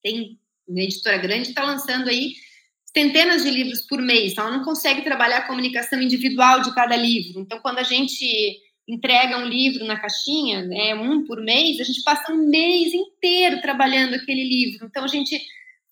tem 0.02 0.38
uma 0.66 0.80
editora 0.80 1.18
grande 1.18 1.48
está 1.48 1.64
lançando 1.64 2.08
aí 2.08 2.34
centenas 2.96 3.42
de 3.42 3.50
livros 3.50 3.82
por 3.82 4.00
mês, 4.00 4.32
então 4.32 4.46
ela 4.46 4.56
não 4.56 4.64
consegue 4.64 5.02
trabalhar 5.02 5.38
a 5.38 5.46
comunicação 5.46 6.00
individual 6.00 6.62
de 6.62 6.74
cada 6.74 6.96
livro. 6.96 7.40
Então, 7.40 7.60
quando 7.60 7.78
a 7.78 7.84
gente 7.84 8.60
entrega 8.88 9.38
um 9.38 9.46
livro 9.46 9.84
na 9.84 9.98
caixinha, 9.98 10.62
né, 10.62 10.94
um 10.94 11.24
por 11.24 11.40
mês, 11.40 11.80
a 11.80 11.84
gente 11.84 12.02
passa 12.02 12.32
um 12.32 12.48
mês 12.48 12.92
inteiro 12.92 13.60
trabalhando 13.60 14.14
aquele 14.14 14.42
livro. 14.42 14.86
Então 14.86 15.04
a 15.04 15.08
gente 15.08 15.40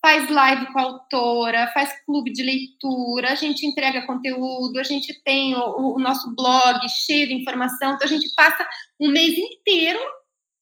faz 0.01 0.31
live 0.31 0.73
com 0.73 0.79
a 0.79 0.83
autora, 0.83 1.71
faz 1.75 1.93
clube 2.05 2.33
de 2.33 2.43
leitura, 2.43 3.33
a 3.33 3.35
gente 3.35 3.67
entrega 3.67 4.07
conteúdo, 4.07 4.79
a 4.79 4.83
gente 4.83 5.13
tem 5.25 5.55
o, 5.55 5.97
o 5.97 5.99
nosso 5.99 6.35
blog 6.35 6.89
cheio 6.89 7.27
de 7.27 7.35
informação, 7.35 7.95
então 7.95 8.07
a 8.07 8.11
gente 8.11 8.33
passa 8.35 8.67
um 9.01 9.11
mês 9.11 9.37
inteiro 9.37 9.99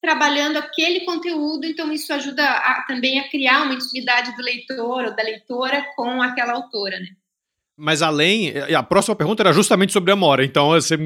trabalhando 0.01 0.57
aquele 0.57 1.01
conteúdo, 1.01 1.65
então 1.65 1.93
isso 1.93 2.13
ajuda 2.13 2.49
a, 2.49 2.85
também 2.87 3.19
a 3.19 3.29
criar 3.29 3.63
uma 3.63 3.75
intimidade 3.75 4.35
do 4.37 4.43
leitor 4.43 5.05
ou 5.05 5.17
da 5.17 5.23
leitora 5.23 5.85
com 5.97 6.23
aquela 6.23 6.53
autora, 6.53 6.99
né? 7.01 7.09
Mas 7.79 8.01
além, 8.01 8.55
a 8.75 8.83
próxima 8.83 9.15
pergunta 9.15 9.43
era 9.43 9.53
justamente 9.53 9.93
sobre 9.93 10.11
a 10.11 10.17
Mora, 10.17 10.43
então 10.43 10.71
você 10.71 10.97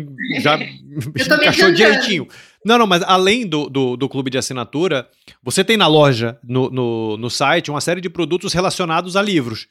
já 0.40 0.56
encaixou 1.36 1.72
direitinho. 1.72 2.28
Não, 2.64 2.78
não, 2.78 2.86
mas 2.86 3.02
além 3.02 3.44
do, 3.44 3.68
do, 3.68 3.96
do, 3.96 4.08
clube 4.08 4.30
de 4.30 4.38
assinatura, 4.38 5.08
você 5.42 5.64
tem 5.64 5.76
na 5.76 5.88
loja, 5.88 6.38
no, 6.44 6.70
no, 6.70 7.16
no 7.16 7.28
site, 7.30 7.70
uma 7.70 7.80
série 7.80 8.00
de 8.00 8.08
produtos 8.08 8.52
relacionados 8.52 9.16
a 9.16 9.22
livros. 9.22 9.66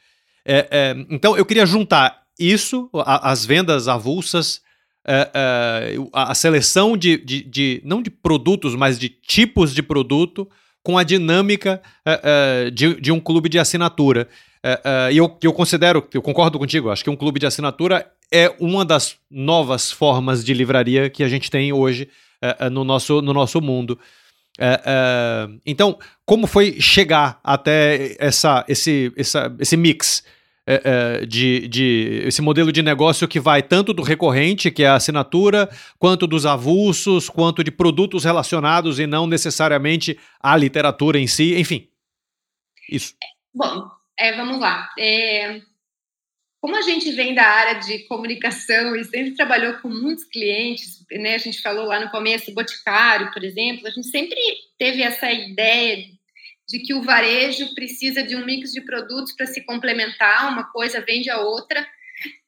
É, 0.45 0.67
é, 0.71 1.05
então 1.09 1.37
eu 1.37 1.45
queria 1.45 1.65
juntar 1.65 2.23
isso, 2.37 2.89
a, 2.93 3.31
as 3.31 3.45
vendas 3.45 3.87
avulsas, 3.87 4.61
é, 5.07 5.29
é 5.33 5.95
a, 6.11 6.31
a, 6.31 6.35
seleção 6.35 6.97
de, 6.97 7.17
de, 7.17 7.43
de, 7.43 7.81
não 7.85 8.01
de 8.01 8.09
produtos, 8.09 8.75
mas 8.75 8.99
de 8.99 9.07
tipos 9.07 9.73
de 9.73 9.81
produto, 9.83 10.49
com 10.81 10.97
a 10.97 11.03
dinâmica 11.03 11.81
é, 12.05 12.21
é, 12.23 12.69
de, 12.71 12.99
de 12.99 13.11
um 13.11 13.19
clube 13.19 13.49
de 13.49 13.59
assinatura. 13.59 14.27
É, 14.63 14.81
é, 14.83 15.13
e 15.13 15.17
eu, 15.17 15.37
eu 15.41 15.53
considero, 15.53 16.05
eu 16.13 16.21
concordo 16.21 16.59
contigo, 16.59 16.89
acho 16.89 17.03
que 17.03 17.09
um 17.09 17.15
clube 17.15 17.39
de 17.39 17.45
assinatura 17.45 18.11
é 18.31 18.53
uma 18.59 18.83
das 18.83 19.17
novas 19.31 19.91
formas 19.91 20.43
de 20.43 20.53
livraria 20.53 21.09
que 21.09 21.23
a 21.23 21.29
gente 21.29 21.49
tem 21.49 21.71
hoje 21.71 22.09
é, 22.41 22.69
no, 22.69 22.83
nosso, 22.83 23.21
no 23.21 23.33
nosso 23.33 23.61
mundo. 23.61 23.97
Então, 25.65 25.97
como 26.25 26.45
foi 26.45 26.81
chegar 26.81 27.39
até 27.41 28.17
essa, 28.19 28.65
esse, 28.67 29.11
essa, 29.15 29.55
esse 29.57 29.77
mix 29.77 30.21
de, 31.29 31.65
de 31.69 32.23
esse 32.25 32.41
modelo 32.41 32.69
de 32.69 32.83
negócio 32.83 33.25
que 33.25 33.39
vai 33.39 33.63
tanto 33.63 33.93
do 33.93 34.03
recorrente, 34.03 34.69
que 34.69 34.83
é 34.83 34.87
a 34.87 34.95
assinatura, 34.95 35.69
quanto 35.97 36.27
dos 36.27 36.45
avulsos, 36.45 37.29
quanto 37.29 37.63
de 37.63 37.71
produtos 37.71 38.25
relacionados 38.25 38.99
e 38.99 39.07
não 39.07 39.25
necessariamente 39.25 40.19
a 40.41 40.57
literatura 40.57 41.17
em 41.17 41.25
si, 41.25 41.57
enfim. 41.57 41.87
Isso. 42.91 43.13
Bom, 43.55 43.89
é, 44.19 44.35
vamos 44.35 44.59
lá. 44.59 44.89
É, 44.99 45.61
como 46.61 46.75
a 46.75 46.81
gente 46.81 47.11
vem 47.11 47.33
da 47.33 47.43
área 47.43 47.79
de 47.79 47.99
comunicação 47.99 48.95
e 48.95 49.03
sempre 49.05 49.35
trabalhou 49.35 49.75
com 49.75 49.87
muitos 49.87 50.25
clientes, 50.25 51.05
né? 51.09 51.35
A 51.35 51.39
gente 51.39 51.61
falou 51.61 51.85
lá 51.85 51.99
no 51.99 52.11
começo, 52.11 52.53
Boticário, 52.53 53.31
por 53.31 53.43
exemplo, 53.43 53.87
a 53.87 53.91
gente 53.91 54.07
sempre 54.07 54.39
teve 54.77 55.01
essa 55.01 55.31
ideia 55.31 56.05
de 56.67 56.79
que 56.79 56.93
o 56.93 57.01
varejo 57.01 57.73
precisa 57.73 58.21
de 58.21 58.35
um 58.35 58.45
mix 58.45 58.71
de 58.71 58.81
produtos 58.81 59.33
para 59.33 59.47
se 59.47 59.65
complementar, 59.65 60.51
uma 60.51 60.69
coisa 60.71 61.01
vende 61.01 61.29
a 61.29 61.39
outra, 61.39 61.87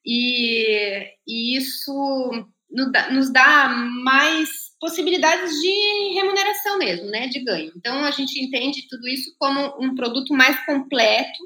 e, 0.05 1.07
e 1.25 1.55
isso 1.55 2.47
nos 2.69 3.31
dá 3.31 3.69
mais 3.69 4.70
possibilidades 4.81 5.53
de 5.61 6.13
remuneração 6.15 6.79
mesmo, 6.79 7.05
né, 7.05 7.27
de 7.27 7.39
ganho. 7.39 7.71
Então 7.77 8.03
a 8.03 8.09
gente 8.09 8.43
entende 8.43 8.87
tudo 8.89 9.07
isso 9.07 9.33
como 9.37 9.77
um 9.79 9.93
produto 9.93 10.33
mais 10.33 10.65
completo, 10.65 11.39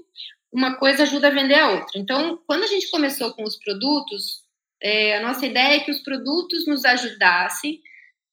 uma 0.54 0.78
coisa 0.78 1.04
ajuda 1.04 1.28
a 1.28 1.32
vender 1.32 1.56
a 1.56 1.72
outra. 1.72 2.00
Então, 2.00 2.40
quando 2.48 2.64
a 2.64 2.68
gente 2.68 2.90
começou 2.90 3.34
com 3.34 3.44
os 3.44 3.58
produtos, 3.58 4.46
é, 4.82 5.18
a 5.18 5.22
nossa 5.22 5.46
ideia 5.46 5.76
é 5.76 5.80
que 5.82 5.92
os 5.92 6.00
produtos 6.00 6.66
nos 6.66 6.86
ajudassem 6.86 7.82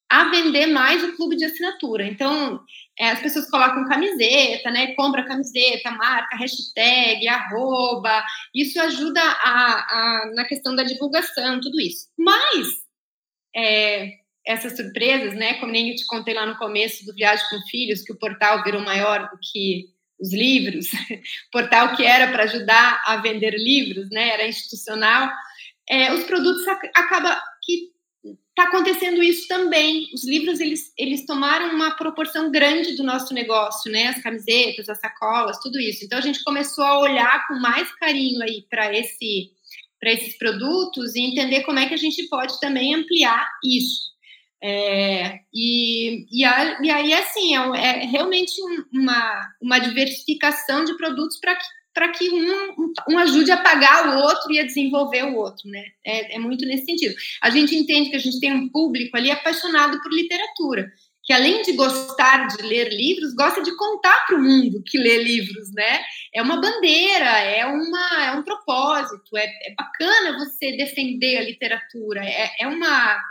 a 0.09 0.29
vender 0.29 0.67
mais 0.67 1.03
o 1.03 1.15
clube 1.17 1.35
de 1.35 1.43
assinatura. 1.43 2.05
Então, 2.05 2.63
é, 2.97 3.09
as 3.09 3.19
pessoas 3.19 3.49
colocam 3.49 3.89
camiseta, 3.89 4.71
né? 4.71 4.93
Compra 4.93 5.25
camiseta, 5.25 5.91
marca, 5.91 6.37
hashtag, 6.37 7.27
arroba. 7.27 8.23
Isso 8.55 8.79
ajuda 8.79 9.19
a, 9.21 10.21
a, 10.21 10.31
na 10.33 10.45
questão 10.45 10.75
da 10.75 10.83
divulgação, 10.83 11.59
tudo 11.59 11.81
isso. 11.81 12.07
Mas 12.17 12.67
é, 13.55 14.22
essas 14.45 14.75
surpresas, 14.75 15.33
né? 15.33 15.55
Como 15.55 15.71
nem 15.71 15.89
eu 15.89 15.95
te 15.95 16.05
contei 16.05 16.33
lá 16.33 16.45
no 16.45 16.57
começo 16.57 17.05
do 17.05 17.13
Viagem 17.13 17.45
com 17.49 17.61
Filhos, 17.69 18.01
que 18.01 18.11
o 18.11 18.17
portal 18.17 18.63
virou 18.63 18.81
maior 18.81 19.29
do 19.29 19.37
que 19.41 19.85
os 20.19 20.33
livros, 20.33 20.87
portal 21.51 21.95
que 21.95 22.05
era 22.05 22.31
para 22.31 22.43
ajudar 22.43 23.01
a 23.05 23.17
vender 23.17 23.55
livros, 23.55 24.09
né? 24.09 24.29
Era 24.29 24.47
institucional. 24.47 25.31
É, 25.89 26.13
os 26.13 26.23
produtos 26.23 26.65
acaba 26.67 27.41
que 27.61 27.93
está 28.49 28.69
acontecendo 28.69 29.21
isso 29.23 29.47
também. 29.47 30.09
Os 30.13 30.25
livros 30.25 30.59
eles, 30.59 30.93
eles 30.97 31.25
tomaram 31.25 31.73
uma 31.73 31.91
proporção 31.95 32.51
grande 32.51 32.95
do 32.95 33.03
nosso 33.03 33.33
negócio, 33.33 33.91
né? 33.91 34.07
As 34.07 34.21
camisetas, 34.21 34.87
as 34.89 34.99
sacolas, 34.99 35.59
tudo 35.59 35.79
isso. 35.79 36.05
Então 36.05 36.17
a 36.17 36.21
gente 36.21 36.43
começou 36.43 36.83
a 36.83 36.99
olhar 36.99 37.47
com 37.47 37.55
mais 37.55 37.91
carinho 37.95 38.41
aí 38.41 38.65
para 38.69 38.93
esse 38.93 39.51
para 39.99 40.11
esses 40.11 40.37
produtos 40.37 41.15
e 41.15 41.21
entender 41.21 41.63
como 41.63 41.79
é 41.79 41.87
que 41.87 41.93
a 41.93 41.97
gente 41.97 42.27
pode 42.27 42.59
também 42.59 42.93
ampliar 42.93 43.47
isso. 43.63 44.12
É, 44.65 45.39
e, 45.53 46.25
e, 46.31 46.45
a, 46.45 46.81
e, 46.81 46.89
aí, 46.89 47.13
assim, 47.13 47.53
é, 47.75 48.03
é 48.03 48.05
realmente 48.05 48.53
um, 48.63 48.99
uma, 49.01 49.53
uma 49.61 49.77
diversificação 49.77 50.85
de 50.85 50.95
produtos 50.95 51.37
para 51.37 51.53
que, 51.53 51.65
pra 51.93 52.07
que 52.13 52.29
um, 52.29 52.93
um, 53.09 53.17
ajude 53.17 53.51
a 53.51 53.57
pagar 53.57 54.07
o 54.07 54.21
outro 54.21 54.53
e 54.53 54.59
a 54.61 54.65
desenvolver 54.65 55.25
o 55.25 55.35
outro, 55.35 55.69
né? 55.69 55.83
É, 56.05 56.37
é 56.37 56.39
muito 56.39 56.65
nesse 56.65 56.85
sentido. 56.85 57.13
A 57.41 57.49
gente 57.49 57.75
entende 57.75 58.09
que 58.09 58.15
a 58.15 58.19
gente 58.19 58.39
tem 58.39 58.53
um 58.53 58.69
público 58.69 59.17
ali 59.17 59.29
apaixonado 59.29 60.01
por 60.01 60.13
literatura, 60.13 60.89
que 61.23 61.33
além 61.33 61.61
de 61.63 61.73
gostar 61.73 62.47
de 62.47 62.63
ler 62.63 62.87
livros, 62.87 63.33
gosta 63.33 63.61
de 63.61 63.75
contar 63.75 64.25
para 64.25 64.37
o 64.37 64.41
mundo 64.41 64.81
que 64.85 64.97
lê 64.97 65.21
livros, 65.21 65.73
né? 65.73 65.99
É 66.33 66.41
uma 66.41 66.61
bandeira, 66.61 67.37
é, 67.39 67.65
uma, 67.65 68.25
é 68.27 68.31
um 68.31 68.43
propósito, 68.43 69.35
é, 69.35 69.43
é 69.43 69.75
bacana 69.77 70.37
você 70.37 70.77
defender 70.77 71.35
a 71.35 71.43
literatura, 71.43 72.23
é, 72.23 72.49
é 72.61 72.67
uma 72.67 73.21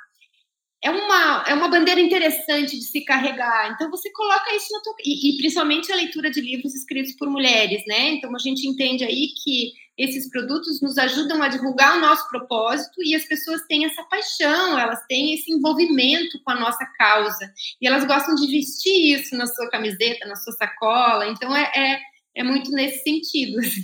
é 0.83 0.91
uma, 0.91 1.45
é 1.47 1.55
uma 1.55 1.69
bandeira 1.69 2.01
interessante 2.01 2.77
de 2.77 2.85
se 2.85 3.05
carregar. 3.05 3.71
Então 3.73 3.89
você 3.89 4.11
coloca 4.11 4.55
isso 4.55 4.67
na 4.73 4.81
tua 4.81 4.95
e, 5.05 5.31
e, 5.31 5.37
principalmente 5.39 5.93
a 5.93 5.97
leitura 5.97 6.29
de 6.29 6.41
livros 6.41 6.75
escritos 6.75 7.13
por 7.13 7.31
mulheres, 7.31 7.83
né? 7.87 8.11
Então 8.11 8.35
a 8.35 8.39
gente 8.39 8.67
entende 8.67 9.05
aí 9.05 9.29
que 9.43 9.73
esses 9.97 10.29
produtos 10.29 10.81
nos 10.83 10.99
ajudam 10.99 11.41
a 11.41 11.49
divulgar 11.49 11.97
o 11.97 12.01
nosso 12.01 12.29
propósito 12.29 13.01
e 13.05 13.15
as 13.15 13.25
pessoas 13.25 13.63
têm 13.69 13.85
essa 13.85 14.03
paixão, 14.05 14.77
elas 14.77 15.01
têm 15.07 15.35
esse 15.35 15.53
envolvimento 15.53 16.43
com 16.43 16.51
a 16.51 16.59
nossa 16.59 16.85
causa 16.99 17.53
e 17.81 17.87
elas 17.87 18.05
gostam 18.05 18.35
de 18.35 18.47
vestir 18.49 19.21
isso 19.21 19.37
na 19.37 19.47
sua 19.47 19.71
camiseta, 19.71 20.27
na 20.27 20.35
sua 20.35 20.53
sacola. 20.55 21.29
Então 21.29 21.55
é, 21.55 21.71
é, 21.77 22.01
é 22.37 22.43
muito 22.43 22.73
nesse 22.73 23.05
sentido. 23.05 23.61
Assim. 23.61 23.83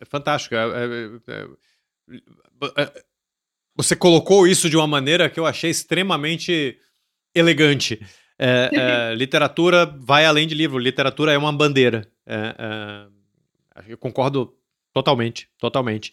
É 0.00 0.04
fantástico. 0.06 0.54
É, 0.54 0.64
é, 0.64 1.44
é, 2.82 3.04
você 3.78 3.94
colocou 3.94 4.44
isso 4.44 4.68
de 4.68 4.76
uma 4.76 4.88
maneira 4.88 5.30
que 5.30 5.38
eu 5.38 5.46
achei 5.46 5.70
extremamente 5.70 6.76
elegante. 7.32 8.04
É, 8.36 8.70
é, 8.72 9.14
literatura 9.16 9.86
vai 9.86 10.26
além 10.26 10.48
de 10.48 10.54
livro, 10.54 10.80
literatura 10.80 11.32
é 11.32 11.38
uma 11.38 11.52
bandeira. 11.52 12.10
É, 12.26 12.56
é, 13.76 13.84
eu 13.86 13.96
concordo 13.96 14.52
totalmente, 14.92 15.48
totalmente. 15.60 16.12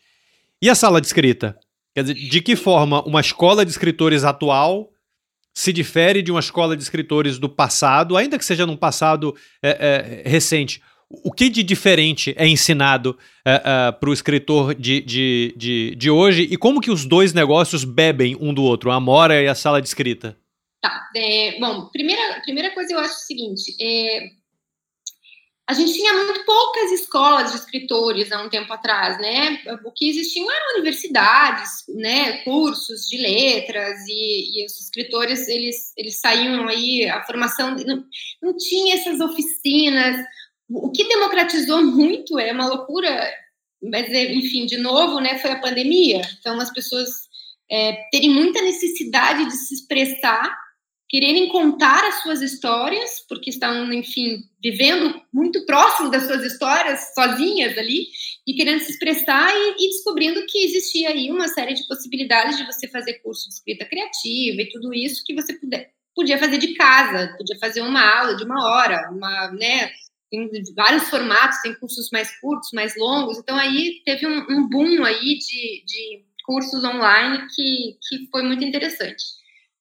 E 0.62 0.70
a 0.70 0.76
sala 0.76 1.02
de 1.02 1.08
escrita? 1.08 1.58
Quer 1.96 2.04
dizer, 2.04 2.14
de 2.14 2.40
que 2.40 2.56
forma 2.56 3.02
uma 3.02 3.20
escola 3.20 3.66
de 3.66 3.72
escritores 3.72 4.24
atual 4.24 4.92
se 5.52 5.74
difere 5.74 6.22
de 6.22 6.30
uma 6.30 6.42
escola 6.42 6.78
de 6.78 6.84
escritores 6.84 7.40
do 7.40 7.50
passado, 7.50 8.16
ainda 8.16 8.38
que 8.38 8.46
seja 8.46 8.66
num 8.68 8.78
passado 8.78 9.36
é, 9.64 10.22
é, 10.24 10.30
recente? 10.30 10.84
O 11.10 11.32
que 11.32 11.50
de 11.50 11.62
diferente 11.62 12.34
é 12.38 12.48
ensinado 12.48 13.18
para 14.00 14.10
o 14.10 14.14
escritor 14.14 14.74
de, 14.74 15.02
de, 15.02 15.54
de, 15.56 15.96
de 15.96 16.10
hoje 16.10 16.48
e 16.50 16.58
como 16.58 16.82
que 16.82 16.90
os 16.90 17.06
dois 17.06 17.32
negócios 17.32 17.84
bebem 17.84 18.36
um 18.40 18.54
do 18.54 18.64
outro, 18.64 18.90
a 18.90 18.96
Amora 18.96 19.42
e 19.42 19.48
a 19.48 19.54
sala 19.54 19.82
de 19.82 19.88
escrita? 19.88 20.36
Tá. 20.82 21.10
É, 21.16 21.60
bom, 21.60 21.88
primeira, 21.88 22.42
primeira 22.42 22.72
coisa 22.74 22.94
eu 22.94 23.00
acho 23.00 23.14
o 23.14 23.26
seguinte: 23.26 23.76
é, 23.80 24.30
a 25.68 25.74
gente 25.74 25.94
tinha 25.94 26.14
muito 26.14 26.46
poucas 26.46 26.92
escolas 26.92 27.52
de 27.52 27.58
escritores 27.58 28.32
há 28.32 28.44
um 28.44 28.50
tempo 28.50 28.72
atrás, 28.72 29.20
né? 29.20 29.64
O 29.84 29.92
que 29.92 30.08
existiam 30.08 30.46
eram 30.52 30.74
universidades, 30.76 31.86
né? 31.90 32.44
Cursos 32.44 33.08
de 33.08 33.18
letras 33.18 33.98
e, 34.08 34.62
e 34.62 34.66
os 34.66 34.80
escritores 34.80 35.48
eles, 35.48 35.92
eles 35.98 36.20
saíam 36.20 36.68
aí 36.68 37.10
a 37.10 37.24
formação 37.24 37.76
não, 37.76 38.04
não 38.44 38.56
tinha 38.56 38.96
essas 38.96 39.20
oficinas. 39.20 40.24
O 40.70 40.92
que 40.92 41.08
democratizou 41.08 41.84
muito 41.84 42.40
é 42.40 42.52
uma 42.52 42.68
loucura, 42.68 43.32
mas 43.84 44.12
enfim, 44.12 44.66
de 44.66 44.78
novo, 44.78 45.20
né? 45.20 45.38
Foi 45.40 45.52
a 45.52 45.60
pandemia. 45.60 46.22
Então 46.40 46.60
as 46.60 46.72
pessoas 46.74 47.10
é, 47.70 47.94
terem 48.12 48.30
muita 48.30 48.62
necessidade 48.62 49.46
de 49.46 49.56
se 49.56 49.76
expressar 49.76 50.56
quererem 51.08 51.48
contar 51.50 52.04
as 52.08 52.22
suas 52.22 52.42
histórias, 52.42 53.24
porque 53.30 53.50
estão, 53.50 53.92
enfim, 53.94 54.40
vivendo 54.62 55.22
muito 55.32 55.66
próximo 55.66 56.10
das 56.10 56.24
suas 56.24 56.44
histórias, 56.44 57.14
sozinhas 57.14 57.78
ali, 57.78 58.08
e 58.46 58.54
querendo 58.54 58.80
se 58.80 58.92
expressar 58.92 59.50
e, 59.54 59.76
e, 59.80 59.90
descobrindo 59.90 60.46
que 60.48 60.66
existia 60.66 61.10
aí 61.10 61.30
uma 61.32 61.48
série 61.48 61.74
de 61.74 61.88
possibilidades 61.88 62.58
de 62.58 62.66
você 62.66 62.88
fazer 62.88 63.20
curso 63.20 63.48
de 63.48 63.56
escrita 63.56 63.86
criativa 63.86 64.62
e 64.62 64.70
tudo 64.70 64.94
isso 64.94 65.24
que 65.26 65.36
você 65.36 65.54
puder, 65.54 65.92
podia 66.16 66.40
fazer 66.40 66.58
de 66.58 66.74
casa, 66.74 67.36
podia 67.38 67.58
fazer 67.60 67.82
uma 67.82 68.02
aula 68.20 68.36
de 68.36 68.44
uma 68.44 68.68
hora, 68.68 69.10
uma, 69.12 69.52
né, 69.52 69.92
tem 70.50 70.64
vários 70.76 71.10
formatos, 71.10 71.62
tem 71.62 71.74
cursos 71.76 72.10
mais 72.12 72.40
curtos, 72.40 72.72
mais 72.74 72.96
longos, 72.98 73.38
então 73.38 73.58
aí 73.58 74.02
teve 74.06 74.28
um, 74.28 74.46
um 74.50 74.70
boom 74.70 75.04
aí 75.04 75.38
de, 75.38 75.84
de 75.86 76.26
cursos 76.46 76.84
online 76.84 77.48
que, 77.56 77.98
que 78.08 78.28
foi 78.32 78.44
muito 78.44 78.64
interessante. 78.64 79.24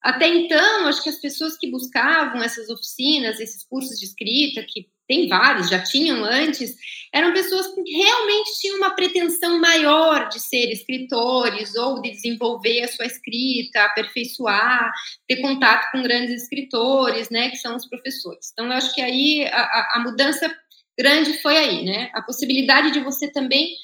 Até 0.05 0.29
então, 0.29 0.87
acho 0.87 1.03
que 1.03 1.09
as 1.09 1.19
pessoas 1.19 1.57
que 1.57 1.71
buscavam 1.71 2.43
essas 2.43 2.69
oficinas, 2.69 3.41
esses 3.41 3.65
cursos 3.65 3.99
de 3.99 4.05
escrita, 4.05 4.63
que 4.63 4.87
tem 5.09 5.29
vários, 5.29 5.71
já 5.71 5.83
tinham 5.83 6.23
antes, 6.23 6.77
eram 7.11 7.33
pessoas 7.33 7.69
que 7.69 7.91
realmente 7.91 8.61
tinham 8.61 8.77
uma 8.77 8.95
pretensão 8.95 9.59
maior 9.59 10.29
de 10.29 10.39
ser 10.41 10.71
escritores 10.71 11.75
ou 11.75 12.03
de 12.03 12.11
desenvolver 12.11 12.83
a 12.83 12.89
sua 12.89 13.07
escrita, 13.07 13.83
aperfeiçoar, 13.85 14.93
ter 15.27 15.41
contato 15.41 15.91
com 15.91 16.03
grandes 16.03 16.43
escritores, 16.43 17.31
né, 17.31 17.49
que 17.49 17.57
são 17.57 17.75
os 17.75 17.89
professores. 17.89 18.51
Então, 18.53 18.67
eu 18.67 18.73
acho 18.73 18.95
que 18.95 19.01
aí 19.01 19.47
a, 19.47 19.95
a 19.95 20.01
mudança 20.01 20.55
grande 20.99 21.41
foi 21.41 21.57
aí, 21.57 21.83
né? 21.83 22.11
A 22.15 22.21
possibilidade 22.21 22.93
de 22.93 23.01
você 23.01 23.33
também 23.33 23.75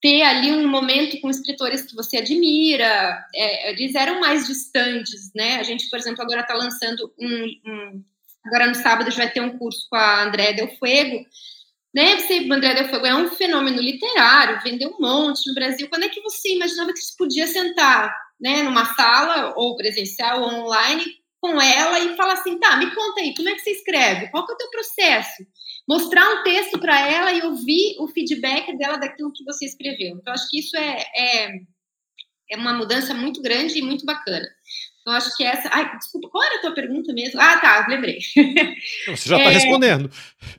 ter 0.00 0.22
ali 0.22 0.50
um 0.52 0.66
momento 0.66 1.20
com 1.20 1.28
escritores 1.28 1.82
que 1.82 1.94
você 1.94 2.18
admira, 2.18 3.26
é, 3.34 3.70
eles 3.70 3.94
eram 3.94 4.20
mais 4.20 4.46
distantes, 4.46 5.30
né? 5.34 5.56
A 5.56 5.62
gente, 5.62 5.90
por 5.90 5.98
exemplo, 5.98 6.22
agora 6.22 6.40
está 6.40 6.54
lançando 6.54 7.12
um, 7.18 7.44
um, 7.66 8.04
Agora 8.44 8.66
no 8.66 8.74
sábado 8.74 9.06
a 9.06 9.10
gente 9.10 9.18
vai 9.18 9.30
ter 9.30 9.40
um 9.40 9.58
curso 9.58 9.86
com 9.90 9.96
a 9.96 10.22
André 10.24 10.52
Del 10.54 10.74
Fuego, 10.78 11.24
né? 11.94 12.16
Você, 12.16 12.48
André 12.50 12.74
Del 12.74 12.88
Fuego 12.88 13.06
é 13.06 13.14
um 13.14 13.28
fenômeno 13.28 13.80
literário, 13.80 14.62
vendeu 14.62 14.90
um 14.90 15.00
monte 15.00 15.46
no 15.46 15.54
Brasil. 15.54 15.88
Quando 15.88 16.04
é 16.04 16.08
que 16.08 16.20
você 16.22 16.54
imaginava 16.54 16.92
que 16.92 17.00
você 17.00 17.14
podia 17.18 17.46
sentar, 17.46 18.14
né, 18.40 18.62
numa 18.62 18.94
sala, 18.94 19.52
ou 19.56 19.76
presencial, 19.76 20.40
ou 20.40 20.48
online, 20.48 21.04
com 21.40 21.60
ela 21.60 21.98
e 21.98 22.16
falar 22.16 22.34
assim, 22.34 22.58
tá, 22.58 22.76
me 22.76 22.94
conta 22.94 23.20
aí, 23.20 23.34
como 23.34 23.48
é 23.48 23.54
que 23.54 23.60
você 23.60 23.70
escreve? 23.70 24.28
Qual 24.28 24.46
que 24.46 24.52
é 24.52 24.54
o 24.54 24.58
teu 24.58 24.70
processo? 24.70 25.42
Mostrar 25.90 26.24
um 26.34 26.44
texto 26.44 26.78
para 26.78 27.00
ela 27.04 27.32
e 27.32 27.42
ouvir 27.42 27.96
o 27.98 28.06
feedback 28.06 28.78
dela 28.78 28.96
daquilo 28.96 29.32
que 29.32 29.42
você 29.42 29.64
escreveu. 29.64 30.18
Então, 30.18 30.32
acho 30.32 30.48
que 30.48 30.60
isso 30.60 30.76
é, 30.76 31.04
é, 31.16 31.50
é 32.52 32.56
uma 32.56 32.72
mudança 32.72 33.12
muito 33.12 33.42
grande 33.42 33.76
e 33.76 33.82
muito 33.82 34.06
bacana. 34.06 34.46
Então, 35.00 35.12
acho 35.14 35.36
que 35.36 35.42
essa. 35.42 35.68
Ai, 35.72 35.98
desculpa, 35.98 36.28
qual 36.30 36.44
era 36.44 36.58
a 36.58 36.60
tua 36.60 36.74
pergunta 36.74 37.12
mesmo? 37.12 37.40
Ah, 37.40 37.58
tá, 37.58 37.88
lembrei. 37.88 38.20
Você 39.08 39.30
já 39.30 39.36
está 39.36 39.50
é, 39.50 39.52
respondendo. 39.52 40.08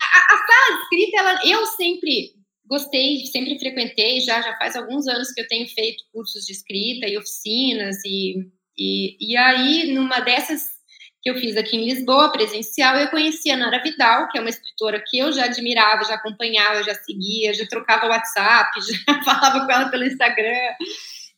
A, 0.02 0.34
a, 0.34 0.38
sala 0.38 0.76
de 0.76 0.84
escrita, 0.84 1.18
ela, 1.18 1.40
eu 1.46 1.66
sempre 1.66 2.34
gostei, 2.66 3.26
sempre 3.28 3.58
frequentei, 3.58 4.20
já, 4.20 4.42
já 4.42 4.58
faz 4.58 4.76
alguns 4.76 5.08
anos 5.08 5.32
que 5.32 5.40
eu 5.40 5.48
tenho 5.48 5.66
feito 5.70 6.04
cursos 6.12 6.44
de 6.44 6.52
escrita 6.52 7.08
e 7.08 7.18
oficinas, 7.18 8.04
e, 8.04 8.36
e, 8.78 9.32
e 9.32 9.38
aí, 9.38 9.94
numa 9.94 10.20
dessas 10.20 10.81
que 11.22 11.30
eu 11.30 11.36
fiz 11.36 11.56
aqui 11.56 11.78
em 11.78 11.86
Lisboa, 11.86 12.32
presencial, 12.32 12.98
eu 12.98 13.10
conheci 13.10 13.52
a 13.52 13.58
Nara 13.58 13.82
Vidal, 13.82 14.28
que 14.30 14.38
é 14.38 14.42
uma 14.42 14.50
escritora 14.50 15.04
que 15.06 15.20
eu 15.20 15.32
já 15.32 15.46
admirava, 15.46 16.04
já 16.04 16.16
acompanhava, 16.16 16.84
já 16.84 16.96
seguia, 16.96 17.54
já 17.54 17.66
trocava 17.68 18.08
WhatsApp, 18.08 18.72
já 18.82 19.24
falava 19.24 19.66
com 19.66 19.72
ela 19.72 19.90
pelo 19.90 20.04
Instagram. 20.04 20.76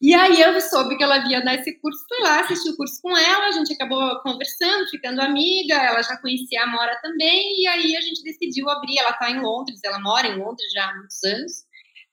E 0.02 0.14
aí 0.14 0.42
eu 0.42 0.60
soube 0.62 0.98
que 0.98 1.04
ela 1.04 1.20
via 1.20 1.42
dar 1.42 1.56
esse 1.56 1.80
curso, 1.80 2.00
fui 2.08 2.20
lá, 2.20 2.42
assisti 2.42 2.70
o 2.70 2.76
curso 2.78 3.00
com 3.02 3.18
ela, 3.18 3.48
a 3.48 3.52
gente 3.52 3.74
acabou 3.74 4.20
conversando, 4.22 4.90
ficando 4.90 5.22
amiga, 5.22 5.76
ela 5.76 6.02
já 6.02 6.18
conhecia 6.18 6.64
a 6.64 6.68
Mora 6.68 7.00
também, 7.02 7.62
e 7.62 7.68
aí 7.68 7.96
a 7.96 8.02
gente 8.02 8.24
decidiu 8.24 8.70
abrir, 8.70 9.00
ela 9.00 9.12
está 9.12 9.32
em 9.32 9.40
Londres, 9.40 9.80
ela 9.84 10.00
mora 10.00 10.28
em 10.28 10.38
Londres 10.38 10.72
já 10.74 10.90
há 10.90 10.96
muitos 10.96 11.24
anos, 11.24 11.52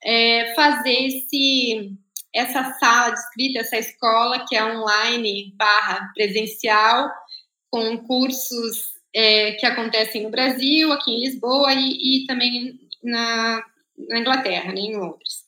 é, 0.04 0.54
fazer 0.54 1.06
esse 1.06 1.96
essa 2.32 2.62
sala 2.74 3.10
de 3.10 3.18
escrita, 3.18 3.58
essa 3.58 3.76
escola 3.76 4.44
que 4.46 4.54
é 4.54 4.64
online 4.64 5.52
barra 5.56 6.08
presencial, 6.14 7.10
com 7.70 7.98
cursos 7.98 8.94
é, 9.14 9.52
que 9.52 9.66
acontecem 9.66 10.22
no 10.22 10.30
Brasil, 10.30 10.92
aqui 10.92 11.12
em 11.12 11.20
Lisboa 11.20 11.72
e, 11.72 12.22
e 12.22 12.26
também 12.26 12.78
na, 13.02 13.62
na, 14.08 14.18
Inglaterra, 14.18 14.72
né, 14.72 14.80
em 14.80 14.96
Londres. 14.96 15.44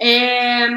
É, 0.00 0.68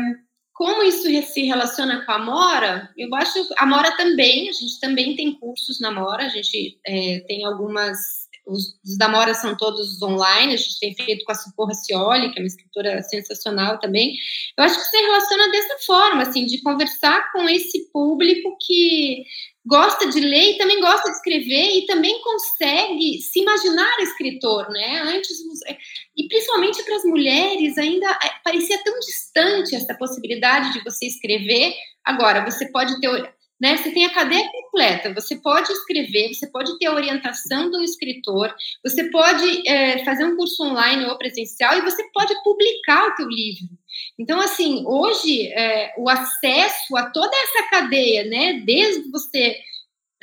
como 0.53 0.83
isso 0.83 1.03
se 1.33 1.43
relaciona 1.43 2.05
com 2.05 2.11
a 2.11 2.19
Mora? 2.19 2.89
Eu 2.97 3.13
acho 3.15 3.47
a 3.57 3.65
Mora 3.65 3.95
também, 3.97 4.49
a 4.49 4.53
gente 4.53 4.79
também 4.79 5.15
tem 5.15 5.33
cursos 5.33 5.79
na 5.79 5.91
Mora, 5.91 6.25
a 6.25 6.29
gente 6.29 6.79
é, 6.85 7.19
tem 7.27 7.45
algumas 7.45 8.25
os, 8.47 8.79
os 8.85 8.97
da 8.97 9.09
Mora 9.09 9.33
são 9.33 9.57
todos 9.57 10.01
online, 10.01 10.53
a 10.53 10.57
gente 10.57 10.79
tem 10.79 10.93
feito 10.95 11.25
com 11.25 11.31
a 11.31 11.35
Socorro 11.35 11.73
Cioli, 11.73 12.31
que 12.31 12.39
é 12.39 12.41
uma 12.41 12.47
escritora 12.47 13.01
sensacional 13.01 13.79
também. 13.79 14.15
Eu 14.57 14.63
acho 14.63 14.75
que 14.75 14.85
se 14.85 14.97
relaciona 14.97 15.51
dessa 15.51 15.77
forma, 15.85 16.21
assim, 16.23 16.45
de 16.45 16.61
conversar 16.61 17.31
com 17.31 17.49
esse 17.49 17.89
público 17.91 18.55
que 18.61 19.23
gosta 19.65 20.07
de 20.09 20.19
ler 20.19 20.51
e 20.51 20.57
também 20.57 20.79
gosta 20.79 21.09
de 21.09 21.15
escrever 21.15 21.77
e 21.77 21.85
também 21.85 22.21
consegue 22.21 23.19
se 23.19 23.39
imaginar 23.39 23.99
escritor, 23.99 24.69
né? 24.69 25.01
Antes 25.01 25.37
e 26.15 26.27
principalmente 26.27 26.83
para 26.83 26.95
as 26.95 27.03
mulheres 27.03 27.77
ainda 27.77 28.07
é, 28.23 28.29
parecia 28.43 28.81
tão 28.83 28.99
distante 28.99 29.75
essa 29.75 29.95
possibilidade 29.95 30.73
de 30.73 30.83
você 30.83 31.07
escrever. 31.07 31.73
Agora 32.03 32.45
você 32.45 32.71
pode 32.71 32.99
ter 32.99 33.33
né? 33.59 33.77
Você 33.77 33.91
tem 33.91 34.05
a 34.05 34.13
cadeia 34.13 34.47
completa, 34.51 35.13
você 35.13 35.37
pode 35.37 35.71
escrever, 35.71 36.33
você 36.33 36.47
pode 36.47 36.77
ter 36.77 36.87
a 36.87 36.93
orientação 36.93 37.69
de 37.69 37.77
um 37.77 37.83
escritor, 37.83 38.53
você 38.83 39.09
pode 39.09 39.67
é, 39.67 40.03
fazer 40.03 40.25
um 40.25 40.35
curso 40.35 40.61
online 40.63 41.05
ou 41.05 41.17
presencial 41.17 41.77
e 41.77 41.81
você 41.81 42.03
pode 42.13 42.33
publicar 42.43 43.07
o 43.07 43.15
teu 43.15 43.27
livro. 43.29 43.69
Então, 44.17 44.39
assim, 44.39 44.83
hoje 44.85 45.47
é, 45.47 45.93
o 45.97 46.09
acesso 46.09 46.95
a 46.95 47.09
toda 47.09 47.35
essa 47.35 47.69
cadeia, 47.69 48.23
né, 48.25 48.61
desde 48.65 49.09
você 49.11 49.57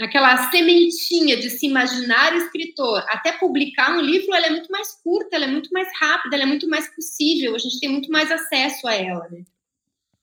aquela 0.00 0.50
sementinha 0.50 1.36
de 1.36 1.50
se 1.50 1.66
imaginar 1.66 2.34
escritor 2.36 3.04
até 3.08 3.32
publicar 3.32 3.96
um 3.96 4.00
livro, 4.00 4.34
ela 4.34 4.46
é 4.46 4.50
muito 4.50 4.70
mais 4.70 5.00
curta, 5.02 5.36
ela 5.36 5.44
é 5.44 5.50
muito 5.50 5.70
mais 5.72 5.88
rápida, 6.00 6.34
ela 6.34 6.44
é 6.44 6.46
muito 6.46 6.68
mais 6.68 6.92
possível, 6.94 7.54
a 7.54 7.58
gente 7.58 7.78
tem 7.78 7.90
muito 7.90 8.10
mais 8.10 8.30
acesso 8.30 8.88
a 8.88 8.94
ela. 8.94 9.28
Né? 9.30 9.44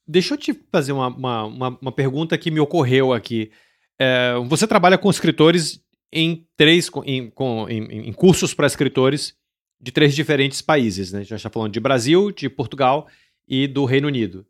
Deixa 0.08 0.34
eu 0.34 0.38
te 0.38 0.54
fazer 0.72 0.92
uma, 0.92 1.08
uma, 1.08 1.78
uma, 1.82 1.92
pergunta 1.92 2.38
que 2.38 2.52
me 2.52 2.60
ocorreu 2.60 3.14
aqui. 3.14 3.52
É, 4.00 4.34
você 4.48 4.68
trabalha 4.68 4.98
com 4.98 5.10
escritores 5.10 5.80
em 6.12 6.46
três 6.58 6.90
em, 7.06 7.30
com, 7.30 7.70
em, 7.70 8.10
em 8.10 8.14
cursos 8.14 8.54
para 8.54 8.68
escritores 8.68 9.36
de 9.80 9.92
três 9.92 10.16
diferentes 10.16 10.62
países, 10.62 11.12
né? 11.12 11.20
A 11.20 11.24
gente 11.24 11.36
está 11.36 11.50
falando 11.50 11.72
de 11.72 11.80
Brasil, 11.80 12.32
de 12.32 12.50
Portugal 12.50 13.08
e 13.50 13.68
do 13.68 13.84
Reino 13.84 14.08
Unido. 14.08 14.46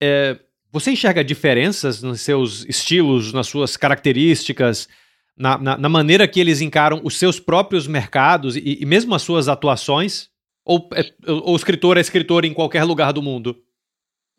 É, 0.00 0.38
você 0.72 0.92
enxerga 0.92 1.24
diferenças 1.24 2.02
nos 2.02 2.20
seus 2.20 2.64
estilos, 2.66 3.32
nas 3.32 3.48
suas 3.48 3.76
características, 3.76 4.88
na, 5.36 5.58
na, 5.58 5.76
na 5.76 5.88
maneira 5.88 6.28
que 6.28 6.38
eles 6.38 6.60
encaram 6.60 7.00
os 7.02 7.18
seus 7.18 7.40
próprios 7.40 7.86
mercados 7.86 8.56
e, 8.56 8.78
e 8.80 8.86
mesmo 8.86 9.14
as 9.14 9.22
suas 9.22 9.48
atuações? 9.48 10.30
Ou, 10.64 10.88
é, 10.94 11.12
ou 11.26 11.56
escritor 11.56 11.96
é 11.96 12.00
escritor 12.00 12.44
em 12.44 12.54
qualquer 12.54 12.84
lugar 12.84 13.12
do 13.12 13.22
mundo? 13.22 13.60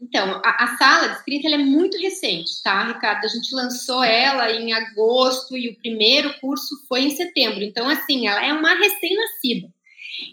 Então, 0.01 0.41
a, 0.43 0.63
a, 0.63 0.77
sala 0.77 1.09
de 1.09 1.15
escrita 1.17 1.47
é 1.47 1.57
muito 1.57 1.95
recente, 1.97 2.49
tá, 2.63 2.87
Ricardo? 2.87 3.25
A 3.25 3.27
gente 3.27 3.53
lançou 3.53 4.03
ela 4.03 4.51
em 4.51 4.73
agosto 4.73 5.55
e 5.55 5.69
o 5.69 5.75
primeiro 5.75 6.33
curso 6.39 6.75
foi 6.87 7.01
em 7.01 7.11
setembro. 7.11 7.63
Então, 7.63 7.87
assim, 7.87 8.27
ela 8.27 8.43
é 8.43 8.51
uma 8.51 8.73
recém-nascida. 8.73 9.71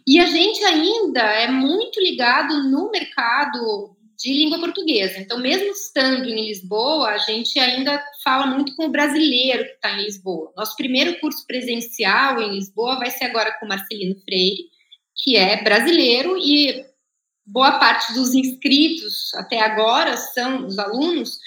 E 0.06 0.18
a 0.18 0.26
gente 0.26 0.62
ainda 0.64 1.20
é 1.20 1.48
muito 1.48 2.00
ligado 2.00 2.62
no 2.70 2.90
mercado 2.90 3.96
de 4.18 4.32
língua 4.32 4.58
portuguesa. 4.58 5.18
Então, 5.18 5.38
mesmo 5.38 5.70
estando 5.70 6.28
em 6.28 6.46
Lisboa, 6.46 7.10
a 7.10 7.18
gente 7.18 7.56
ainda 7.58 8.02
fala 8.24 8.46
muito 8.48 8.74
com 8.74 8.86
o 8.86 8.90
brasileiro 8.90 9.64
que 9.64 9.70
está 9.70 9.92
em 9.92 10.02
Lisboa. 10.02 10.52
Nosso 10.56 10.76
primeiro 10.76 11.20
curso 11.20 11.46
presencial 11.46 12.42
em 12.42 12.54
Lisboa 12.54 12.98
vai 12.98 13.10
ser 13.10 13.26
agora 13.26 13.56
com 13.60 13.66
Marcelino 13.66 14.20
Freire, 14.22 14.64
que 15.14 15.36
é 15.36 15.62
brasileiro 15.62 16.36
e 16.36 16.84
boa 17.46 17.78
parte 17.78 18.12
dos 18.12 18.34
inscritos 18.34 19.32
até 19.34 19.60
agora 19.60 20.16
são 20.16 20.66
os 20.66 20.78
alunos 20.78 21.38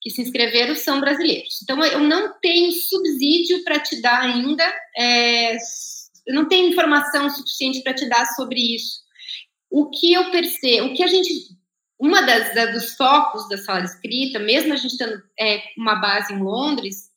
que 0.00 0.10
se 0.10 0.22
inscreveram 0.22 0.74
são 0.76 1.00
brasileiros. 1.00 1.60
Então, 1.62 1.82
eu 1.84 2.00
não 2.00 2.34
tenho 2.40 2.70
subsídio 2.70 3.64
para 3.64 3.80
te 3.80 4.00
dar 4.00 4.20
ainda, 4.20 4.64
é, 4.96 5.56
eu 6.28 6.34
não 6.34 6.46
tenho 6.46 6.68
informação 6.68 7.30
suficiente 7.30 7.82
para 7.82 7.94
te 7.94 8.06
dar 8.06 8.26
sobre 8.34 8.60
isso. 8.76 9.00
O 9.70 9.88
que 9.88 10.12
eu 10.12 10.30
percebo, 10.30 10.88
o 10.88 10.94
que 10.94 11.02
a 11.02 11.06
gente, 11.06 11.30
uma 11.98 12.20
das, 12.20 12.54
da, 12.54 12.66
dos 12.66 12.94
focos 12.96 13.48
da 13.48 13.56
sala 13.56 13.84
escrita, 13.84 14.38
mesmo 14.38 14.74
a 14.74 14.76
gente 14.76 14.98
tendo 14.98 15.22
é, 15.40 15.62
uma 15.78 15.96
base 15.96 16.34
em 16.34 16.42
Londres, 16.42 17.08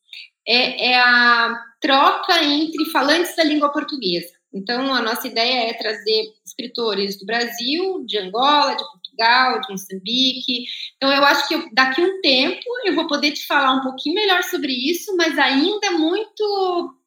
é, 0.47 0.91
é 0.91 0.95
a 0.97 1.53
troca 1.81 2.41
entre 2.41 2.89
falantes 2.91 3.35
da 3.35 3.43
língua 3.43 3.71
portuguesa. 3.71 4.31
Então, 4.53 4.93
a 4.93 5.01
nossa 5.01 5.27
ideia 5.27 5.69
é 5.69 5.73
trazer 5.73 6.23
escritores 6.45 7.17
do 7.19 7.25
Brasil, 7.25 8.05
de 8.05 8.17
Angola, 8.17 8.75
de 8.75 8.83
Portugal, 8.83 9.61
de 9.61 9.71
Moçambique. 9.71 10.65
Então, 10.95 11.11
eu 11.11 11.23
acho 11.23 11.47
que 11.47 11.55
eu, 11.55 11.69
daqui 11.73 12.01
a 12.01 12.05
um 12.05 12.21
tempo 12.21 12.63
eu 12.85 12.95
vou 12.95 13.07
poder 13.07 13.31
te 13.31 13.45
falar 13.45 13.73
um 13.73 13.81
pouquinho 13.81 14.15
melhor 14.15 14.43
sobre 14.43 14.73
isso, 14.73 15.15
mas 15.15 15.37
ainda 15.37 15.91
muito 15.91 17.00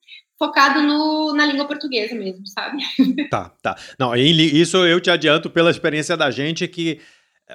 focado 0.46 0.82
no, 0.82 1.32
na 1.34 1.46
língua 1.46 1.66
portuguesa 1.66 2.14
mesmo, 2.14 2.46
sabe? 2.46 2.78
Tá, 3.30 3.50
tá. 3.62 3.76
Não, 3.98 4.14
isso 4.14 4.84
eu 4.84 5.00
te 5.00 5.10
adianto 5.10 5.48
pela 5.48 5.70
experiência 5.70 6.16
da 6.16 6.30
gente 6.30 6.68
que, 6.68 7.00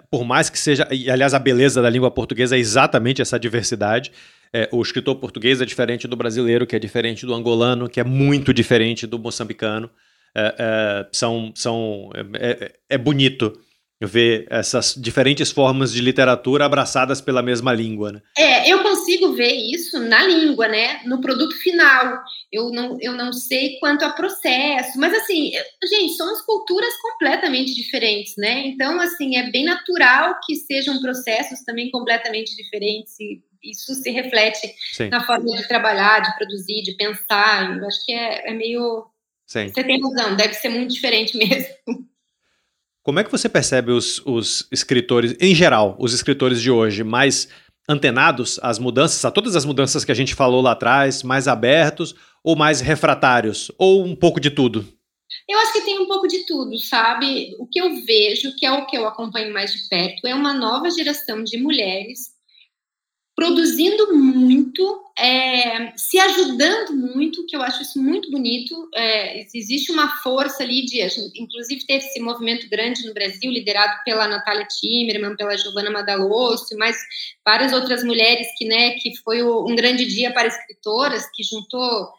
por 0.10 0.26
mais 0.26 0.50
que 0.50 0.58
seja, 0.58 0.88
e 0.92 1.10
aliás, 1.10 1.34
a 1.34 1.40
beleza 1.40 1.82
da 1.82 1.90
língua 1.90 2.10
portuguesa 2.10 2.56
é 2.56 2.60
exatamente 2.60 3.22
essa 3.22 3.40
diversidade. 3.40 4.12
É, 4.52 4.68
o 4.72 4.82
escritor 4.82 5.16
português 5.16 5.62
é 5.62 5.66
diferente 5.66 6.08
do 6.08 6.16
brasileiro, 6.16 6.66
que 6.66 6.76
é 6.76 6.80
diferente 6.80 7.26
do 7.26 7.34
angolano, 7.34 7.88
que 7.88 8.00
é 8.00 8.04
muito 8.04 8.54
diferente 8.54 9.06
do 9.06 9.20
moçambicano. 9.20 9.90
É, 10.36 10.56
é, 10.58 11.08
são, 11.12 11.52
são, 11.56 12.10
é, 12.34 12.66
é, 12.66 12.74
é 12.90 12.98
bonito 12.98 13.54
ver 14.08 14.48
essas 14.50 14.96
diferentes 14.96 15.52
formas 15.52 15.92
de 15.92 16.02
literatura 16.02 16.66
abraçadas 16.66 17.20
pela 17.20 17.42
mesma 17.42 17.74
língua. 17.74 18.14
Né? 18.14 18.22
É, 18.38 18.72
eu 18.72 18.82
consigo 18.82 19.34
ver 19.34 19.54
isso 19.54 20.00
na 20.00 20.24
língua, 20.24 20.68
né? 20.68 21.02
No 21.06 21.20
produto 21.20 21.56
final. 21.58 22.20
Eu 22.52 22.70
não, 22.72 22.98
eu 23.02 23.14
não 23.14 23.34
sei 23.34 23.78
quanto 23.80 24.04
a 24.04 24.10
processo, 24.10 24.98
mas 24.98 25.14
assim, 25.14 25.52
gente, 25.88 26.14
somos 26.14 26.42
culturas 26.42 26.94
completamente 27.02 27.76
diferentes, 27.76 28.36
né? 28.38 28.68
Então, 28.68 29.00
assim, 29.00 29.38
é 29.38 29.52
bem 29.52 29.66
natural 29.66 30.40
que 30.46 30.56
sejam 30.56 31.02
processos 31.02 31.60
também 31.66 31.92
completamente 31.92 32.56
diferentes 32.56 33.20
e 33.20 33.42
isso 33.64 33.94
se 33.94 34.10
reflete 34.10 34.74
Sim. 34.94 35.10
na 35.10 35.26
forma 35.26 35.46
de 35.56 35.68
trabalhar, 35.68 36.22
de 36.22 36.36
produzir, 36.38 36.82
de 36.82 36.96
pensar. 36.96 37.78
Eu 37.78 37.88
acho 37.88 38.06
que 38.06 38.14
é, 38.14 38.50
é 38.50 38.54
meio. 38.54 39.06
Sim. 39.46 39.68
Você 39.68 39.84
tem 39.84 40.02
razão, 40.02 40.36
deve 40.36 40.54
ser 40.54 40.70
muito 40.70 40.94
diferente 40.94 41.36
mesmo. 41.38 42.09
Como 43.10 43.20
é 43.20 43.24
que 43.24 43.32
você 43.32 43.50
percebe 43.50 43.92
os, 43.92 44.22
os 44.24 44.68
escritores, 44.72 45.36
em 45.42 45.56
geral, 45.56 45.96
os 45.98 46.14
escritores 46.14 46.62
de 46.62 46.70
hoje, 46.70 47.04
mais 47.04 47.50
antenados 47.90 48.60
às 48.62 48.78
mudanças, 48.78 49.26
a 49.26 49.32
todas 49.32 49.56
as 49.56 49.66
mudanças 49.66 50.06
que 50.06 50.12
a 50.12 50.16
gente 50.16 50.36
falou 50.36 50.62
lá 50.62 50.74
atrás, 50.74 51.24
mais 51.24 51.48
abertos 51.48 52.14
ou 52.44 52.56
mais 52.56 52.82
refratários? 52.82 53.72
Ou 53.80 54.06
um 54.06 54.16
pouco 54.16 54.40
de 54.40 54.52
tudo? 54.52 54.88
Eu 55.50 55.58
acho 55.58 55.74
que 55.74 55.82
tem 55.82 55.98
um 55.98 56.06
pouco 56.06 56.28
de 56.28 56.46
tudo, 56.46 56.78
sabe? 56.78 57.56
O 57.58 57.66
que 57.66 57.82
eu 57.82 57.96
vejo, 58.06 58.56
que 58.56 58.64
é 58.64 58.72
o 58.72 58.86
que 58.86 58.96
eu 58.96 59.08
acompanho 59.08 59.52
mais 59.52 59.74
de 59.74 59.90
perto, 59.90 60.28
é 60.28 60.36
uma 60.36 60.54
nova 60.54 60.92
geração 60.92 61.44
de 61.44 61.58
mulheres 61.58 62.39
produzindo 63.40 64.14
muito, 64.14 65.02
é, 65.18 65.94
se 65.96 66.20
ajudando 66.20 66.94
muito, 66.94 67.46
que 67.46 67.56
eu 67.56 67.62
acho 67.62 67.82
isso 67.82 68.04
muito 68.04 68.30
bonito. 68.30 68.90
É, 68.94 69.48
existe 69.56 69.94
uma 69.94 70.10
força 70.18 70.62
ali 70.62 70.84
de, 70.86 71.00
inclusive 71.36 71.86
teve 71.88 72.06
esse 72.06 72.20
movimento 72.20 72.70
grande 72.70 73.08
no 73.08 73.14
Brasil, 73.14 73.50
liderado 73.50 73.94
pela 74.04 74.28
Natália 74.28 74.68
Timmerman, 74.68 75.38
pela 75.38 75.56
Giovanna 75.56 75.90
Madalosso, 75.90 76.78
mas 76.78 76.98
várias 77.46 77.72
outras 77.72 78.04
mulheres 78.04 78.48
que, 78.58 78.66
né, 78.66 78.92
que 78.96 79.16
foi 79.24 79.42
um 79.42 79.74
grande 79.74 80.06
dia 80.06 80.34
para 80.34 80.48
escritoras, 80.50 81.26
que 81.34 81.42
juntou 81.42 82.10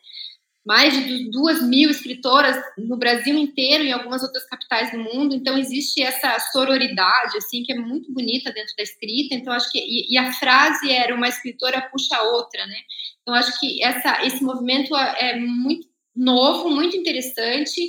mais 0.65 0.93
de 0.93 1.31
duas 1.31 1.63
mil 1.63 1.91
escritoras 1.91 2.57
no 2.77 2.97
Brasil 2.97 3.37
inteiro 3.37 3.85
e 3.85 3.89
em 3.89 3.93
algumas 3.93 4.23
outras 4.23 4.45
capitais 4.47 4.93
do 4.93 4.99
mundo. 4.99 5.35
Então 5.35 5.57
existe 5.57 6.03
essa 6.03 6.39
sororidade 6.53 7.37
assim 7.37 7.63
que 7.63 7.73
é 7.73 7.77
muito 7.77 8.13
bonita 8.13 8.53
dentro 8.53 8.75
da 8.77 8.83
escrita. 8.83 9.35
Então 9.35 9.53
acho 9.53 9.71
que 9.71 9.79
e, 9.79 10.13
e 10.13 10.19
a 10.19 10.33
frase 10.33 10.91
era 10.91 11.15
uma 11.15 11.29
escritora 11.29 11.83
puxa 11.91 12.17
a 12.17 12.23
outra, 12.23 12.67
né? 12.67 12.77
Então 13.23 13.35
acho 13.35 13.59
que 13.59 13.83
essa 13.83 14.25
esse 14.25 14.43
movimento 14.45 14.95
é, 14.95 15.31
é 15.31 15.37
muito 15.37 15.89
novo, 16.15 16.69
muito 16.69 16.97
interessante 16.97 17.81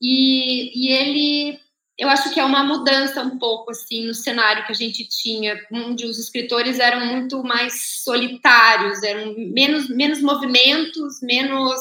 e, 0.00 0.88
e 0.88 0.92
ele 0.92 1.65
eu 1.98 2.08
acho 2.08 2.32
que 2.32 2.38
é 2.38 2.44
uma 2.44 2.62
mudança 2.62 3.22
um 3.22 3.38
pouco 3.38 3.70
assim 3.70 4.06
no 4.06 4.14
cenário 4.14 4.66
que 4.66 4.72
a 4.72 4.74
gente 4.74 5.08
tinha, 5.08 5.58
onde 5.72 6.04
os 6.04 6.18
escritores 6.18 6.78
eram 6.78 7.06
muito 7.06 7.42
mais 7.42 8.02
solitários, 8.04 9.02
eram 9.02 9.34
menos, 9.36 9.88
menos 9.88 10.20
movimentos, 10.20 11.20
menos 11.22 11.80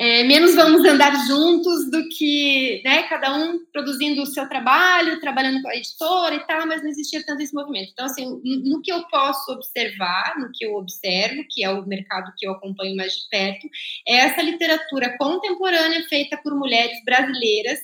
é, 0.00 0.22
menos 0.22 0.54
vamos 0.54 0.84
andar 0.84 1.12
juntos 1.26 1.90
do 1.90 2.08
que 2.08 2.80
né, 2.84 3.02
cada 3.08 3.34
um 3.36 3.58
produzindo 3.72 4.22
o 4.22 4.26
seu 4.26 4.48
trabalho, 4.48 5.20
trabalhando 5.20 5.60
com 5.60 5.68
a 5.68 5.74
editora 5.74 6.36
e 6.36 6.46
tal, 6.46 6.68
mas 6.68 6.82
não 6.82 6.88
existia 6.88 7.20
tanto 7.26 7.42
esse 7.42 7.52
movimento. 7.52 7.90
Então, 7.92 8.06
assim, 8.06 8.40
no 8.44 8.80
que 8.80 8.92
eu 8.92 9.02
posso 9.08 9.50
observar, 9.50 10.38
no 10.38 10.52
que 10.54 10.64
eu 10.64 10.74
observo, 10.76 11.44
que 11.50 11.64
é 11.64 11.70
o 11.70 11.84
mercado 11.84 12.32
que 12.38 12.46
eu 12.46 12.52
acompanho 12.52 12.94
mais 12.94 13.12
de 13.12 13.28
perto, 13.28 13.68
é 14.06 14.18
essa 14.18 14.40
literatura 14.40 15.18
contemporânea 15.18 16.06
feita 16.08 16.36
por 16.44 16.54
mulheres 16.54 17.02
brasileiras 17.04 17.80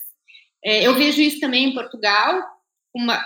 é, 0.65 0.87
eu 0.87 0.95
vejo 0.95 1.21
isso 1.21 1.39
também 1.41 1.69
em 1.69 1.75
Portugal, 1.75 2.43
uma, 2.95 3.21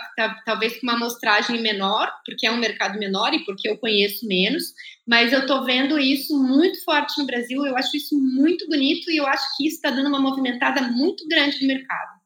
talvez 0.45 0.79
com 0.79 0.87
uma 0.87 0.95
amostragem 0.95 1.61
menor, 1.61 2.11
porque 2.25 2.47
é 2.47 2.51
um 2.51 2.57
mercado 2.57 2.97
menor 2.97 3.33
e 3.33 3.45
porque 3.45 3.69
eu 3.69 3.77
conheço 3.77 4.27
menos, 4.27 4.73
mas 5.07 5.31
eu 5.31 5.41
estou 5.41 5.63
vendo 5.63 5.99
isso 5.99 6.37
muito 6.41 6.83
forte 6.83 7.19
no 7.19 7.27
Brasil, 7.27 7.65
eu 7.65 7.77
acho 7.77 7.95
isso 7.95 8.19
muito 8.19 8.67
bonito 8.67 9.11
e 9.11 9.17
eu 9.17 9.27
acho 9.27 9.45
que 9.55 9.67
isso 9.67 9.75
está 9.75 9.91
dando 9.91 10.07
uma 10.07 10.19
movimentada 10.19 10.81
muito 10.81 11.27
grande 11.27 11.61
no 11.61 11.67
mercado. 11.67 12.19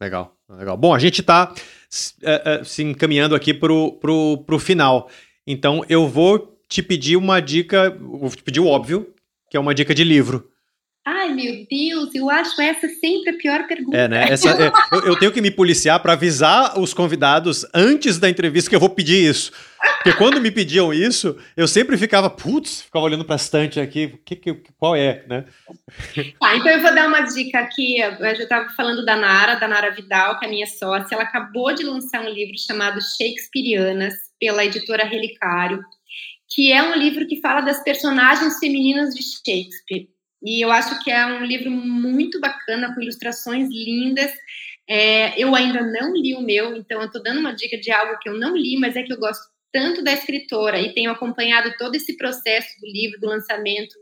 Legal, 0.00 0.36
legal. 0.48 0.76
Bom, 0.76 0.94
a 0.94 0.98
gente 0.98 1.20
está 1.20 1.54
é, 2.22 2.60
é, 2.60 2.64
se 2.64 2.82
encaminhando 2.82 3.34
aqui 3.34 3.54
para 3.54 3.72
o 3.72 4.58
final, 4.58 5.10
então 5.46 5.82
eu 5.88 6.06
vou 6.06 6.58
te 6.68 6.82
pedir 6.82 7.16
uma 7.16 7.40
dica, 7.40 7.90
vou 7.90 8.30
te 8.30 8.42
pedir 8.42 8.60
o 8.60 8.66
óbvio, 8.66 9.12
que 9.50 9.56
é 9.56 9.60
uma 9.60 9.74
dica 9.74 9.94
de 9.94 10.04
livro. 10.04 10.50
Ai, 11.06 11.32
meu 11.32 11.66
Deus, 11.68 12.14
eu 12.14 12.28
acho 12.28 12.60
essa 12.60 12.86
sempre 12.86 13.30
a 13.30 13.36
pior 13.36 13.66
pergunta. 13.66 13.96
É, 13.96 14.06
né? 14.06 14.28
Essa, 14.30 14.50
é, 14.50 14.70
eu, 14.92 15.06
eu, 15.06 15.18
tenho 15.18 15.32
que 15.32 15.40
me 15.40 15.50
policiar 15.50 15.98
para 16.00 16.12
avisar 16.12 16.78
os 16.78 16.92
convidados 16.92 17.64
antes 17.72 18.18
da 18.18 18.28
entrevista 18.28 18.68
que 18.68 18.76
eu 18.76 18.80
vou 18.80 18.90
pedir 18.90 19.24
isso. 19.30 19.50
Porque 19.96 20.12
quando 20.18 20.40
me 20.40 20.50
pediam 20.50 20.92
isso, 20.92 21.38
eu 21.56 21.66
sempre 21.66 21.96
ficava, 21.96 22.28
putz, 22.28 22.82
ficava 22.82 23.06
olhando 23.06 23.24
para 23.24 23.34
a 23.34 23.36
estante 23.36 23.80
aqui, 23.80 24.20
que, 24.26 24.36
que, 24.36 24.62
qual 24.78 24.94
é, 24.94 25.24
né? 25.26 25.46
Tá, 26.38 26.56
então 26.56 26.68
eu 26.68 26.82
vou 26.82 26.94
dar 26.94 27.08
uma 27.08 27.22
dica 27.22 27.58
aqui. 27.60 27.98
Eu 27.98 28.36
já 28.36 28.42
estava 28.42 28.68
falando 28.70 29.02
da 29.02 29.16
Nara, 29.16 29.54
da 29.54 29.66
Nara 29.66 29.90
Vidal, 29.90 30.38
que 30.38 30.44
é 30.44 30.48
a 30.48 30.50
minha 30.50 30.66
sócia. 30.66 31.14
Ela 31.14 31.24
acabou 31.24 31.74
de 31.74 31.82
lançar 31.82 32.20
um 32.20 32.28
livro 32.28 32.54
chamado 32.58 33.00
Shakespeareanas, 33.00 34.14
pela 34.38 34.64
editora 34.64 35.04
Relicário, 35.04 35.82
que 36.50 36.72
é 36.72 36.82
um 36.82 36.94
livro 36.94 37.26
que 37.26 37.40
fala 37.40 37.60
das 37.60 37.82
personagens 37.84 38.58
femininas 38.58 39.14
de 39.14 39.22
Shakespeare. 39.22 40.08
E 40.42 40.64
eu 40.64 40.70
acho 40.70 41.02
que 41.02 41.10
é 41.10 41.26
um 41.26 41.44
livro 41.44 41.70
muito 41.70 42.40
bacana, 42.40 42.94
com 42.94 43.00
ilustrações 43.00 43.68
lindas. 43.68 44.32
É, 44.88 45.40
eu 45.40 45.54
ainda 45.54 45.82
não 45.82 46.14
li 46.14 46.34
o 46.34 46.40
meu, 46.40 46.76
então 46.76 47.00
eu 47.00 47.06
estou 47.06 47.22
dando 47.22 47.40
uma 47.40 47.54
dica 47.54 47.78
de 47.78 47.90
algo 47.90 48.18
que 48.18 48.28
eu 48.28 48.38
não 48.38 48.56
li, 48.56 48.76
mas 48.78 48.96
é 48.96 49.02
que 49.02 49.12
eu 49.12 49.18
gosto 49.18 49.44
tanto 49.72 50.02
da 50.02 50.12
escritora 50.12 50.80
e 50.80 50.92
tenho 50.92 51.10
acompanhado 51.10 51.72
todo 51.78 51.94
esse 51.94 52.16
processo 52.16 52.68
do 52.80 52.86
livro, 52.86 53.20
do 53.20 53.28
lançamento, 53.28 53.94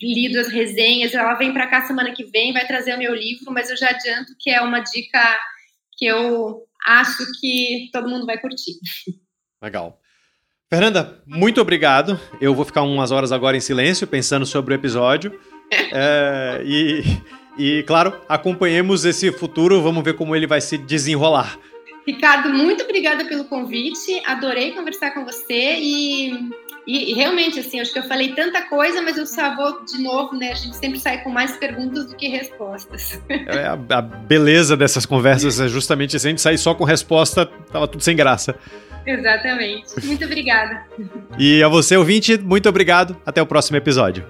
lido 0.00 0.40
as 0.40 0.48
resenhas. 0.48 1.14
Ela 1.14 1.34
vem 1.34 1.52
para 1.52 1.66
cá 1.66 1.82
semana 1.82 2.12
que 2.12 2.24
vem, 2.24 2.52
vai 2.52 2.66
trazer 2.66 2.94
o 2.94 2.98
meu 2.98 3.14
livro, 3.14 3.52
mas 3.52 3.68
eu 3.68 3.76
já 3.76 3.90
adianto 3.90 4.34
que 4.38 4.50
é 4.50 4.60
uma 4.60 4.80
dica 4.80 5.38
que 5.98 6.06
eu 6.06 6.66
acho 6.86 7.22
que 7.38 7.90
todo 7.92 8.08
mundo 8.08 8.24
vai 8.24 8.38
curtir. 8.38 8.72
Legal. 9.62 10.00
Fernanda, 10.70 11.20
muito 11.26 11.60
obrigado. 11.60 12.18
Eu 12.40 12.54
vou 12.54 12.64
ficar 12.64 12.82
umas 12.82 13.10
horas 13.10 13.32
agora 13.32 13.56
em 13.56 13.60
silêncio, 13.60 14.06
pensando 14.06 14.46
sobre 14.46 14.72
o 14.72 14.76
episódio. 14.76 15.38
É, 15.70 16.62
e, 16.64 17.02
e, 17.58 17.82
claro, 17.84 18.14
acompanhemos 18.28 19.04
esse 19.04 19.30
futuro, 19.32 19.82
vamos 19.82 20.02
ver 20.02 20.14
como 20.14 20.34
ele 20.34 20.46
vai 20.46 20.60
se 20.60 20.76
desenrolar. 20.76 21.58
Ricardo, 22.06 22.48
muito 22.48 22.82
obrigada 22.82 23.24
pelo 23.24 23.44
convite. 23.44 24.20
Adorei 24.26 24.72
conversar 24.72 25.12
com 25.12 25.24
você 25.24 25.76
e, 25.78 26.32
e, 26.86 27.12
e, 27.12 27.14
realmente, 27.14 27.60
assim, 27.60 27.78
acho 27.78 27.92
que 27.92 27.98
eu 27.98 28.04
falei 28.04 28.34
tanta 28.34 28.62
coisa, 28.62 29.02
mas 29.02 29.16
eu 29.16 29.26
só 29.26 29.54
vou 29.54 29.84
de 29.84 30.02
novo, 30.02 30.34
né? 30.34 30.52
A 30.52 30.54
gente 30.54 30.76
sempre 30.76 30.98
sai 30.98 31.22
com 31.22 31.30
mais 31.30 31.56
perguntas 31.56 32.06
do 32.06 32.16
que 32.16 32.26
respostas. 32.28 33.20
É, 33.28 33.66
a, 33.66 33.78
a 33.98 34.02
beleza 34.02 34.76
dessas 34.76 35.04
conversas 35.04 35.60
é 35.60 35.68
justamente 35.68 36.18
se 36.18 36.26
a 36.26 36.30
gente 36.30 36.40
sair 36.40 36.58
só 36.58 36.74
com 36.74 36.84
resposta, 36.84 37.46
tava 37.70 37.86
tudo 37.86 38.02
sem 38.02 38.16
graça. 38.16 38.56
Exatamente. 39.06 40.04
Muito 40.04 40.24
obrigada. 40.24 40.84
E 41.38 41.62
a 41.62 41.68
você, 41.68 41.96
ouvinte, 41.96 42.36
muito 42.38 42.68
obrigado. 42.68 43.16
Até 43.24 43.40
o 43.40 43.46
próximo 43.46 43.76
episódio. 43.76 44.24